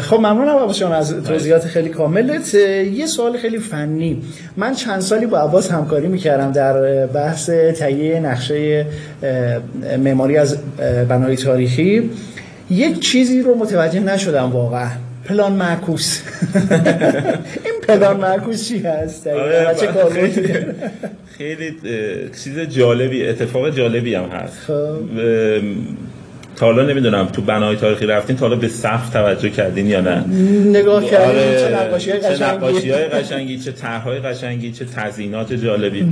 خب 0.00 0.16
ممنونم 0.16 0.56
عباس 0.56 0.78
جان 0.78 0.92
از 0.92 1.24
توضیحات 1.24 1.64
خیلی 1.64 1.88
کاملت. 1.88 2.54
یه 2.54 3.06
سوال 3.06 3.36
خیلی 3.36 3.58
فنی. 3.58 4.22
من 4.56 4.74
چند 4.74 5.00
سالی 5.00 5.26
با 5.26 5.38
عباس 5.38 5.70
همکاری 5.70 6.06
می‌کردم 6.06 6.52
در 6.52 7.06
بحث 7.06 7.50
تهیه 7.50 8.20
نقشه 8.20 8.86
معماری 9.98 10.36
از 10.36 10.58
بنای 11.08 11.36
تاریخی. 11.36 12.10
یک 12.70 13.00
چیزی 13.00 13.42
رو 13.42 13.54
متوجه 13.54 14.00
نشدم 14.00 14.50
واقعا. 14.52 14.90
پلان 15.24 15.52
معکوس. 15.52 16.22
این 17.64 17.74
پلان 17.88 18.16
معکوس 18.16 18.68
چی 18.68 18.78
هست. 18.78 19.26
آره 19.26 19.76
چه 19.80 19.88
خیلی 21.38 21.76
چیز 22.44 22.58
جالبی 22.58 23.26
اتفاق 23.26 23.70
جالبی 23.70 24.14
هم 24.14 24.24
هست. 24.24 24.58
خب. 24.60 24.98
تا 26.56 26.66
حالا 26.66 26.82
نمی‌دونم 26.86 27.26
تو 27.26 27.42
بنای 27.42 27.76
تاریخی 27.76 28.06
رفتین 28.06 28.36
تا 28.36 28.46
حالا 28.46 28.58
به 28.58 28.68
سقف 28.68 29.10
توجه 29.10 29.50
کردین 29.50 29.86
یا 29.86 30.00
نه؟ 30.00 30.24
نگاه 30.68 31.04
کردین 31.04 31.28
آره، 31.28 31.58
چه 31.58 31.74
نقاشی 31.74 32.10
های 32.10 32.20
قشنگی؟ 32.20 32.38
چه 32.38 32.54
نقاشی 32.54 32.90
های 32.90 33.04
قشنگی 33.04 33.58
چه 33.58 33.72
طرحهای 33.72 34.18
قشنگی 34.18 34.72
چه 34.72 34.84
تزیینات 34.84 35.52
جالبی. 35.52 36.06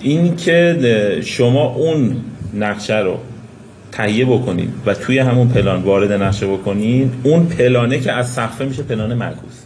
این 0.00 0.36
که 0.36 1.20
شما 1.24 1.74
اون 1.74 2.16
نقشه 2.54 2.98
رو 2.98 3.18
تهیه 3.94 4.24
بکنید 4.24 4.70
و 4.86 4.94
توی 4.94 5.18
همون 5.18 5.48
پلان 5.48 5.82
وارد 5.82 6.12
نقشه 6.12 6.46
بکنید 6.46 7.12
اون 7.22 7.46
پلانه 7.46 8.00
که 8.00 8.12
از 8.12 8.30
سقفه 8.30 8.64
میشه 8.64 8.82
پلان 8.82 9.14
معکوس. 9.14 9.60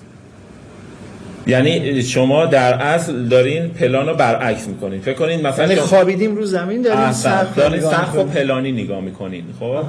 یعنی 1.46 2.02
شما 2.02 2.46
در 2.46 2.74
اصل 2.74 3.24
دارین 3.24 3.68
پلان 3.68 4.06
رو 4.06 4.14
برعکس 4.14 4.68
می‌کنین. 4.68 5.00
فکر 5.00 5.14
کنین 5.14 5.46
مثلا 5.46 5.66
یعنی 5.66 5.80
خوابیدیم 5.80 6.36
رو 6.36 6.44
زمین 6.44 6.82
دارین 6.82 7.12
سقف 7.12 7.56
دارین 7.56 7.80
سقف 7.80 8.18
و 8.18 8.24
پلانی 8.24 8.72
نگاه 8.72 9.00
می‌کنین 9.00 9.44
خب؟ 9.60 9.84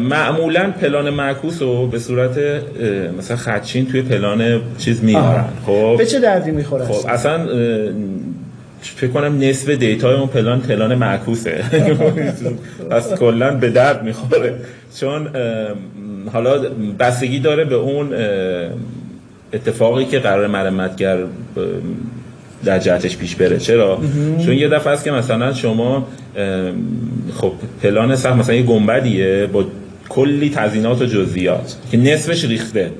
معمولا 0.00 0.70
پلان 0.80 1.10
معکوس 1.10 1.62
رو 1.62 1.86
به 1.86 1.98
صورت 1.98 2.38
مثلا 3.18 3.36
خدچین 3.36 3.86
توی 3.86 4.02
پلان 4.02 4.60
چیز 4.78 5.04
میارن 5.04 5.44
خب؟ 5.66 5.94
به 5.98 6.06
چه 6.06 6.20
دردی 6.20 6.50
می‌خوره؟ 6.50 6.84
خب 6.84 7.06
اصلا 7.08 7.46
فکر 8.90 9.10
کنم 9.10 9.38
نصف 9.38 9.68
دیتای 9.68 10.14
اون 10.14 10.28
پلان 10.28 10.60
پلان 10.60 10.94
معکوسه. 10.94 11.64
پس 12.90 13.14
کلا 13.14 13.50
به 13.54 13.70
درد 13.70 14.02
می‌خوره. 14.02 14.54
چون 15.00 15.28
حالا 16.32 16.58
بستگی 16.98 17.38
داره 17.38 17.64
به 17.64 17.74
اون 17.74 18.14
اتفاقی 19.52 20.04
که 20.04 20.18
قرار 20.18 20.46
مرمتگر 20.46 21.18
در 22.64 22.78
جهتش 22.78 23.16
پیش 23.16 23.36
بره. 23.36 23.58
چرا؟ 23.58 23.98
چون 24.44 24.54
یه 24.54 24.68
دفعه 24.68 24.92
است 24.92 25.04
که 25.04 25.10
مثلا 25.10 25.52
شما 25.52 26.08
خب 27.34 27.52
پلان 27.82 28.16
سخت 28.16 28.36
مثلا 28.36 28.54
یه 28.54 28.62
گنبدیه 28.62 29.46
با 29.52 29.64
کلی 30.08 30.50
تزینات 30.50 31.02
و 31.02 31.06
جزئیات 31.06 31.76
که 31.90 31.96
نصفش 31.96 32.44
ریخته. 32.44 32.90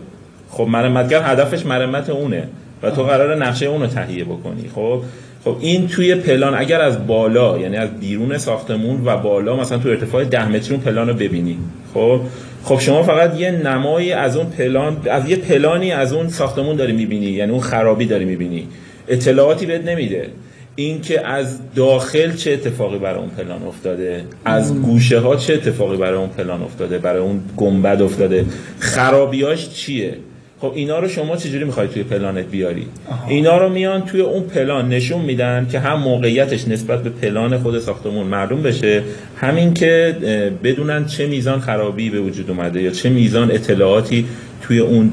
خب 0.50 0.64
مرمتگر 0.64 1.22
هدفش 1.22 1.66
مرمت 1.66 2.10
اونه 2.10 2.48
و 2.82 2.90
تو 2.90 3.02
قرار 3.02 3.36
نقشه 3.36 3.66
اونو 3.66 3.86
تهیه 3.86 4.24
بکنی. 4.24 4.70
خب؟ 4.74 5.02
خب 5.46 5.56
این 5.60 5.88
توی 5.88 6.14
پلان 6.14 6.54
اگر 6.54 6.80
از 6.80 7.06
بالا 7.06 7.58
یعنی 7.58 7.76
از 7.76 8.00
بیرون 8.00 8.38
ساختمون 8.38 9.00
و 9.04 9.16
بالا 9.16 9.56
مثلا 9.56 9.78
تو 9.78 9.88
ارتفاع 9.88 10.24
10 10.24 10.48
متری 10.48 10.74
اون 10.74 10.84
پلان 10.84 11.08
رو 11.08 11.14
ببینی. 11.14 11.58
خب 11.94 12.20
خب 12.64 12.80
شما 12.80 13.02
فقط 13.02 13.40
یه 13.40 13.50
نمایی 13.50 14.12
از 14.12 14.36
اون 14.36 14.46
پلان 14.46 14.96
از 15.10 15.28
یه 15.28 15.36
پلانی 15.36 15.92
از 15.92 16.12
اون 16.12 16.28
ساختمون 16.28 16.76
داری 16.76 16.92
می‌بینی 16.92 17.26
یعنی 17.26 17.52
اون 17.52 17.60
خرابی 17.60 18.06
داری 18.06 18.24
می‌بینی. 18.24 18.68
اطلاعاتی 19.08 19.66
بهت 19.66 19.84
نمیده. 19.84 20.28
اینکه 20.76 21.26
از 21.26 21.58
داخل 21.74 22.32
چه 22.32 22.52
اتفاقی 22.52 22.98
برای 22.98 23.20
اون 23.20 23.30
پلان 23.30 23.62
افتاده 23.62 24.24
از 24.44 24.82
گوشه 24.82 25.18
ها 25.18 25.36
چه 25.36 25.54
اتفاقی 25.54 25.96
برای 25.96 26.18
اون 26.18 26.28
پلان 26.28 26.62
افتاده 26.62 26.98
برای 26.98 27.22
اون 27.22 27.40
گنبد 27.56 28.02
افتاده 28.02 28.44
خرابیاش 28.78 29.70
چیه؟ 29.70 30.14
خب 30.60 30.72
اینا 30.74 30.98
رو 30.98 31.08
شما 31.08 31.36
چجوری 31.36 31.64
می‌خوای 31.64 31.88
توی 31.88 32.02
پلانت 32.02 32.44
بیاری 32.44 32.86
آها. 33.10 33.28
اینا 33.28 33.58
رو 33.58 33.68
میان 33.68 34.04
توی 34.04 34.20
اون 34.20 34.42
پلان 34.42 34.88
نشون 34.88 35.22
میدن 35.22 35.68
که 35.72 35.78
هم 35.78 35.98
موقعیتش 35.98 36.68
نسبت 36.68 37.02
به 37.02 37.10
پلان 37.10 37.58
خود 37.58 37.78
ساختمون 37.78 38.26
معلوم 38.26 38.62
بشه 38.62 39.02
همین 39.36 39.74
که 39.74 40.16
بدونن 40.64 41.06
چه 41.06 41.26
میزان 41.26 41.60
خرابی 41.60 42.10
به 42.10 42.20
وجود 42.20 42.50
اومده 42.50 42.82
یا 42.82 42.90
چه 42.90 43.10
میزان 43.10 43.50
اطلاعاتی 43.50 44.26
توی 44.62 44.78
اون 44.78 45.10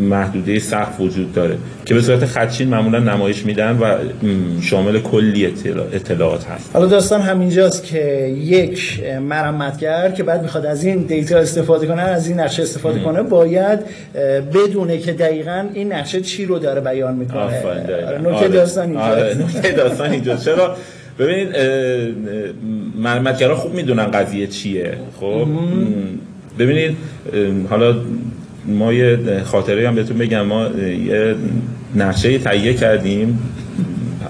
محدوده 0.00 0.58
سقف 0.58 1.00
وجود 1.00 1.32
داره. 1.32 1.56
که 1.84 1.94
به 1.94 2.00
صورت 2.00 2.24
خدشین 2.24 2.68
معمولا 2.68 2.98
نمایش 2.98 3.46
میدن 3.46 3.78
و 3.78 3.94
شامل 4.62 4.98
کلی 4.98 5.46
اطلاعات 5.92 6.44
هست. 6.44 6.70
حالا 6.72 6.86
داستان 6.86 7.20
همینجاست 7.20 7.84
که 7.84 8.26
یک 8.28 9.02
مرمتگر 9.28 10.10
که 10.10 10.22
بعد 10.22 10.42
می‌خواد 10.42 10.66
از 10.66 10.84
این 10.84 10.98
دیتا 10.98 11.38
استفاده 11.38 11.86
کنه 11.86 12.02
از 12.02 12.28
این 12.28 12.40
نقشه 12.40 12.62
استفاده 12.62 13.00
کنه 13.00 13.22
باید 13.22 13.78
بدونه 14.54 14.98
که 14.98 15.12
دقیقا 15.12 15.64
این 15.74 15.92
نقشه 15.92 16.20
چی 16.20 16.46
رو 16.46 16.58
داره 16.58 16.80
بیان 16.80 17.14
می‌کنه. 17.14 17.40
آره، 17.40 18.18
نکته 18.18 18.32
آره. 18.32 18.48
داستان 18.48 18.84
اینجا 18.84 19.02
آره. 19.02 19.34
داستان 19.76 20.10
اینجا 20.10 20.36
چرا؟ 20.36 20.76
ببینید 21.18 21.48
مرمتگرا 22.98 23.56
خوب 23.56 23.74
می‌دونن 23.74 24.04
قضیه 24.04 24.46
چیه. 24.46 24.92
خب؟ 25.20 25.46
ببینید 26.58 26.96
حالا 27.70 27.94
ما 28.68 28.92
یه 28.92 29.42
خاطره 29.44 29.88
هم 29.88 29.94
بهتون 29.94 30.18
بگم. 30.18 30.42
ما 30.42 30.66
یه 31.06 31.34
نقشه 31.94 32.38
تهیه 32.38 32.74
کردیم 32.74 33.38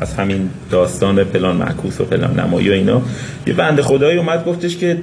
از 0.01 0.15
همین 0.15 0.51
داستان 0.71 1.25
پلان 1.25 1.57
معکوس 1.57 2.01
و 2.01 2.05
پلان 2.05 2.41
نمایی 2.41 2.71
و 2.71 2.73
اینا. 2.73 3.03
یه 3.47 3.53
بنده 3.53 3.83
خدایی 3.83 4.19
اومد 4.19 4.45
گفتش 4.45 4.77
که 4.77 4.99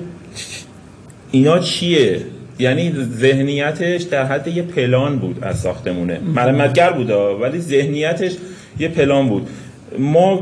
اینا 1.32 1.60
چیه؟ 1.60 2.22
یعنی 2.60 2.94
ذهنیتش 3.18 4.02
در 4.02 4.26
حد 4.26 4.48
یه 4.48 4.64
پلان 4.64 5.20
بود 5.20 5.44
از 5.44 5.60
ساختمونه. 5.60 6.20
مرمتگر 6.36 6.92
بود 6.92 7.10
ولی 7.42 7.60
ذهنیتش 7.60 8.32
یه 8.80 8.88
پلان 8.88 9.30
بود. 9.30 9.48
ما 10.00 10.42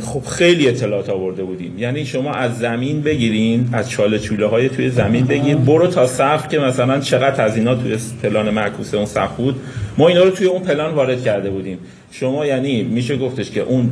خب 0.00 0.24
خیلی 0.30 0.68
اطلاعات 0.68 1.10
آورده 1.10 1.42
بودیم. 1.42 1.78
یعنی 1.78 2.06
شما 2.06 2.32
از 2.32 2.58
زمین 2.58 3.02
بگیرین 3.02 3.68
از 3.72 3.90
چاله 3.90 4.18
چوله 4.18 4.46
های 4.46 4.68
توی 4.68 4.90
زمین 4.90 5.24
بگیر 5.24 5.56
برو 5.56 5.86
تا 5.86 6.06
سقف 6.06 6.48
که 6.48 6.58
مثلا 6.58 7.00
چقدر 7.00 7.44
از 7.44 7.56
اینا 7.56 7.74
توی 7.74 7.96
پلان 8.22 8.50
معکوس 8.50 8.94
اون 8.94 9.06
سقف 9.06 9.36
بود. 9.36 9.56
ما 9.98 10.08
اینا 10.08 10.22
رو 10.22 10.30
توی 10.30 10.46
اون 10.46 10.62
پلان 10.62 10.94
وارد 10.94 11.24
کرده 11.24 11.50
بودیم. 11.50 11.78
شما 12.10 12.46
یعنی 12.46 12.82
میشه 12.82 13.16
گفتش 13.16 13.50
که 13.50 13.60
اون 13.60 13.90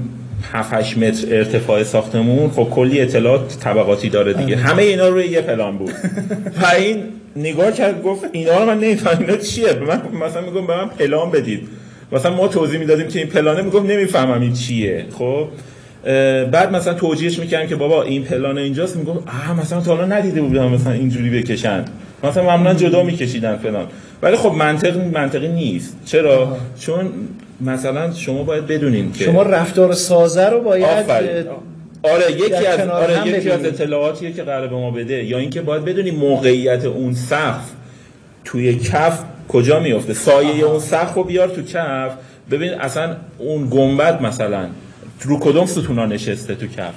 7 0.53 0.99
متر 0.99 1.37
ارتفاع 1.37 1.83
ساختمون 1.83 2.51
خب 2.51 2.69
کلی 2.71 3.01
اطلاعات 3.01 3.57
طبقاتی 3.61 4.09
داره 4.09 4.33
دیگه. 4.33 4.57
همه 4.57 4.83
اینا 4.83 5.09
روی 5.09 5.27
یه 5.27 5.41
پلان 5.41 5.79
بود. 5.79 5.91
و 6.63 6.67
این 6.67 7.03
نگاه 7.37 7.73
کرد 7.73 8.03
گفت 8.03 8.25
اینا 8.33 8.59
رو 8.59 8.67
من 8.67 8.79
نمی‌فهمم. 8.79 9.37
چیه؟ 9.37 9.73
من 9.73 10.03
مثلا 10.27 10.41
میگم 10.41 10.67
به 10.67 10.77
من 10.77 10.89
پلان 10.89 11.31
بدید. 11.31 11.69
مثلا 12.15 12.35
ما 12.35 12.49
توضیح 12.49 12.79
می‌دادیم 12.79 13.09
که 13.09 13.19
این 13.19 13.29
پلانه 13.29 13.63
می‌گفت 13.63 13.87
نمی‌فهمم 13.87 14.41
این 14.41 14.53
چیه 14.53 15.05
خب؟ 15.19 15.49
بعد 16.51 16.73
مثلا 16.73 16.95
توجیهش 16.95 17.39
می‌کردم 17.39 17.67
که 17.67 17.77
بابا 17.77 18.03
این 18.03 18.23
پلان 18.23 18.59
اینجاست 18.59 18.97
می‌گفت 18.97 19.29
آها 19.29 19.55
مثلا 19.55 19.81
تا 19.81 19.97
حالا 19.97 20.07
ندیده 20.07 20.43
بودم 20.43 20.69
مثلا 20.69 20.93
اینجوری 20.93 21.31
بکشن. 21.31 21.85
مثلا 22.25 22.43
معمولا 22.43 22.75
جدا 22.75 23.03
میکشیدن 23.03 23.57
فلان. 23.57 23.87
ولی 24.23 24.37
خب 24.37 24.53
منطق 24.53 24.97
منطقی 24.97 25.49
نیست. 25.49 25.97
چرا؟ 26.05 26.43
آه. 26.43 26.57
چون 26.81 27.11
مثلا 27.61 28.13
شما 28.13 28.43
باید 28.43 28.67
بدونین 28.67 29.13
که 29.13 29.25
شما 29.25 29.43
رفتار 29.43 29.93
سازه 29.93 30.49
رو 30.49 30.61
باید 30.61 31.11
آره 32.03 32.33
یکی 32.33 32.67
از 32.67 32.89
آره 32.89 33.29
یکی 33.29 33.51
از 33.51 33.65
اطلاعاتیه 33.65 34.33
که 34.33 34.43
قرار 34.43 34.69
به 34.69 34.77
ما 34.77 34.91
بده 34.91 35.25
یا 35.25 35.39
اینکه 35.39 35.61
باید 35.61 35.85
بدونیم 35.85 36.15
موقعیت 36.15 36.85
اون 36.85 37.15
سقف 37.15 37.71
توی 38.45 38.75
کف 38.75 39.19
کجا 39.49 39.81
میفته 39.81 40.15
سایه 40.15 40.65
اون 40.65 40.81
سقف 40.81 41.15
رو 41.15 41.25
بیار 41.25 41.49
تو 41.49 41.63
کف. 41.63 42.13
ببین 42.51 42.75
اصلا 42.75 43.17
اون 43.39 43.69
گنبد 43.71 44.23
مثلا 44.23 44.67
رو 45.21 45.39
کدوم 45.39 45.67
ستونا 45.67 46.07
نشسته 46.07 46.55
تو 46.55 46.67
کف؟ 46.67 46.95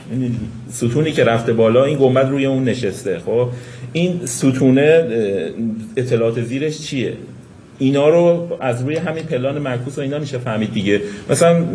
ستونی 0.69 1.11
که 1.11 1.23
رفته 1.23 1.53
بالا 1.53 1.85
این 1.85 1.97
گنبد 1.97 2.29
روی 2.29 2.45
اون 2.45 2.63
نشسته 2.63 3.19
خب؟ 3.25 3.49
این 3.93 4.25
ستونه 4.25 5.07
اطلاعات 5.97 6.41
زیرش 6.41 6.81
چیه؟ 6.81 7.13
اینا 7.79 8.09
رو 8.09 8.57
از 8.61 8.81
روی 8.81 8.95
همین 8.95 9.23
پلان 9.23 9.59
معکوس 9.59 9.97
و 9.97 10.01
اینا 10.01 10.19
میشه 10.19 10.37
فهمید 10.37 10.73
دیگه. 10.73 11.01
مثلا 11.29 11.65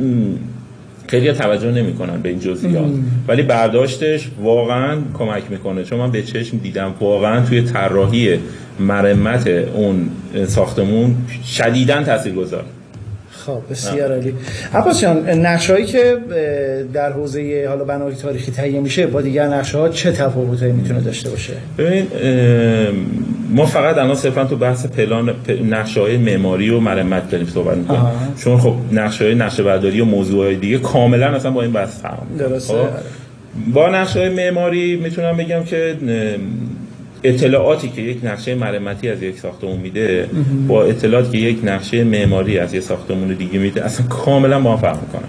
خیلی 1.09 1.33
توجه 1.33 1.71
نمی‌کنن 1.71 2.23
به 2.23 2.29
این 2.29 2.41
جزئیات. 2.41 2.91
ولی 3.29 3.43
برداشتش 3.43 4.29
واقعا 4.43 4.99
کمک 5.15 5.43
می‌کنه. 5.51 5.85
چون 5.85 5.99
من 5.99 6.11
به 6.11 6.23
چشم 6.23 6.59
دیدم 6.59 6.95
واقعا 7.01 7.47
توی 7.47 7.63
طراحی 7.63 8.39
مرمت 8.81 9.47
اون 9.47 10.09
ساختمون 10.47 11.17
شدیدا 11.47 12.03
تاثیرگذار. 12.03 12.65
خب 13.47 13.59
بسیار 13.71 14.13
عالی. 14.13 14.35
عباس 14.75 15.01
جان 15.01 15.29
نقشه‌ای 15.31 15.85
که 15.85 16.17
در 16.93 17.13
حوزه 17.13 17.65
حالا 17.69 17.85
بنای 17.85 18.15
تاریخی 18.15 18.53
تهیه 18.53 18.81
میشه 18.81 19.07
با 19.07 19.21
دیگر 19.21 19.49
نقشه 19.49 19.89
چه 19.89 20.13
تفاوتایی 20.13 20.73
می‌تونه 20.73 21.01
داشته 21.01 21.31
باشه؟ 21.31 21.53
ببین 21.79 22.07
ما 23.51 23.67
فقط 23.67 23.99
الان 23.99 24.15
صرفا 24.15 24.45
تو 24.45 24.57
بحث 24.57 24.87
پلان 24.87 25.35
نقشه 25.71 26.01
های 26.01 26.17
معماری 26.17 26.71
و 26.71 26.81
مرمت 26.81 27.31
داریم 27.31 27.47
صحبت 27.47 27.77
می‌کنیم. 27.77 28.03
چون 28.45 28.59
خب 28.59 28.75
نقشه 28.93 29.25
های 29.25 29.35
نقشه 29.35 29.63
برداری 29.63 30.01
و 30.01 30.05
موضوع 30.05 30.45
های 30.45 30.57
دیگه 30.57 30.79
کاملا 30.79 31.27
اصلا 31.27 31.51
با 31.51 31.63
این 31.63 31.73
بحث 31.73 32.01
فرق 32.01 32.19
درسته. 32.39 32.75
خب؟ 32.75 32.89
با 33.73 33.89
نقشه 33.89 34.19
های 34.19 34.29
معماری 34.29 34.97
می‌تونم 34.97 35.37
بگم 35.37 35.65
که 35.65 35.97
اطلاعاتی 37.25 37.89
که 37.89 38.03
یک 38.03 38.19
نقشه 38.25 38.55
مرمتی 38.55 39.09
از 39.09 39.23
یک 39.23 39.39
ساختمون 39.39 39.77
میده 39.77 40.29
با 40.69 40.85
اطلاعاتی 40.85 41.31
که 41.31 41.39
یک 41.39 41.59
نقشه 41.65 42.05
معماری 42.05 42.59
از 42.59 42.75
یک 42.75 42.83
ساختمون 42.83 43.29
دیگه 43.29 43.59
میده 43.59 43.85
اصلا 43.85 44.07
کاملا 44.07 44.59
ما 44.59 44.77
فرق 44.77 45.01
می‌کنن 45.01 45.29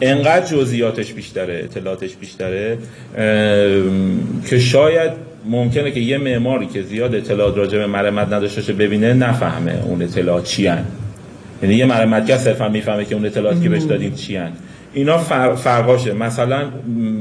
انقدر 0.00 0.46
جزئیاتش 0.46 1.12
بیشتره 1.12 1.60
اطلاعاتش 1.64 2.16
بیشتره 2.16 2.78
که 4.46 4.58
شاید 4.58 5.10
ممکنه 5.46 5.90
که 5.90 6.00
یه 6.00 6.18
معماری 6.18 6.66
که 6.66 6.82
زیاد 6.82 7.14
اطلاعات 7.14 7.56
راجع 7.56 7.78
به 7.78 7.86
مرمت 7.86 8.32
نداشته 8.32 8.72
ببینه 8.72 9.12
نفهمه 9.12 9.82
اون 9.84 10.02
اطلاعات 10.02 10.44
چی 10.44 10.66
هن. 10.66 10.84
یعنی 11.62 11.74
یه 11.74 11.84
مرمتگر 11.84 12.36
صرفا 12.36 12.68
می‌فهمه 12.68 13.04
که 13.04 13.14
اون 13.14 13.26
اطلاعاتی 13.26 13.60
که 13.60 13.68
بهش 13.68 13.82
دادیم 13.82 14.14
چی 14.14 14.36
هن. 14.36 14.52
اینا 14.94 15.18
فرقاشه 15.56 16.12
مثلا 16.12 16.62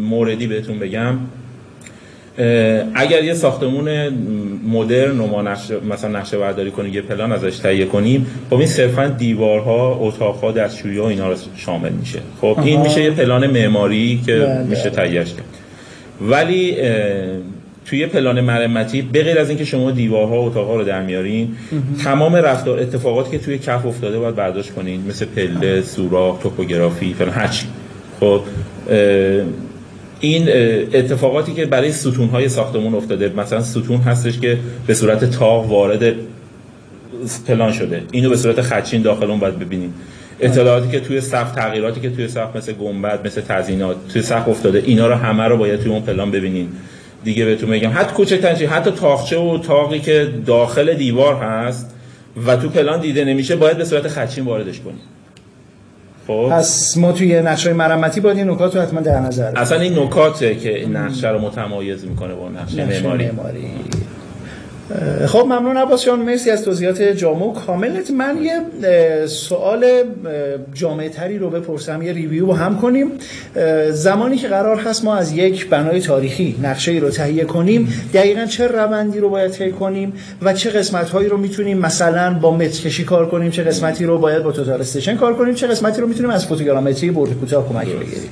موردی 0.02 0.48
بهتون 0.48 0.80
بگم 0.80 1.16
اگر 2.96 3.24
یه 3.24 3.34
ساختمون 3.34 4.10
مدرن 4.68 5.20
و 5.20 5.28
ما 5.28 5.42
نقشه 5.42 5.76
مثلا 5.90 6.20
نقشه 6.20 6.38
برداری 6.38 6.72
کنیم 6.72 6.94
یه 6.94 7.02
پلان 7.02 7.32
ازش 7.32 7.58
تهیه 7.58 7.86
کنیم 7.86 8.28
خب 8.50 8.56
این 8.56 8.68
صرفا 8.68 9.08
دیوارها 9.08 9.98
اتاقها 10.02 10.52
دستشویی 10.52 10.98
ها 10.98 11.10
اینا 11.10 11.30
رو 11.30 11.38
شامل 11.56 11.92
میشه. 11.92 12.20
خب 12.42 12.60
این 12.64 12.82
میشه 12.82 13.04
یه 13.04 13.12
پلان 13.12 13.48
معماری 13.48 14.22
که 14.26 14.36
بله. 14.36 14.64
میشه 14.64 14.90
تهیهش 14.90 15.34
کرد. 15.34 15.46
ولی 16.22 16.78
توی 17.86 18.06
پلان 18.06 18.42
مرمتی 18.42 19.02
به 19.02 19.24
غیر 19.24 19.40
از 19.40 19.50
اینکه 19.50 19.66
شما 19.66 19.92
دیوارها 19.92 20.42
و 20.42 20.46
اتاقها 20.46 20.76
رو 20.76 20.84
در 20.84 21.02
میارین 21.02 21.48
تمام 22.04 22.36
رفتار 22.36 22.80
اتفاقاتی 22.80 23.32
که 23.32 23.38
توی 23.38 23.58
کف 23.58 23.86
افتاده 23.86 24.20
باید 24.20 24.36
برداشت 24.36 24.74
کنین 24.74 25.04
مثل 25.08 25.26
پله 25.26 25.82
سوراخ 25.82 26.40
توپوگرافی 26.40 27.14
فلان 27.14 27.34
هرچی. 27.34 27.66
خب 28.20 28.42
این 30.24 30.50
اتفاقاتی 30.94 31.54
که 31.54 31.66
برای 31.66 31.92
ستونهای 31.92 32.50
ساختمون 32.50 32.96
افتاده 32.96 33.32
مثلا 33.38 33.62
ستون 33.62 33.98
هستش 33.98 34.40
که 34.40 34.58
به 34.88 34.94
صورت 34.94 35.26
تاق 35.26 35.66
وارد 35.66 36.14
پلان 37.48 37.72
شده. 37.72 38.02
اینو 38.12 38.30
به 38.30 38.38
صورت 38.38 38.62
خچین 38.62 39.02
داخل 39.02 39.30
اون 39.30 39.40
باید 39.40 39.60
ببینیم. 39.60 39.94
اطلاعاتی 40.40 40.92
که 40.92 41.00
توی 41.00 41.22
سقف 41.22 41.52
تغییراتی 41.52 42.02
که 42.02 42.10
توی 42.10 42.28
سقف 42.28 42.56
مثل 42.56 42.74
گنبد 42.74 43.28
مثل 43.28 43.42
تزیینات 43.42 43.96
توی 44.14 44.22
سقف 44.22 44.50
افتاده 44.50 44.84
اینا 44.86 45.08
رو 45.08 45.16
همه 45.16 45.44
رو 45.44 45.58
باید 45.58 45.80
توی 45.80 45.92
اون 45.92 46.02
پلان 46.02 46.32
ببینین. 46.32 46.68
دیگه 47.24 47.46
بهتون 47.46 47.70
میگم 47.70 47.92
حتی 47.94 48.14
کوچکترین 48.14 48.70
حتی 48.70 48.92
تاقچه 48.92 49.38
و 49.38 49.58
تاقی 49.58 50.00
که 50.00 50.30
داخل 50.46 50.94
دیوار 50.94 51.36
هست 51.36 51.96
و 52.46 52.56
تو 52.56 52.70
پلان 52.70 53.00
دیده 53.00 53.26
نمیشه 53.26 53.56
باید 53.56 53.78
به 53.78 53.86
صورت 53.86 54.08
خچین 54.08 54.46
واردش 54.46 54.80
کنیم. 54.80 55.02
خب. 56.28 56.50
پس 56.52 56.98
ما 56.98 57.12
توی 57.12 57.42
نقشه 57.42 57.74
مرمتی 57.74 58.22
باید 58.22 58.38
این 58.38 58.50
نکات 58.50 58.76
رو 58.76 58.82
حتما 58.82 59.02
در 59.02 59.20
نظر 59.20 59.52
اصلا 59.56 59.80
این 59.80 60.00
نکاته 60.00 60.56
که 60.56 60.78
این 60.78 60.96
نقشه 60.96 61.30
رو 61.30 61.40
متمایز 61.40 62.06
می‌کنه 62.06 62.36
با 62.36 62.50
نقشه, 62.50 62.86
معماری. 62.86 63.30
خب 65.28 65.46
ممنون 65.46 65.78
عباس 65.78 66.06
جان 66.06 66.20
مرسی 66.20 66.50
از 66.50 66.66
توضیحات 66.66 67.02
جامع 67.02 67.54
کاملت. 67.54 68.12
من 68.12 68.38
یه 68.42 68.62
سوال 69.28 69.86
جامعه 70.74 71.10
تری 71.10 71.38
رو 71.38 71.50
بپرسم 71.50 72.02
یه 72.02 72.14
ریویو 72.14 72.46
با 72.46 72.54
هم 72.54 72.78
کنیم. 72.78 73.12
زمانی 73.92 74.38
که 74.38 74.48
قرار 74.48 74.78
هست 74.78 75.06
ما 75.06 75.16
از 75.16 75.32
یک 75.32 75.70
بنای 75.70 76.00
تاریخی 76.00 76.56
نقشه 76.64 76.92
ای 76.92 77.00
رو 77.00 77.10
تهیه 77.10 77.44
کنیم 77.44 77.94
دقیقا 78.14 78.46
چه 78.46 78.68
روندی 78.68 79.20
رو 79.20 79.30
باید 79.30 79.52
طی 79.52 79.72
کنیم 79.72 80.14
و 80.42 80.54
چه 80.54 80.70
قسمت 80.70 81.10
هایی 81.10 81.30
رو 81.30 81.38
می‌تونیم 81.38 81.78
مثلا 81.78 82.34
با 82.34 82.58
متر 82.58 82.82
کشی 82.82 83.04
کار 83.04 83.30
کنیم 83.30 83.52
چه 83.52 83.64
قسمتی 83.64 84.06
رو 84.06 84.18
باید 84.18 84.44
با 84.44 84.52
توتال 84.52 84.82
استیشن 84.82 85.16
کار 85.16 85.34
کنیم 85.34 85.54
چه 85.54 85.68
قسمتی 85.68 86.02
رو 86.02 86.08
می‌تونیم 86.08 86.32
از 86.32 86.46
فوتوگرامتری 86.46 87.12
برد 87.12 87.30
کوتاه 87.40 87.70
کمک 87.70 87.88
بگیریم؟ 87.88 88.30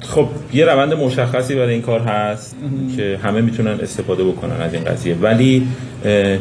خب 0.00 0.28
یه 0.52 0.64
روند 0.64 0.94
مشخصی 0.94 1.54
برای 1.54 1.72
این 1.72 1.82
کار 1.82 2.00
هست 2.00 2.56
که 2.96 3.18
همه 3.22 3.40
می‌تونن 3.40 3.80
استفاده 3.82 4.24
بکنن 4.24 4.60
از 4.60 4.74
این 4.74 4.84
قضیه. 4.84 5.14
ولی 5.14 5.68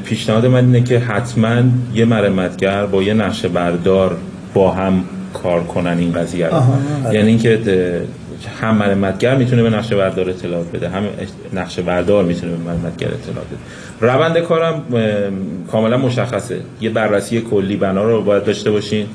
پیشنهاد 0.05 0.45
من 0.45 0.65
اینه 0.65 0.83
که 0.83 0.99
حتما 0.99 1.61
یه 1.93 2.05
مرمتگر 2.05 2.85
با 2.85 3.03
یه 3.03 3.13
نقشه 3.13 3.47
بردار 3.47 4.17
با 4.53 4.71
هم 4.71 5.03
کار 5.33 5.63
کنن 5.63 5.97
این 5.97 6.11
قضیه 6.11 6.47
رو. 6.47 6.61
یعنی 7.13 7.27
اینکه 7.27 7.59
هم 8.61 8.75
مرمتگر 8.75 9.35
می‌تونه 9.35 9.63
به 9.63 9.69
نقشه 9.69 9.95
بردار 9.95 10.29
اطلاعات 10.29 10.71
بده 10.71 10.89
هم 10.89 11.03
نقشه 11.53 11.81
بردار 11.81 12.23
می‌تونه 12.23 12.51
به 12.51 12.57
مرمتگر 12.57 13.07
اطلاعات 13.07 13.47
بده. 13.47 14.11
روند 14.13 14.37
کارم 14.37 14.83
کاملا 15.71 15.97
مشخصه. 15.97 16.59
یه 16.81 16.89
بررسی 16.89 17.41
کلی 17.41 17.75
بنا 17.75 18.03
رو 18.03 18.21
باید 18.21 18.43
داشته 18.43 18.71
باشین 18.71 19.05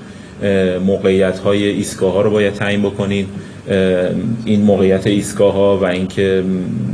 موقعیت 0.86 1.38
های 1.38 1.64
ایستگاه 1.64 2.12
ها 2.12 2.22
رو 2.22 2.30
باید 2.30 2.52
تعیین 2.52 2.82
بکنین. 2.82 3.26
این 4.44 4.62
موقعیت 4.62 5.06
ایستگاه 5.06 5.52
ها 5.52 5.78
و 5.78 5.84
اینکه 5.84 6.44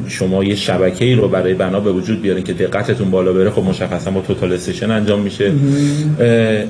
شما 0.09 0.45
یه 0.45 0.55
شبکه 0.55 1.05
ای 1.05 1.15
رو 1.15 1.29
برای 1.29 1.55
بنا 1.55 1.81
به 1.81 1.93
وجود 1.93 2.23
بیارین 2.23 2.45
که 2.45 2.53
دقتتون 2.53 3.11
بالا 3.11 3.33
بره 3.33 3.51
خب 3.51 3.65
مشخصا 3.65 4.11
با 4.11 4.21
total 4.21 4.53
station 4.53 4.91
انجام 4.91 5.21
میشه. 5.21 5.53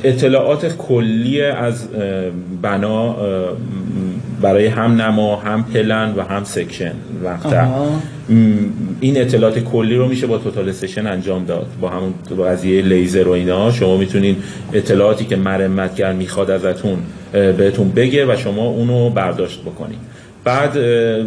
اطلاعات 0.05 0.77
کلی 0.77 1.43
از 1.43 1.89
بنا 2.63 3.17
برای 4.43 4.67
هم 4.67 5.03
نما 5.03 5.37
هم 5.37 5.65
پلن 5.65 6.15
و 6.17 6.23
هم 6.23 6.45
section. 6.45 6.93
وقتا 7.25 7.87
این 9.01 9.21
اطلاعات 9.21 9.59
کلی 9.59 9.97
رو 9.97 10.09
میشه 10.09 10.27
با 10.27 10.39
total 10.39 10.69
station 10.69 11.07
انجام 11.07 11.45
داد. 11.45 11.67
با 11.81 11.89
همون 11.89 12.15
قضیه 12.47 12.83
لیزر 12.83 13.29
و 13.29 13.31
اینا 13.31 13.73
شما 13.73 13.97
می‌تونین 13.97 14.37
اطلاعاتی 14.73 15.25
که 15.25 15.37
مرمتگر 15.37 16.13
می‌خواد 16.13 16.51
ازتون 16.51 16.99
بهتون 17.33 17.89
بگه 17.91 18.33
و 18.33 18.37
شما 18.37 18.63
اونو 18.63 19.11
برداشت 19.11 19.61
بکنید 19.61 19.99
بعد 20.45 20.77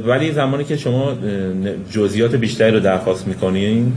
ولی 0.07 0.31
زمانی 0.31 0.63
که 0.63 0.77
شما 0.77 1.13
جزئیات 1.91 2.35
بیشتری 2.35 2.71
رو 2.71 2.79
درخواست 2.79 3.27
می‌کنین 3.27 3.93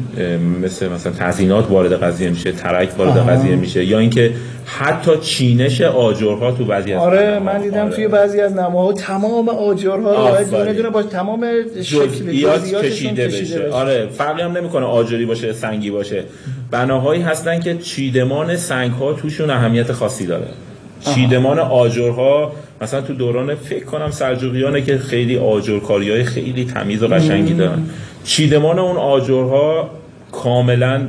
مثل 0.63 0.89
مثلا 0.89 1.13
تزیینات 1.13 1.71
وارد 1.71 1.93
قضیه 2.03 2.31
میشه 2.31 2.53
ترک 2.53 2.99
وارد 2.99 3.31
قضیه 3.31 3.57
میشه 3.57 3.85
یا 3.85 3.99
اینکه 3.99 4.33
حتی 4.67 5.17
چینش 5.17 5.81
آجرها 5.81 6.53
تو 6.53 6.65
بعضی 6.65 6.93
از 6.93 7.01
آره 7.01 7.39
من 7.39 7.63
دیدم 7.63 7.79
آره. 7.79 7.95
توی 7.95 8.09
بعضی 8.09 8.41
از 8.41 8.53
نماها 8.53 8.93
تمام 8.93 9.49
آجرها 9.49 10.31
رو 10.39 10.45
دونه 10.51 10.73
دونه 10.73 10.91
با 10.91 11.03
تمام 11.03 11.47
جزئیات 11.83 12.85
کشیده 12.85 13.27
بشه. 13.27 13.43
بشه. 13.43 13.69
آره 13.69 14.07
فرقی 14.07 14.43
هم 14.43 14.57
نمی‌کنه 14.57 14.87
آجری 14.87 15.27
باشه 15.27 15.53
سنگی 15.53 15.91
باشه. 15.91 16.23
بناهایی 16.71 17.23
هستن 17.23 17.61
که 17.61 17.79
چیدمان 17.79 18.57
سنگ 18.57 18.91
ها 18.91 19.13
توشون 19.13 19.51
اهمیت 19.51 19.93
خاصی 19.93 20.27
داره. 20.27 20.47
چیدمان 21.05 21.59
آجرها 21.59 22.53
مثلا 22.83 23.01
تو 23.01 23.15
دوران 23.15 23.55
فکر 23.55 23.85
کنم 23.85 24.11
سلجوقیانه 24.11 24.83
که 24.83 24.99
خیلی 24.99 25.39
آجرکاری 25.39 26.11
های 26.11 26.25
خیلی 26.25 26.65
تمیز 26.65 27.03
و 27.03 27.09
قشنگی 27.09 27.55
دارن. 27.55 27.83
چیدمان 28.25 28.79
اون 28.79 28.97
آجرها 28.97 29.91
کاملا 30.33 31.01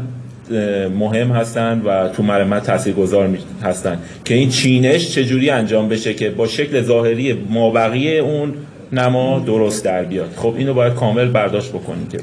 مهم 0.99 1.31
هستن 1.31 1.81
و 1.85 2.09
تو 2.09 2.23
مرمت 2.23 2.63
تاثیرگذار 2.63 3.37
هستن. 3.63 3.99
که 4.25 4.33
این 4.33 4.49
چینش 4.49 5.09
چجوری 5.09 5.49
انجام 5.49 5.89
بشه 5.89 6.13
که 6.13 6.29
با 6.29 6.47
شکل 6.47 6.81
ظاهری 6.81 7.33
مابقی 7.49 8.17
اون 8.19 8.53
نما 8.93 9.39
درست 9.39 9.85
در 9.85 10.03
بیاد. 10.03 10.29
خب 10.35 10.53
اینو 10.57 10.73
باید 10.73 10.93
کامل 10.93 11.25
برداشت 11.25 11.69
بکنیم 11.69 12.07
که. 12.07 12.17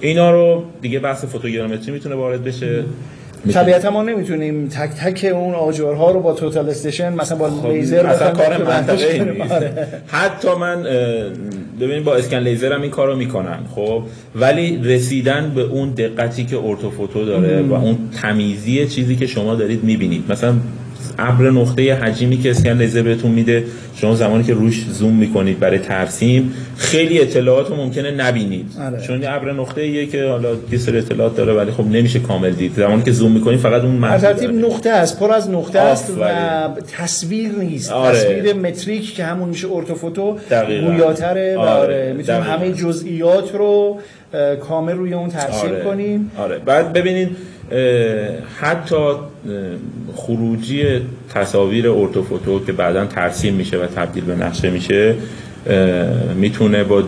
اینا 0.00 0.30
رو 0.30 0.64
دیگه 0.80 0.98
بحث 0.98 1.24
فوتوگرامتری 1.24 1.92
می‌تونه 1.92 2.14
وارد 2.14 2.44
بشه. 2.44 2.84
طبیعتا 3.52 3.90
ما 3.90 4.02
نمی‌تونیم 4.02 4.68
تک 4.68 4.90
تک 4.90 5.30
اون 5.34 5.54
آجرها 5.54 6.10
رو 6.10 6.20
با 6.20 6.32
total 6.32 6.68
station 6.68 7.12
مثلا 7.12 7.38
با 7.38 7.50
خب 7.50 7.68
لیزر 7.68 8.06
مثلا 8.06 8.30
کار 8.30 8.64
منطقی 8.64 9.24
نیست. 9.24 9.52
آره. 9.56 9.88
حتی 10.06 10.48
من 10.60 10.82
ببینید 11.80 12.04
با 12.04 12.14
اسکن 12.14 12.36
لیزر 12.36 12.72
هم 12.72 12.82
این 12.82 12.90
کارو 12.90 13.16
می‌کنم 13.16 13.58
خب؟ 13.74 14.02
ولی 14.34 14.80
رسیدن 14.84 15.52
به 15.54 15.62
اون 15.62 15.90
دقتی 15.90 16.44
که 16.44 16.58
orthophoto 16.58 17.24
داره 17.24 17.62
و 17.62 17.74
اون 17.74 17.98
تمیزی 18.22 18.86
چیزی 18.86 19.16
که 19.16 19.26
شما 19.26 19.54
دارید 19.54 19.84
می‌بینید. 19.84 20.24
مثلا 20.32 20.54
ابر 21.18 21.50
نقطه 21.50 21.94
حجیمی 21.94 22.38
که 22.38 22.50
اسکن 22.50 22.78
لیزر 22.78 23.02
بهتون 23.02 23.30
میده 23.30 23.64
شما 23.96 24.14
زمانی 24.14 24.44
که 24.44 24.54
روش 24.54 24.84
زوم 24.84 25.14
می‌کنید 25.14 25.60
برای 25.60 25.78
ترسیم 25.78 26.52
خیلی 26.76 27.20
اطلاعات 27.20 27.68
رو 27.68 27.76
ممکنه 27.76 28.10
نبینید 28.10 28.66
آره. 28.80 29.00
چون 29.00 29.24
ابر 29.24 29.52
نقطه 29.52 29.80
ایه 29.80 30.06
که 30.06 30.24
حالا 30.24 30.48
یه 30.72 30.78
سری 30.78 30.98
اطلاعات 30.98 31.36
داره 31.36 31.52
ولی 31.52 31.70
خب 31.70 31.86
نمیشه 31.86 32.18
کامل 32.18 32.50
دید 32.50 32.72
زمانی 32.76 33.02
که 33.02 33.12
زوم 33.12 33.32
می‌کنید 33.32 33.58
فقط 33.58 33.82
اون 33.82 34.18
ترتیب 34.18 34.50
نقطه 34.50 34.90
است 34.90 35.18
پر 35.18 35.32
از 35.32 35.50
نقطه 35.50 35.78
است 35.78 36.12
و 36.20 36.24
تصویر 36.96 37.52
نیست 37.52 37.92
آره. 37.92 38.18
تصویر 38.18 38.52
متریک 38.52 39.14
که 39.14 39.24
همون 39.24 39.48
میشه 39.48 39.68
ارتوفوتو 39.72 40.36
گویاتره 40.86 41.56
و 41.56 41.60
آره. 41.60 41.70
آره. 41.70 42.12
می‌تونیم 42.16 42.42
همه 42.42 42.72
جزئیات 42.72 43.54
رو 43.54 44.00
کامل 44.60 44.92
روی 44.92 45.14
اون 45.14 45.28
ترسیم 45.28 45.70
آره. 45.70 45.84
کنیم 45.84 46.30
آره 46.36 46.58
بعد 46.58 46.92
ببینید 46.92 47.36
حتی 48.60 48.96
خروجی 50.16 50.84
تصاویر 51.34 51.90
orthophoto 51.90 52.64
که 52.64 52.72
بعدا 52.72 53.06
ترسیم 53.06 53.54
میشه 53.54 53.78
و 53.78 53.86
تبدیل 53.86 54.24
به 54.24 54.34
نقشه 54.34 54.70
میشه 54.70 55.14
می‌تونه 56.36 56.84
با 56.84 57.02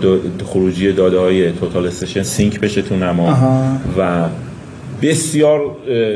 خروجی 0.44 0.92
داده 0.92 1.18
های 1.18 1.52
total 1.52 1.86
station 1.86 2.22
sync 2.22 2.60
بشه 2.60 2.82
تو 2.82 2.96
نما. 2.96 3.38
و 3.98 4.28
بسیار 5.02 5.60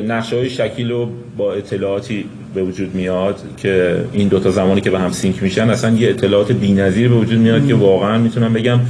نقشه 0.09 0.37
های 0.37 0.51
شکیل 0.51 0.91
و 0.91 1.07
با 1.37 1.53
اطلاعاتی 1.53 2.25
به 2.55 2.62
وجود 2.62 2.95
میاد 2.95 3.37
که 3.57 3.97
این 4.12 4.29
دوتا 4.29 4.51
زمانی 4.51 4.81
که 4.81 4.91
به 4.91 4.99
هم 4.99 5.12
sync 5.12 5.43
میشن 5.43 5.71
اصلا 5.71 5.97
یه 5.97 6.09
اطلاعات 6.09 6.53
بی‌نظیر 6.53 7.09
به 7.09 7.14
وجود 7.14 7.39
میاد 7.39 7.66
که 7.66 7.75
واقعا 7.75 8.18
می‌تونم 8.18 8.53
بگم 8.53 8.81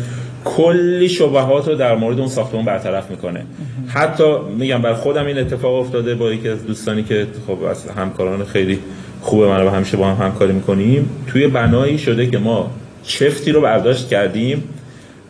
کلی 0.44 1.08
شبهات 1.08 1.68
رو 1.68 1.74
در 1.74 1.96
مورد 1.96 2.18
اون 2.18 2.28
ساختمون 2.28 2.64
برطرف 2.64 3.10
می‌کنه. 3.10 3.44
حتی 3.88 4.24
میگم 4.58 4.82
بر 4.82 4.94
خودم 4.94 5.26
این 5.26 5.38
اتفاق 5.38 5.74
افتاده 5.74 6.14
با 6.14 6.32
یکی 6.32 6.48
از 6.48 6.66
دوستانی 6.66 7.02
که 7.02 7.26
خب 7.46 7.62
از 7.62 7.86
همکاران 7.86 8.44
خیلی 8.44 8.78
خوبه 9.20 9.46
من 9.46 9.66
و 9.66 9.70
همیشه 9.70 9.96
با 9.96 10.06
هم 10.06 10.26
همکاری 10.26 10.52
می‌کنیم. 10.52 11.10
توی 11.26 11.46
بنایی 11.46 11.98
شده 11.98 12.26
که 12.26 12.38
ما 12.38 12.70
چفتی 13.02 13.52
رو 13.52 13.60
برداشت 13.60 14.08
کردیم. 14.08 14.64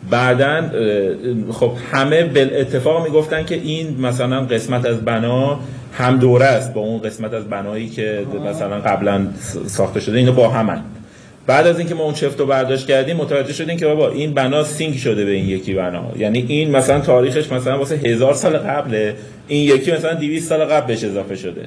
بعدا 0.09 0.61
خب 1.51 1.71
همه 1.91 2.23
بل 2.23 2.49
اتفاق 2.53 3.03
می‌گفتن 3.03 3.45
که 3.45 3.55
این 3.55 4.01
مثلا 4.01 4.41
قسمت 4.41 4.85
از 4.85 5.05
بنا 5.05 5.59
هم 5.93 6.17
دوره 6.17 6.45
است 6.45 6.73
با 6.73 6.81
اون 6.81 7.01
قسمت 7.01 7.33
از 7.33 7.49
بنایی 7.49 7.89
که 7.89 8.25
مثلا 8.49 8.79
قبلا 8.79 9.27
ساخته 9.65 9.99
شده. 9.99 10.17
اینو 10.17 10.31
با 10.31 10.49
همن. 10.49 10.81
بعد 11.47 11.67
از 11.67 11.79
اینکه 11.79 11.95
ما 11.95 12.03
اون 12.03 12.13
چفت 12.13 12.39
رو 12.39 12.45
برداشت 12.45 12.87
کردیم 12.87 13.17
متوجه 13.17 13.53
شدیم 13.53 13.77
که 13.77 13.85
بابا 13.85 14.09
این 14.09 14.33
بنا 14.33 14.63
سینک 14.63 14.97
شده 14.97 15.25
به 15.25 15.31
این 15.31 15.49
یکی 15.49 15.73
بنا. 15.73 16.11
یعنی 16.17 16.45
این 16.47 16.71
مثلا 16.71 16.99
تاریخش 16.99 17.51
مثلا 17.51 17.77
واسه 17.77 17.95
هزار 17.95 18.33
سال 18.33 18.57
قبله 18.57 19.15
این 19.47 19.75
یکی 19.75 19.91
مثلا 19.91 20.13
200 20.13 20.49
سال 20.49 20.65
قبل 20.65 20.87
بهش 20.87 21.03
اضافه 21.03 21.35
شده. 21.35 21.61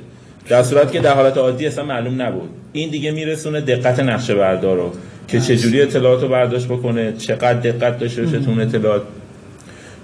در 0.49 0.63
صورت 0.63 0.93
که 0.93 1.01
در 1.01 1.15
حالت 1.15 1.39
عادی 1.39 1.67
اصلا 1.67 1.85
معلوم 1.85 2.23
نبود. 2.23 2.49
این 2.73 2.91
دیگه 2.91 3.11
میرسونه 3.11 3.61
دقت 3.61 4.01
نقشه 4.01 4.35
بردار 4.35 4.77
رو 4.77 4.93
که 5.29 5.41
چجوری 5.41 5.83
اطلاعات 5.83 6.23
رو 6.23 6.29
برداشت 6.29 6.67
بکنه 6.67 7.13
چقدر 7.13 7.55
دقت 7.55 7.99
داشته 7.99 8.23
باشه 8.23 8.39
تو 8.39 8.61
اطلاعات. 8.61 9.03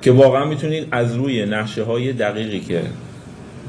که 0.03 0.13
واقعا 0.13 0.45
می‌تونید 0.45 0.87
از 0.91 1.17
روی 1.17 1.47
نقشه 1.47 1.83
های 1.83 2.13
دقیقی 2.13 2.61
که 2.61 2.81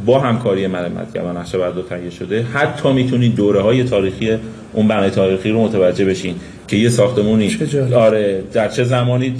با 0.06 0.20
همکاری 0.20 0.68
مرمتگر 0.68 1.22
و 1.22 1.38
نقشه 1.38 1.58
بردار 1.58 1.84
تهیه 1.89 2.10
شده 2.10 2.43
حتی 2.54 2.93
می‌تونید 2.93 3.36
دوره 3.36 3.62
های 3.62 3.84
تاریخی 3.84 4.38
اون 4.74 4.88
بنای 4.88 5.09
تاریخی 5.09 5.49
رو 5.49 5.63
متوجه 5.63 6.05
بشین 6.05 6.36
که 6.67 6.78
یه 6.78 6.89
ساختمونی 6.89 7.57
آره 7.95 8.43
در 8.53 8.67
چه 8.67 8.84
زمانی 8.84 9.34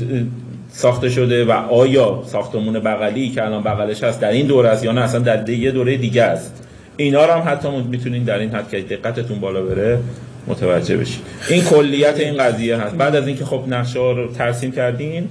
ساخته 0.70 1.10
شده 1.10 1.46
و 1.46 1.52
آیا 1.52 2.24
ساختمون 2.26 2.80
بغلی 2.80 3.30
که 3.30 3.46
الان 3.46 3.64
بغلش 3.64 4.04
هست 4.04 4.22
در 4.22 4.32
این 4.32 4.48
دوره 4.48 4.70
است 4.70 4.84
یا 4.84 4.92
نه 4.92 5.02
اصلا 5.02 5.20
در 5.20 5.50
یه 5.50 5.72
دوره 5.72 5.98
دیگه 5.98 6.24
است. 6.24 6.64
اینا 6.98 7.26
رو 7.26 7.32
هم 7.32 7.52
حتی 7.52 7.68
می‌تونین 7.90 8.24
در 8.24 8.40
این 8.40 8.50
حد 8.50 8.70
که 8.70 8.82
دقتتون 8.82 9.40
بالا 9.40 9.62
بره 9.62 10.00
متوجه 10.48 10.98
بشین. 10.98 11.22
این 11.50 11.64
کلیت 11.64 12.20
این 12.20 12.38
قضیه 12.38 12.78
هست. 12.78 12.96
بعد 12.96 13.16
از 13.16 13.28
اینکه 13.28 13.46
خب 13.46 13.64
نقشه 13.68 14.00
ها 14.00 14.12
رو 14.12 14.28
ترسیم 14.28 14.72
کردین 14.72 15.28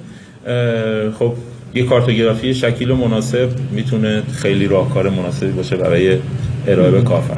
خب 1.19 1.33
یه 1.75 1.85
کارتوگرافی 1.85 2.55
شکیل 2.55 2.91
و 2.91 2.97
مناسب 2.97 3.49
می‌تونه 3.73 4.23
خیلی 4.33 4.67
راهکار 4.67 5.11
مناسبی 5.11 5.53
باشه 5.53 5.77
برای 5.77 6.19
ارائه 6.69 6.91
به 6.91 7.03
کافر. 7.03 7.37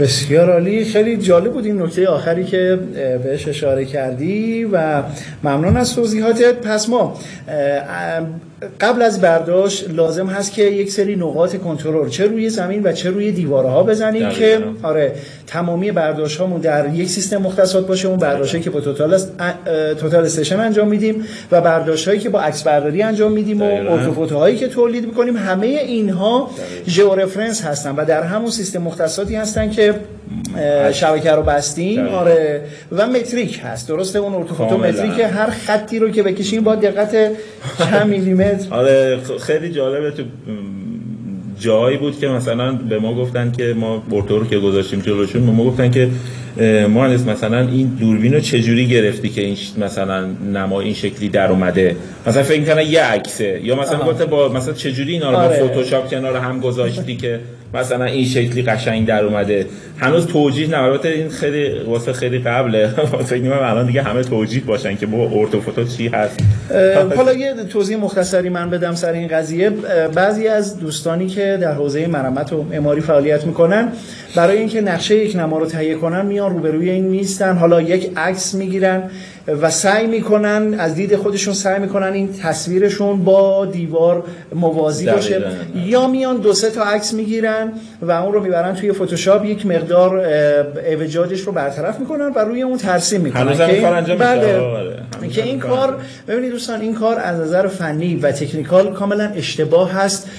بسیار 0.00 0.50
عالی. 0.50 0.84
خیلی 0.84 1.16
جالب 1.16 1.52
بود 1.52 1.66
این 1.66 1.82
نکته 1.82 2.08
آخری 2.08 2.44
که 2.44 2.78
بهش 3.24 3.48
اشاره 3.48 3.84
کردی 3.84 4.64
و 4.64 5.02
ممنون 5.44 5.76
از 5.76 5.94
توضیحاتت. 5.94 6.54
پس 6.54 6.88
ما 6.88 7.18
قبل 8.80 9.02
از 9.02 9.20
برداشت 9.20 9.90
لازم 9.90 10.26
هست 10.26 10.52
که 10.52 10.62
یک 10.62 10.90
سری 10.90 11.16
نقاط 11.16 11.56
کنترل 11.56 12.08
چه 12.08 12.26
روی 12.26 12.48
زمین 12.48 12.82
و 12.82 12.92
چه 12.92 13.10
روی 13.10 13.32
دیواره 13.32 13.68
ها 13.68 13.82
بزنیم 13.82 14.28
که 14.28 14.58
آره 14.82 15.12
تمامی 15.46 15.92
برداشت 15.92 16.40
هامون 16.40 16.60
در 16.60 16.94
یک 16.94 17.08
سیستم 17.08 17.36
مختصات 17.36 17.86
باشه 17.86 18.08
اون 18.08 18.16
برداشتی 18.16 18.60
که 18.60 18.70
با 18.70 18.80
توتال 18.80 19.18
توتال 20.00 20.24
استیشن 20.24 20.60
انجام 20.60 20.88
میدیم 20.88 21.24
و 21.52 21.60
برداشت 21.60 22.08
هایی 22.08 22.20
که 22.20 22.28
با 22.28 22.40
عکس 22.40 22.62
برداری 22.62 23.02
انجام 23.02 23.32
میدیم 23.32 23.62
و 23.62 23.64
ارتوفوتو 23.64 24.38
هایی 24.38 24.56
که 24.56 24.68
تولید 24.68 25.06
می‌کنیم 25.06 25.36
همه 25.36 25.66
اینها 25.66 26.50
ژئورفرنس 26.88 27.64
هستن 27.64 27.94
و 27.96 28.04
در 28.04 28.22
همون 28.22 28.50
سیستم 28.50 28.82
مختصاتی 28.82 29.36
هستن 29.36 29.70
که 29.70 29.94
شبکه 30.92 31.32
رو 31.32 31.42
بستیم. 31.42 32.06
آره. 32.08 32.60
و 32.92 33.06
متریک 33.06 33.60
هست. 33.64 33.88
درسته؟ 33.88 34.18
اون 34.18 34.34
ارتوفوتو 34.34 34.78
متریک 34.78 35.20
هر 35.20 35.50
خطی 35.50 35.98
رو 35.98 36.10
که 36.10 36.22
بکشیم 36.22 36.64
با 36.64 36.74
دقت 36.74 37.32
چند 37.78 38.06
میلیمتر. 38.14 38.74
آره 38.74 39.18
خیلی 39.40 39.70
جالبه. 39.70 40.10
تو 40.10 40.22
جایی 41.58 41.96
بود 41.96 42.18
که 42.18 42.28
مثلا 42.28 42.72
به 42.72 42.98
ما 42.98 43.14
گفتن 43.14 43.52
که 43.52 43.74
ما 43.76 44.02
ارتو 44.12 44.38
رو 44.38 44.46
که 44.46 44.58
گذاشتیم 44.58 45.00
جلوشون 45.00 45.46
به 45.46 45.52
ما 45.52 45.64
گفتن 45.64 45.90
که 45.90 46.08
مهندس 46.88 47.26
مثلا 47.26 47.58
این 47.58 47.86
دوربین 47.86 48.34
رو 48.34 48.40
چجوری 48.40 48.86
گرفتی 48.86 49.28
که 49.28 49.40
این 49.40 49.56
مثلا 49.78 50.26
نما 50.52 50.80
این 50.80 50.94
شکلی 50.94 51.28
در 51.28 51.50
اومده؟ 51.50 51.96
مثلا 52.26 52.42
فکر 52.42 52.64
کنه 52.64 52.84
یه 52.84 53.02
عکسه 53.02 53.60
یا 53.62 53.76
مثلا 53.76 53.98
گفته 53.98 54.24
با 54.24 54.48
مثلا 54.48 54.74
چجوری 54.74 55.12
اینا 55.12 55.30
رو 55.30 55.36
آره. 55.36 55.60
با 55.60 55.66
فتوشاپ 55.68 56.10
کنار 56.10 56.36
هم 56.36 56.60
گذاشتی 56.60 57.16
که 57.16 57.40
مثلا 57.74 58.04
این 58.04 58.24
شکلی 58.24 58.62
قشنگ 58.62 59.06
در 59.06 59.24
اومده؟ 59.24 59.66
هنوز 59.98 60.26
توجیه 60.26 60.70
نه 60.70 60.82
البته 60.82 61.08
این 61.08 61.28
خیلی 61.28 61.78
واسه 61.78 62.12
خیلی 62.12 62.38
قبله. 62.38 62.88
فکر 63.26 63.40
کنم 63.40 63.58
الان 63.62 63.86
دیگه 63.86 64.02
همه 64.02 64.22
توجیه 64.22 64.62
باشن 64.62 64.96
که 64.96 65.06
با 65.06 65.30
ارتوفوتو 65.32 65.84
چی 65.84 66.08
هست؟ 66.08 66.40
حالا 67.16 67.32
یه 67.32 67.54
توضیح 67.54 67.96
مختصری 67.96 68.48
من 68.48 68.70
بدم 68.70 68.94
سر 68.94 69.12
این 69.12 69.28
قضیه. 69.28 69.70
بعضی 70.14 70.48
از 70.48 70.80
دوستانی 70.80 71.26
که 71.26 71.58
در 71.60 71.72
حوزه 71.72 72.06
مرمت 72.06 72.52
و 72.52 72.62
معماری 72.62 73.00
فعالیت 73.00 73.46
می‌کنن 73.46 73.88
برای 74.34 74.58
اینکه 74.58 74.80
نقشه 74.80 75.16
یک 75.16 75.36
نما 75.36 75.58
رو 75.58 75.66
تهیه 75.66 75.94
کنن 75.94 76.26
میان 76.26 76.50
روبروی 76.50 76.90
این 76.90 77.08
نیستن 77.08 77.56
حالا 77.56 77.82
یک 77.82 78.12
عکس 78.16 78.54
می‌گیرن. 78.54 79.10
و 79.48 79.70
سعی 79.70 80.06
می‌کنن 80.06 80.74
از 80.78 80.94
دید 80.94 81.16
خودشون 81.16 81.54
سعی 81.54 81.80
می‌کنن 81.80 82.12
این 82.12 82.32
تصویرشون 82.42 83.24
با 83.24 83.66
دیوار 83.66 84.24
موازی 84.54 85.06
باشه. 85.06 85.42
یا 85.74 86.06
میان 86.06 86.36
دو 86.36 86.52
سه 86.52 86.70
تا 86.70 86.82
عکس 86.84 87.14
می‌گیرن 87.14 87.72
و 88.02 88.10
اون 88.10 88.32
رو 88.32 88.42
می‌برن 88.42 88.74
توی 88.74 88.92
فتوشاپ 88.92 89.44
یک 89.44 89.66
مقدار 89.66 90.26
اوجاجش 91.00 91.40
رو 91.40 91.52
برطرف 91.52 92.00
می‌کنن 92.00 92.32
و 92.36 92.38
روی 92.38 92.62
اون 92.62 92.78
ترسیم 92.78 93.20
می‌کنن. 93.20 93.56
که 93.56 93.80
کار 93.80 93.94
انجام 93.94 94.18
بله. 94.18 94.60
که 95.30 95.42
این 95.42 95.58
کار 95.58 95.96
ببینید 96.28 96.50
دوستان 96.50 96.80
این 96.80 96.94
کار 96.94 97.18
از 97.18 97.40
نظر 97.40 97.66
فنی 97.66 98.16
و 98.16 98.32
تکنیکال 98.32 98.92
کاملا 98.92 99.24
اشتباه 99.24 99.92
هست 99.92 100.30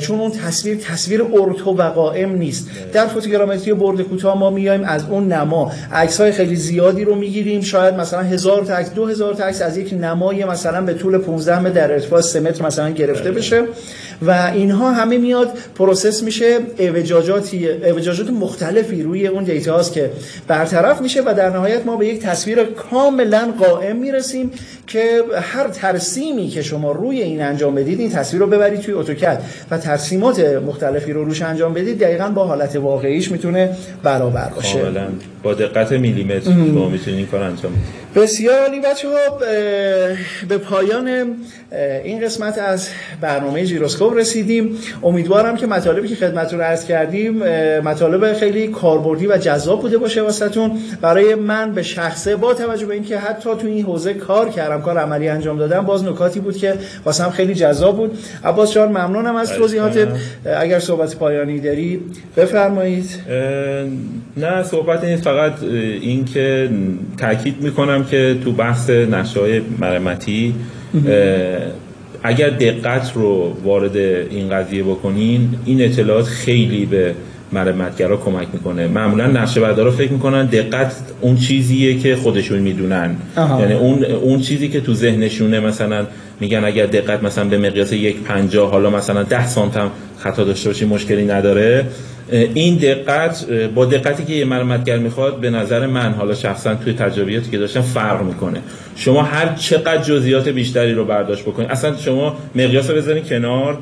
چون 0.00 0.20
اون 0.20 0.30
تصویر 0.30 0.76
تصویر 0.76 1.22
ارتو 1.22 1.70
و 1.70 1.82
قائم 1.82 2.32
نیست. 2.32 2.70
در 2.92 3.06
فوتوگرامتری 3.06 3.72
برد 3.72 4.00
کوتاه 4.00 4.38
ما 4.38 4.50
میایم 4.50 4.84
از 4.84 5.04
اون 5.10 5.32
نما. 5.32 5.72
عکس 5.92 6.20
های 6.20 6.32
خیلی 6.32 6.56
زیادی 6.56 7.04
رو 7.04 7.14
می‌گیریم. 7.14 7.60
شاید 7.60 7.94
مثلا 7.94 8.20
هزار 8.20 8.51
تا 8.60 8.74
عکس 8.74 8.90
2000 8.94 9.34
تا 9.34 9.44
عکس 9.44 9.62
از 9.62 9.76
یک 9.76 9.94
نمای 10.00 10.44
مثلا 10.44 10.82
به 10.82 10.94
طول 10.94 11.18
15 11.18 11.60
متر 11.60 11.70
در 11.70 11.92
ارتفاع 11.92 12.20
3 12.20 12.40
متر 12.40 12.66
مثلا 12.66 12.90
گرفته 12.90 13.30
بله. 13.30 13.38
بشه 13.38 13.64
و 14.26 14.50
اینها 14.54 14.92
همه 14.92 15.18
میاد 15.18 15.48
process 15.74 16.22
میشه 16.22 16.58
اعوجاجاتی 16.78 17.68
اعوجاجات 17.68 18.30
مختلفی 18.30 19.02
روی 19.02 19.26
اون 19.26 19.44
دیتا 19.44 19.74
هاست 19.74 19.92
که 19.92 20.10
برطرف 20.48 21.00
میشه 21.00 21.22
و 21.26 21.34
در 21.36 21.50
نهایت 21.50 21.86
ما 21.86 21.96
به 21.96 22.06
یک 22.06 22.20
تصویر 22.20 22.64
کاملا 22.64 23.52
قائم 23.58 23.96
می‌رسیم 23.96 24.50
که 24.86 25.22
هر 25.40 25.68
ترسیمی 25.68 26.48
که 26.48 26.62
شما 26.62 26.92
روی 26.92 27.22
این 27.22 27.42
انجام 27.42 27.74
بدید 27.74 28.00
این 28.00 28.10
تصویر 28.10 28.42
رو 28.42 28.48
ببرید 28.48 28.80
توی 28.80 28.94
AutoCAD 28.94 29.42
و 29.70 29.78
ترسیمات 29.78 30.40
مختلفی 30.40 31.12
رو 31.12 31.24
روش 31.24 31.42
انجام 31.42 31.74
بدید 31.74 31.98
دقیقا 31.98 32.28
با 32.28 32.44
حالت 32.44 32.76
واقعیش 32.76 33.30
می‌تونه 33.30 33.76
برابر 34.02 34.48
باشه. 34.56 34.78
کاملا. 34.78 35.06
با 35.42 35.54
دقت 35.54 35.92
میلیمتر 35.92 36.50
ما 36.50 36.88
می‌تونید 36.88 37.18
این 37.18 37.26
کار 37.26 37.42
انجام 37.42 37.72
بدید. 37.72 38.22
بسیار 38.22 38.60
عالی 38.60 38.80
بچه 38.80 39.08
ها 39.08 39.38
به 40.48 40.58
پایان 40.58 41.36
این 42.04 42.24
قسمت 42.24 42.58
از 42.58 42.88
برنامه 43.20 43.66
جیروسکوپ 43.66 44.11
رسیدیم. 44.14 44.76
امیدوارم 45.02 45.56
که 45.56 45.66
مطالبی 45.66 46.08
که 46.08 46.14
خدمت 46.14 46.54
رو 46.54 46.60
عرض 46.60 46.84
کردیم 46.84 47.38
مطالب 47.78 48.32
خیلی 48.32 48.68
کاربردی 48.68 49.26
و 49.26 49.36
جذاب 49.36 49.82
بوده 49.82 49.98
باشه 49.98 50.22
واسهتون. 50.22 50.72
برای 51.00 51.34
من 51.34 51.72
به 51.72 51.82
شخصه 51.82 52.36
با 52.36 52.54
توجه 52.54 52.86
به 52.86 52.94
اینکه 52.94 53.18
حتی 53.18 53.50
تو 53.60 53.66
این 53.66 53.84
حوزه 53.84 54.14
کار 54.14 54.48
کردم 54.48 54.80
کار 54.80 54.98
عملی 54.98 55.28
انجام 55.28 55.58
دادم 55.58 55.80
باز 55.80 56.04
نکاتی 56.04 56.40
بود 56.40 56.56
که 56.56 56.74
واسم 57.04 57.30
خیلی 57.30 57.54
جذاب 57.54 57.96
بود. 57.96 58.18
عباس 58.44 58.74
جان 58.74 58.88
ممنونم 58.88 59.36
از 59.36 59.52
توضیحاتت. 59.52 60.08
اگر 60.44 60.78
صحبت 60.78 61.16
پایانی 61.16 61.60
داری 61.60 62.00
بفرمایید. 62.36 63.10
نه 64.36 64.62
صحبت 64.62 65.04
نیست 65.04 65.22
فقط 65.22 65.52
این 65.62 66.24
که 66.24 66.70
تاکید 67.18 67.62
می‌کنم 67.62 68.04
که 68.04 68.36
تو 68.44 68.52
بحث 68.52 68.90
نشای 68.90 69.60
مرمتی 69.80 70.54
اگر 72.22 72.50
دقت 72.50 73.12
رو 73.14 73.56
وارد 73.64 73.96
این 73.96 74.50
قضیه 74.50 74.82
بکنین 74.82 75.58
این 75.64 75.82
اطلاعات 75.82 76.24
خیلی 76.24 76.86
به 76.86 77.14
مرمتگرا 77.52 78.16
کمک 78.16 78.48
می‌کنه. 78.52 78.88
معمولا 78.88 79.26
نقشه 79.26 79.60
بردارا 79.60 79.90
فکر 79.90 80.12
می‌کنن 80.12 80.46
دقت 80.46 80.96
اون 81.20 81.36
چیزیه 81.36 81.98
که 81.98 82.16
خودشون 82.16 82.58
می‌دونن. 82.58 83.16
یعنی 83.36 83.72
اون 83.72 84.04
اون 84.04 84.40
چیزی 84.40 84.68
که 84.68 84.80
تو 84.80 84.94
ذهنشونه 84.94 85.60
مثلا 85.60 86.06
میگن 86.40 86.64
اگر 86.64 86.86
دقت 86.86 87.22
مثلا 87.22 87.44
به 87.44 87.58
مقیاس 87.58 87.92
یک 87.92 88.16
پنجاه 88.16 88.70
حالا 88.70 88.90
مثلا 88.90 89.22
ده 89.22 89.46
سانتم 89.46 89.90
خطا 90.18 90.44
داشته 90.44 90.68
باشی 90.68 90.84
مشکلی 90.84 91.24
نداره. 91.24 91.84
این 92.54 92.76
دقت 92.76 93.46
با 93.74 93.84
دقتی 93.84 94.24
که 94.24 94.32
یه 94.32 94.44
مرمتگر 94.44 94.98
می‌خواد 94.98 95.40
به 95.40 95.50
نظر 95.50 95.86
من 95.86 96.12
حالا 96.12 96.34
شخصا 96.34 96.74
توی 96.74 96.92
تجربیاتی 96.92 97.50
که 97.50 97.58
داشتم 97.58 97.80
فرق 97.80 98.22
می‌کنه. 98.22 98.58
شما 98.96 99.22
هر 99.22 99.54
چقدر 99.54 100.02
جزئیات 100.02 100.48
بیشتری 100.48 100.94
رو 100.94 101.04
برداشت 101.04 101.42
بکنید 101.42 101.70
اصلا 101.70 101.96
شما 101.96 102.36
مقیاس 102.54 102.90
رو 102.90 102.96
بذارین 102.96 103.24
کنار. 103.24 103.78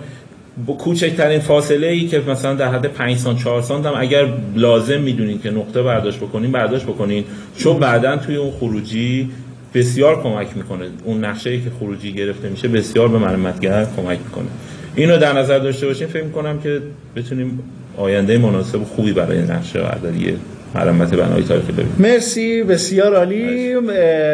کوچکترین 0.67 1.41
فاصله 1.41 1.87
ای 1.87 2.07
که 2.07 2.23
مثلا 2.29 2.55
در 2.55 2.69
حد 2.69 2.87
5 2.87 3.17
سانت 3.17 3.39
4 3.39 3.63
سانت 3.63 3.87
هم 3.87 3.95
اگر 3.97 4.27
لازم 4.57 5.01
می‌دونین 5.01 5.41
که 5.41 5.51
نقطه 5.51 5.83
برداشت 5.83 6.19
بکنین 6.19 6.53
برداشت 6.53 6.87
بکنین. 6.87 7.25
چون 7.57 7.79
بعدا 7.79 8.17
توی 8.17 8.37
اون 8.37 8.51
خروجی 8.51 9.31
بسیار 9.75 10.23
کمک 10.23 10.57
می‌کنه. 10.57 10.85
اون 11.05 11.25
نقشه 11.25 11.51
ای 11.51 11.61
که 11.61 11.71
خروجی 11.79 12.13
گرفته 12.13 12.49
میشه 12.49 12.69
بسیار 12.69 13.09
به 13.09 13.19
مرمتگر 13.19 13.87
کمک 13.97 14.19
می‌کنه. 14.25 14.47
اینو 14.95 15.19
در 15.19 15.33
نظر 15.33 15.59
داشته 15.59 15.87
باشین. 15.87 16.07
فکر 16.07 16.25
می‌کنم 16.25 16.61
که 16.61 16.81
بتونیم 17.17 17.63
آینده 17.97 18.39
مناسب 18.39 18.85
خوبی 18.85 19.13
برای 19.13 19.39
نقشه 19.39 19.81
برداری 19.81 20.37
مرمت 20.75 21.15
بنای 21.15 21.43
تاریخی 21.43 21.73
ببینیم. 21.73 21.95
مرسی 21.99 22.63
بسیار 22.63 23.15
عالی. 23.15 23.75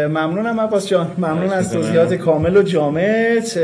ممنونم 0.09 0.61
عباس 0.61 0.89
جان. 0.89 1.11
ممنون 1.19 1.51
از 1.51 1.73
توضیحات 1.73 2.15
کامل 2.15 2.57
و 2.57 2.63
جامعت 2.63 3.59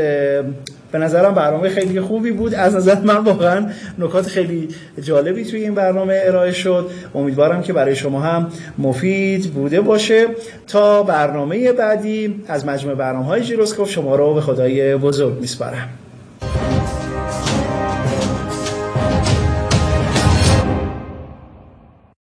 به 0.93 0.99
نظرم 0.99 1.33
برنامه 1.33 1.69
خیلی 1.69 2.01
خوبی 2.01 2.31
بود. 2.31 2.53
از 2.53 2.75
نظر 2.75 2.99
من 2.99 3.17
واقعا 3.17 3.65
نکات 3.99 4.27
خیلی 4.27 4.67
جالبی 5.01 5.45
توی 5.45 5.63
این 5.63 5.75
برنامه 5.75 6.21
ارائه 6.25 6.51
شد. 6.51 6.89
امیدوارم 7.15 7.61
که 7.61 7.73
برای 7.73 7.95
شما 7.95 8.19
هم 8.19 8.49
مفید 8.77 9.53
بوده 9.53 9.81
باشه. 9.81 10.27
تا 10.67 11.03
برنامه 11.03 11.71
بعدی 11.71 12.43
از 12.47 12.65
مجموع 12.65 12.95
برنامه 12.95 13.25
های 13.25 13.41
جیروسکوپ 13.41 13.87
شما 13.87 14.15
رو 14.15 14.33
به 14.33 14.41
خدای 14.41 14.95
بزرگ 14.95 15.39
میسپارم. 15.39 15.89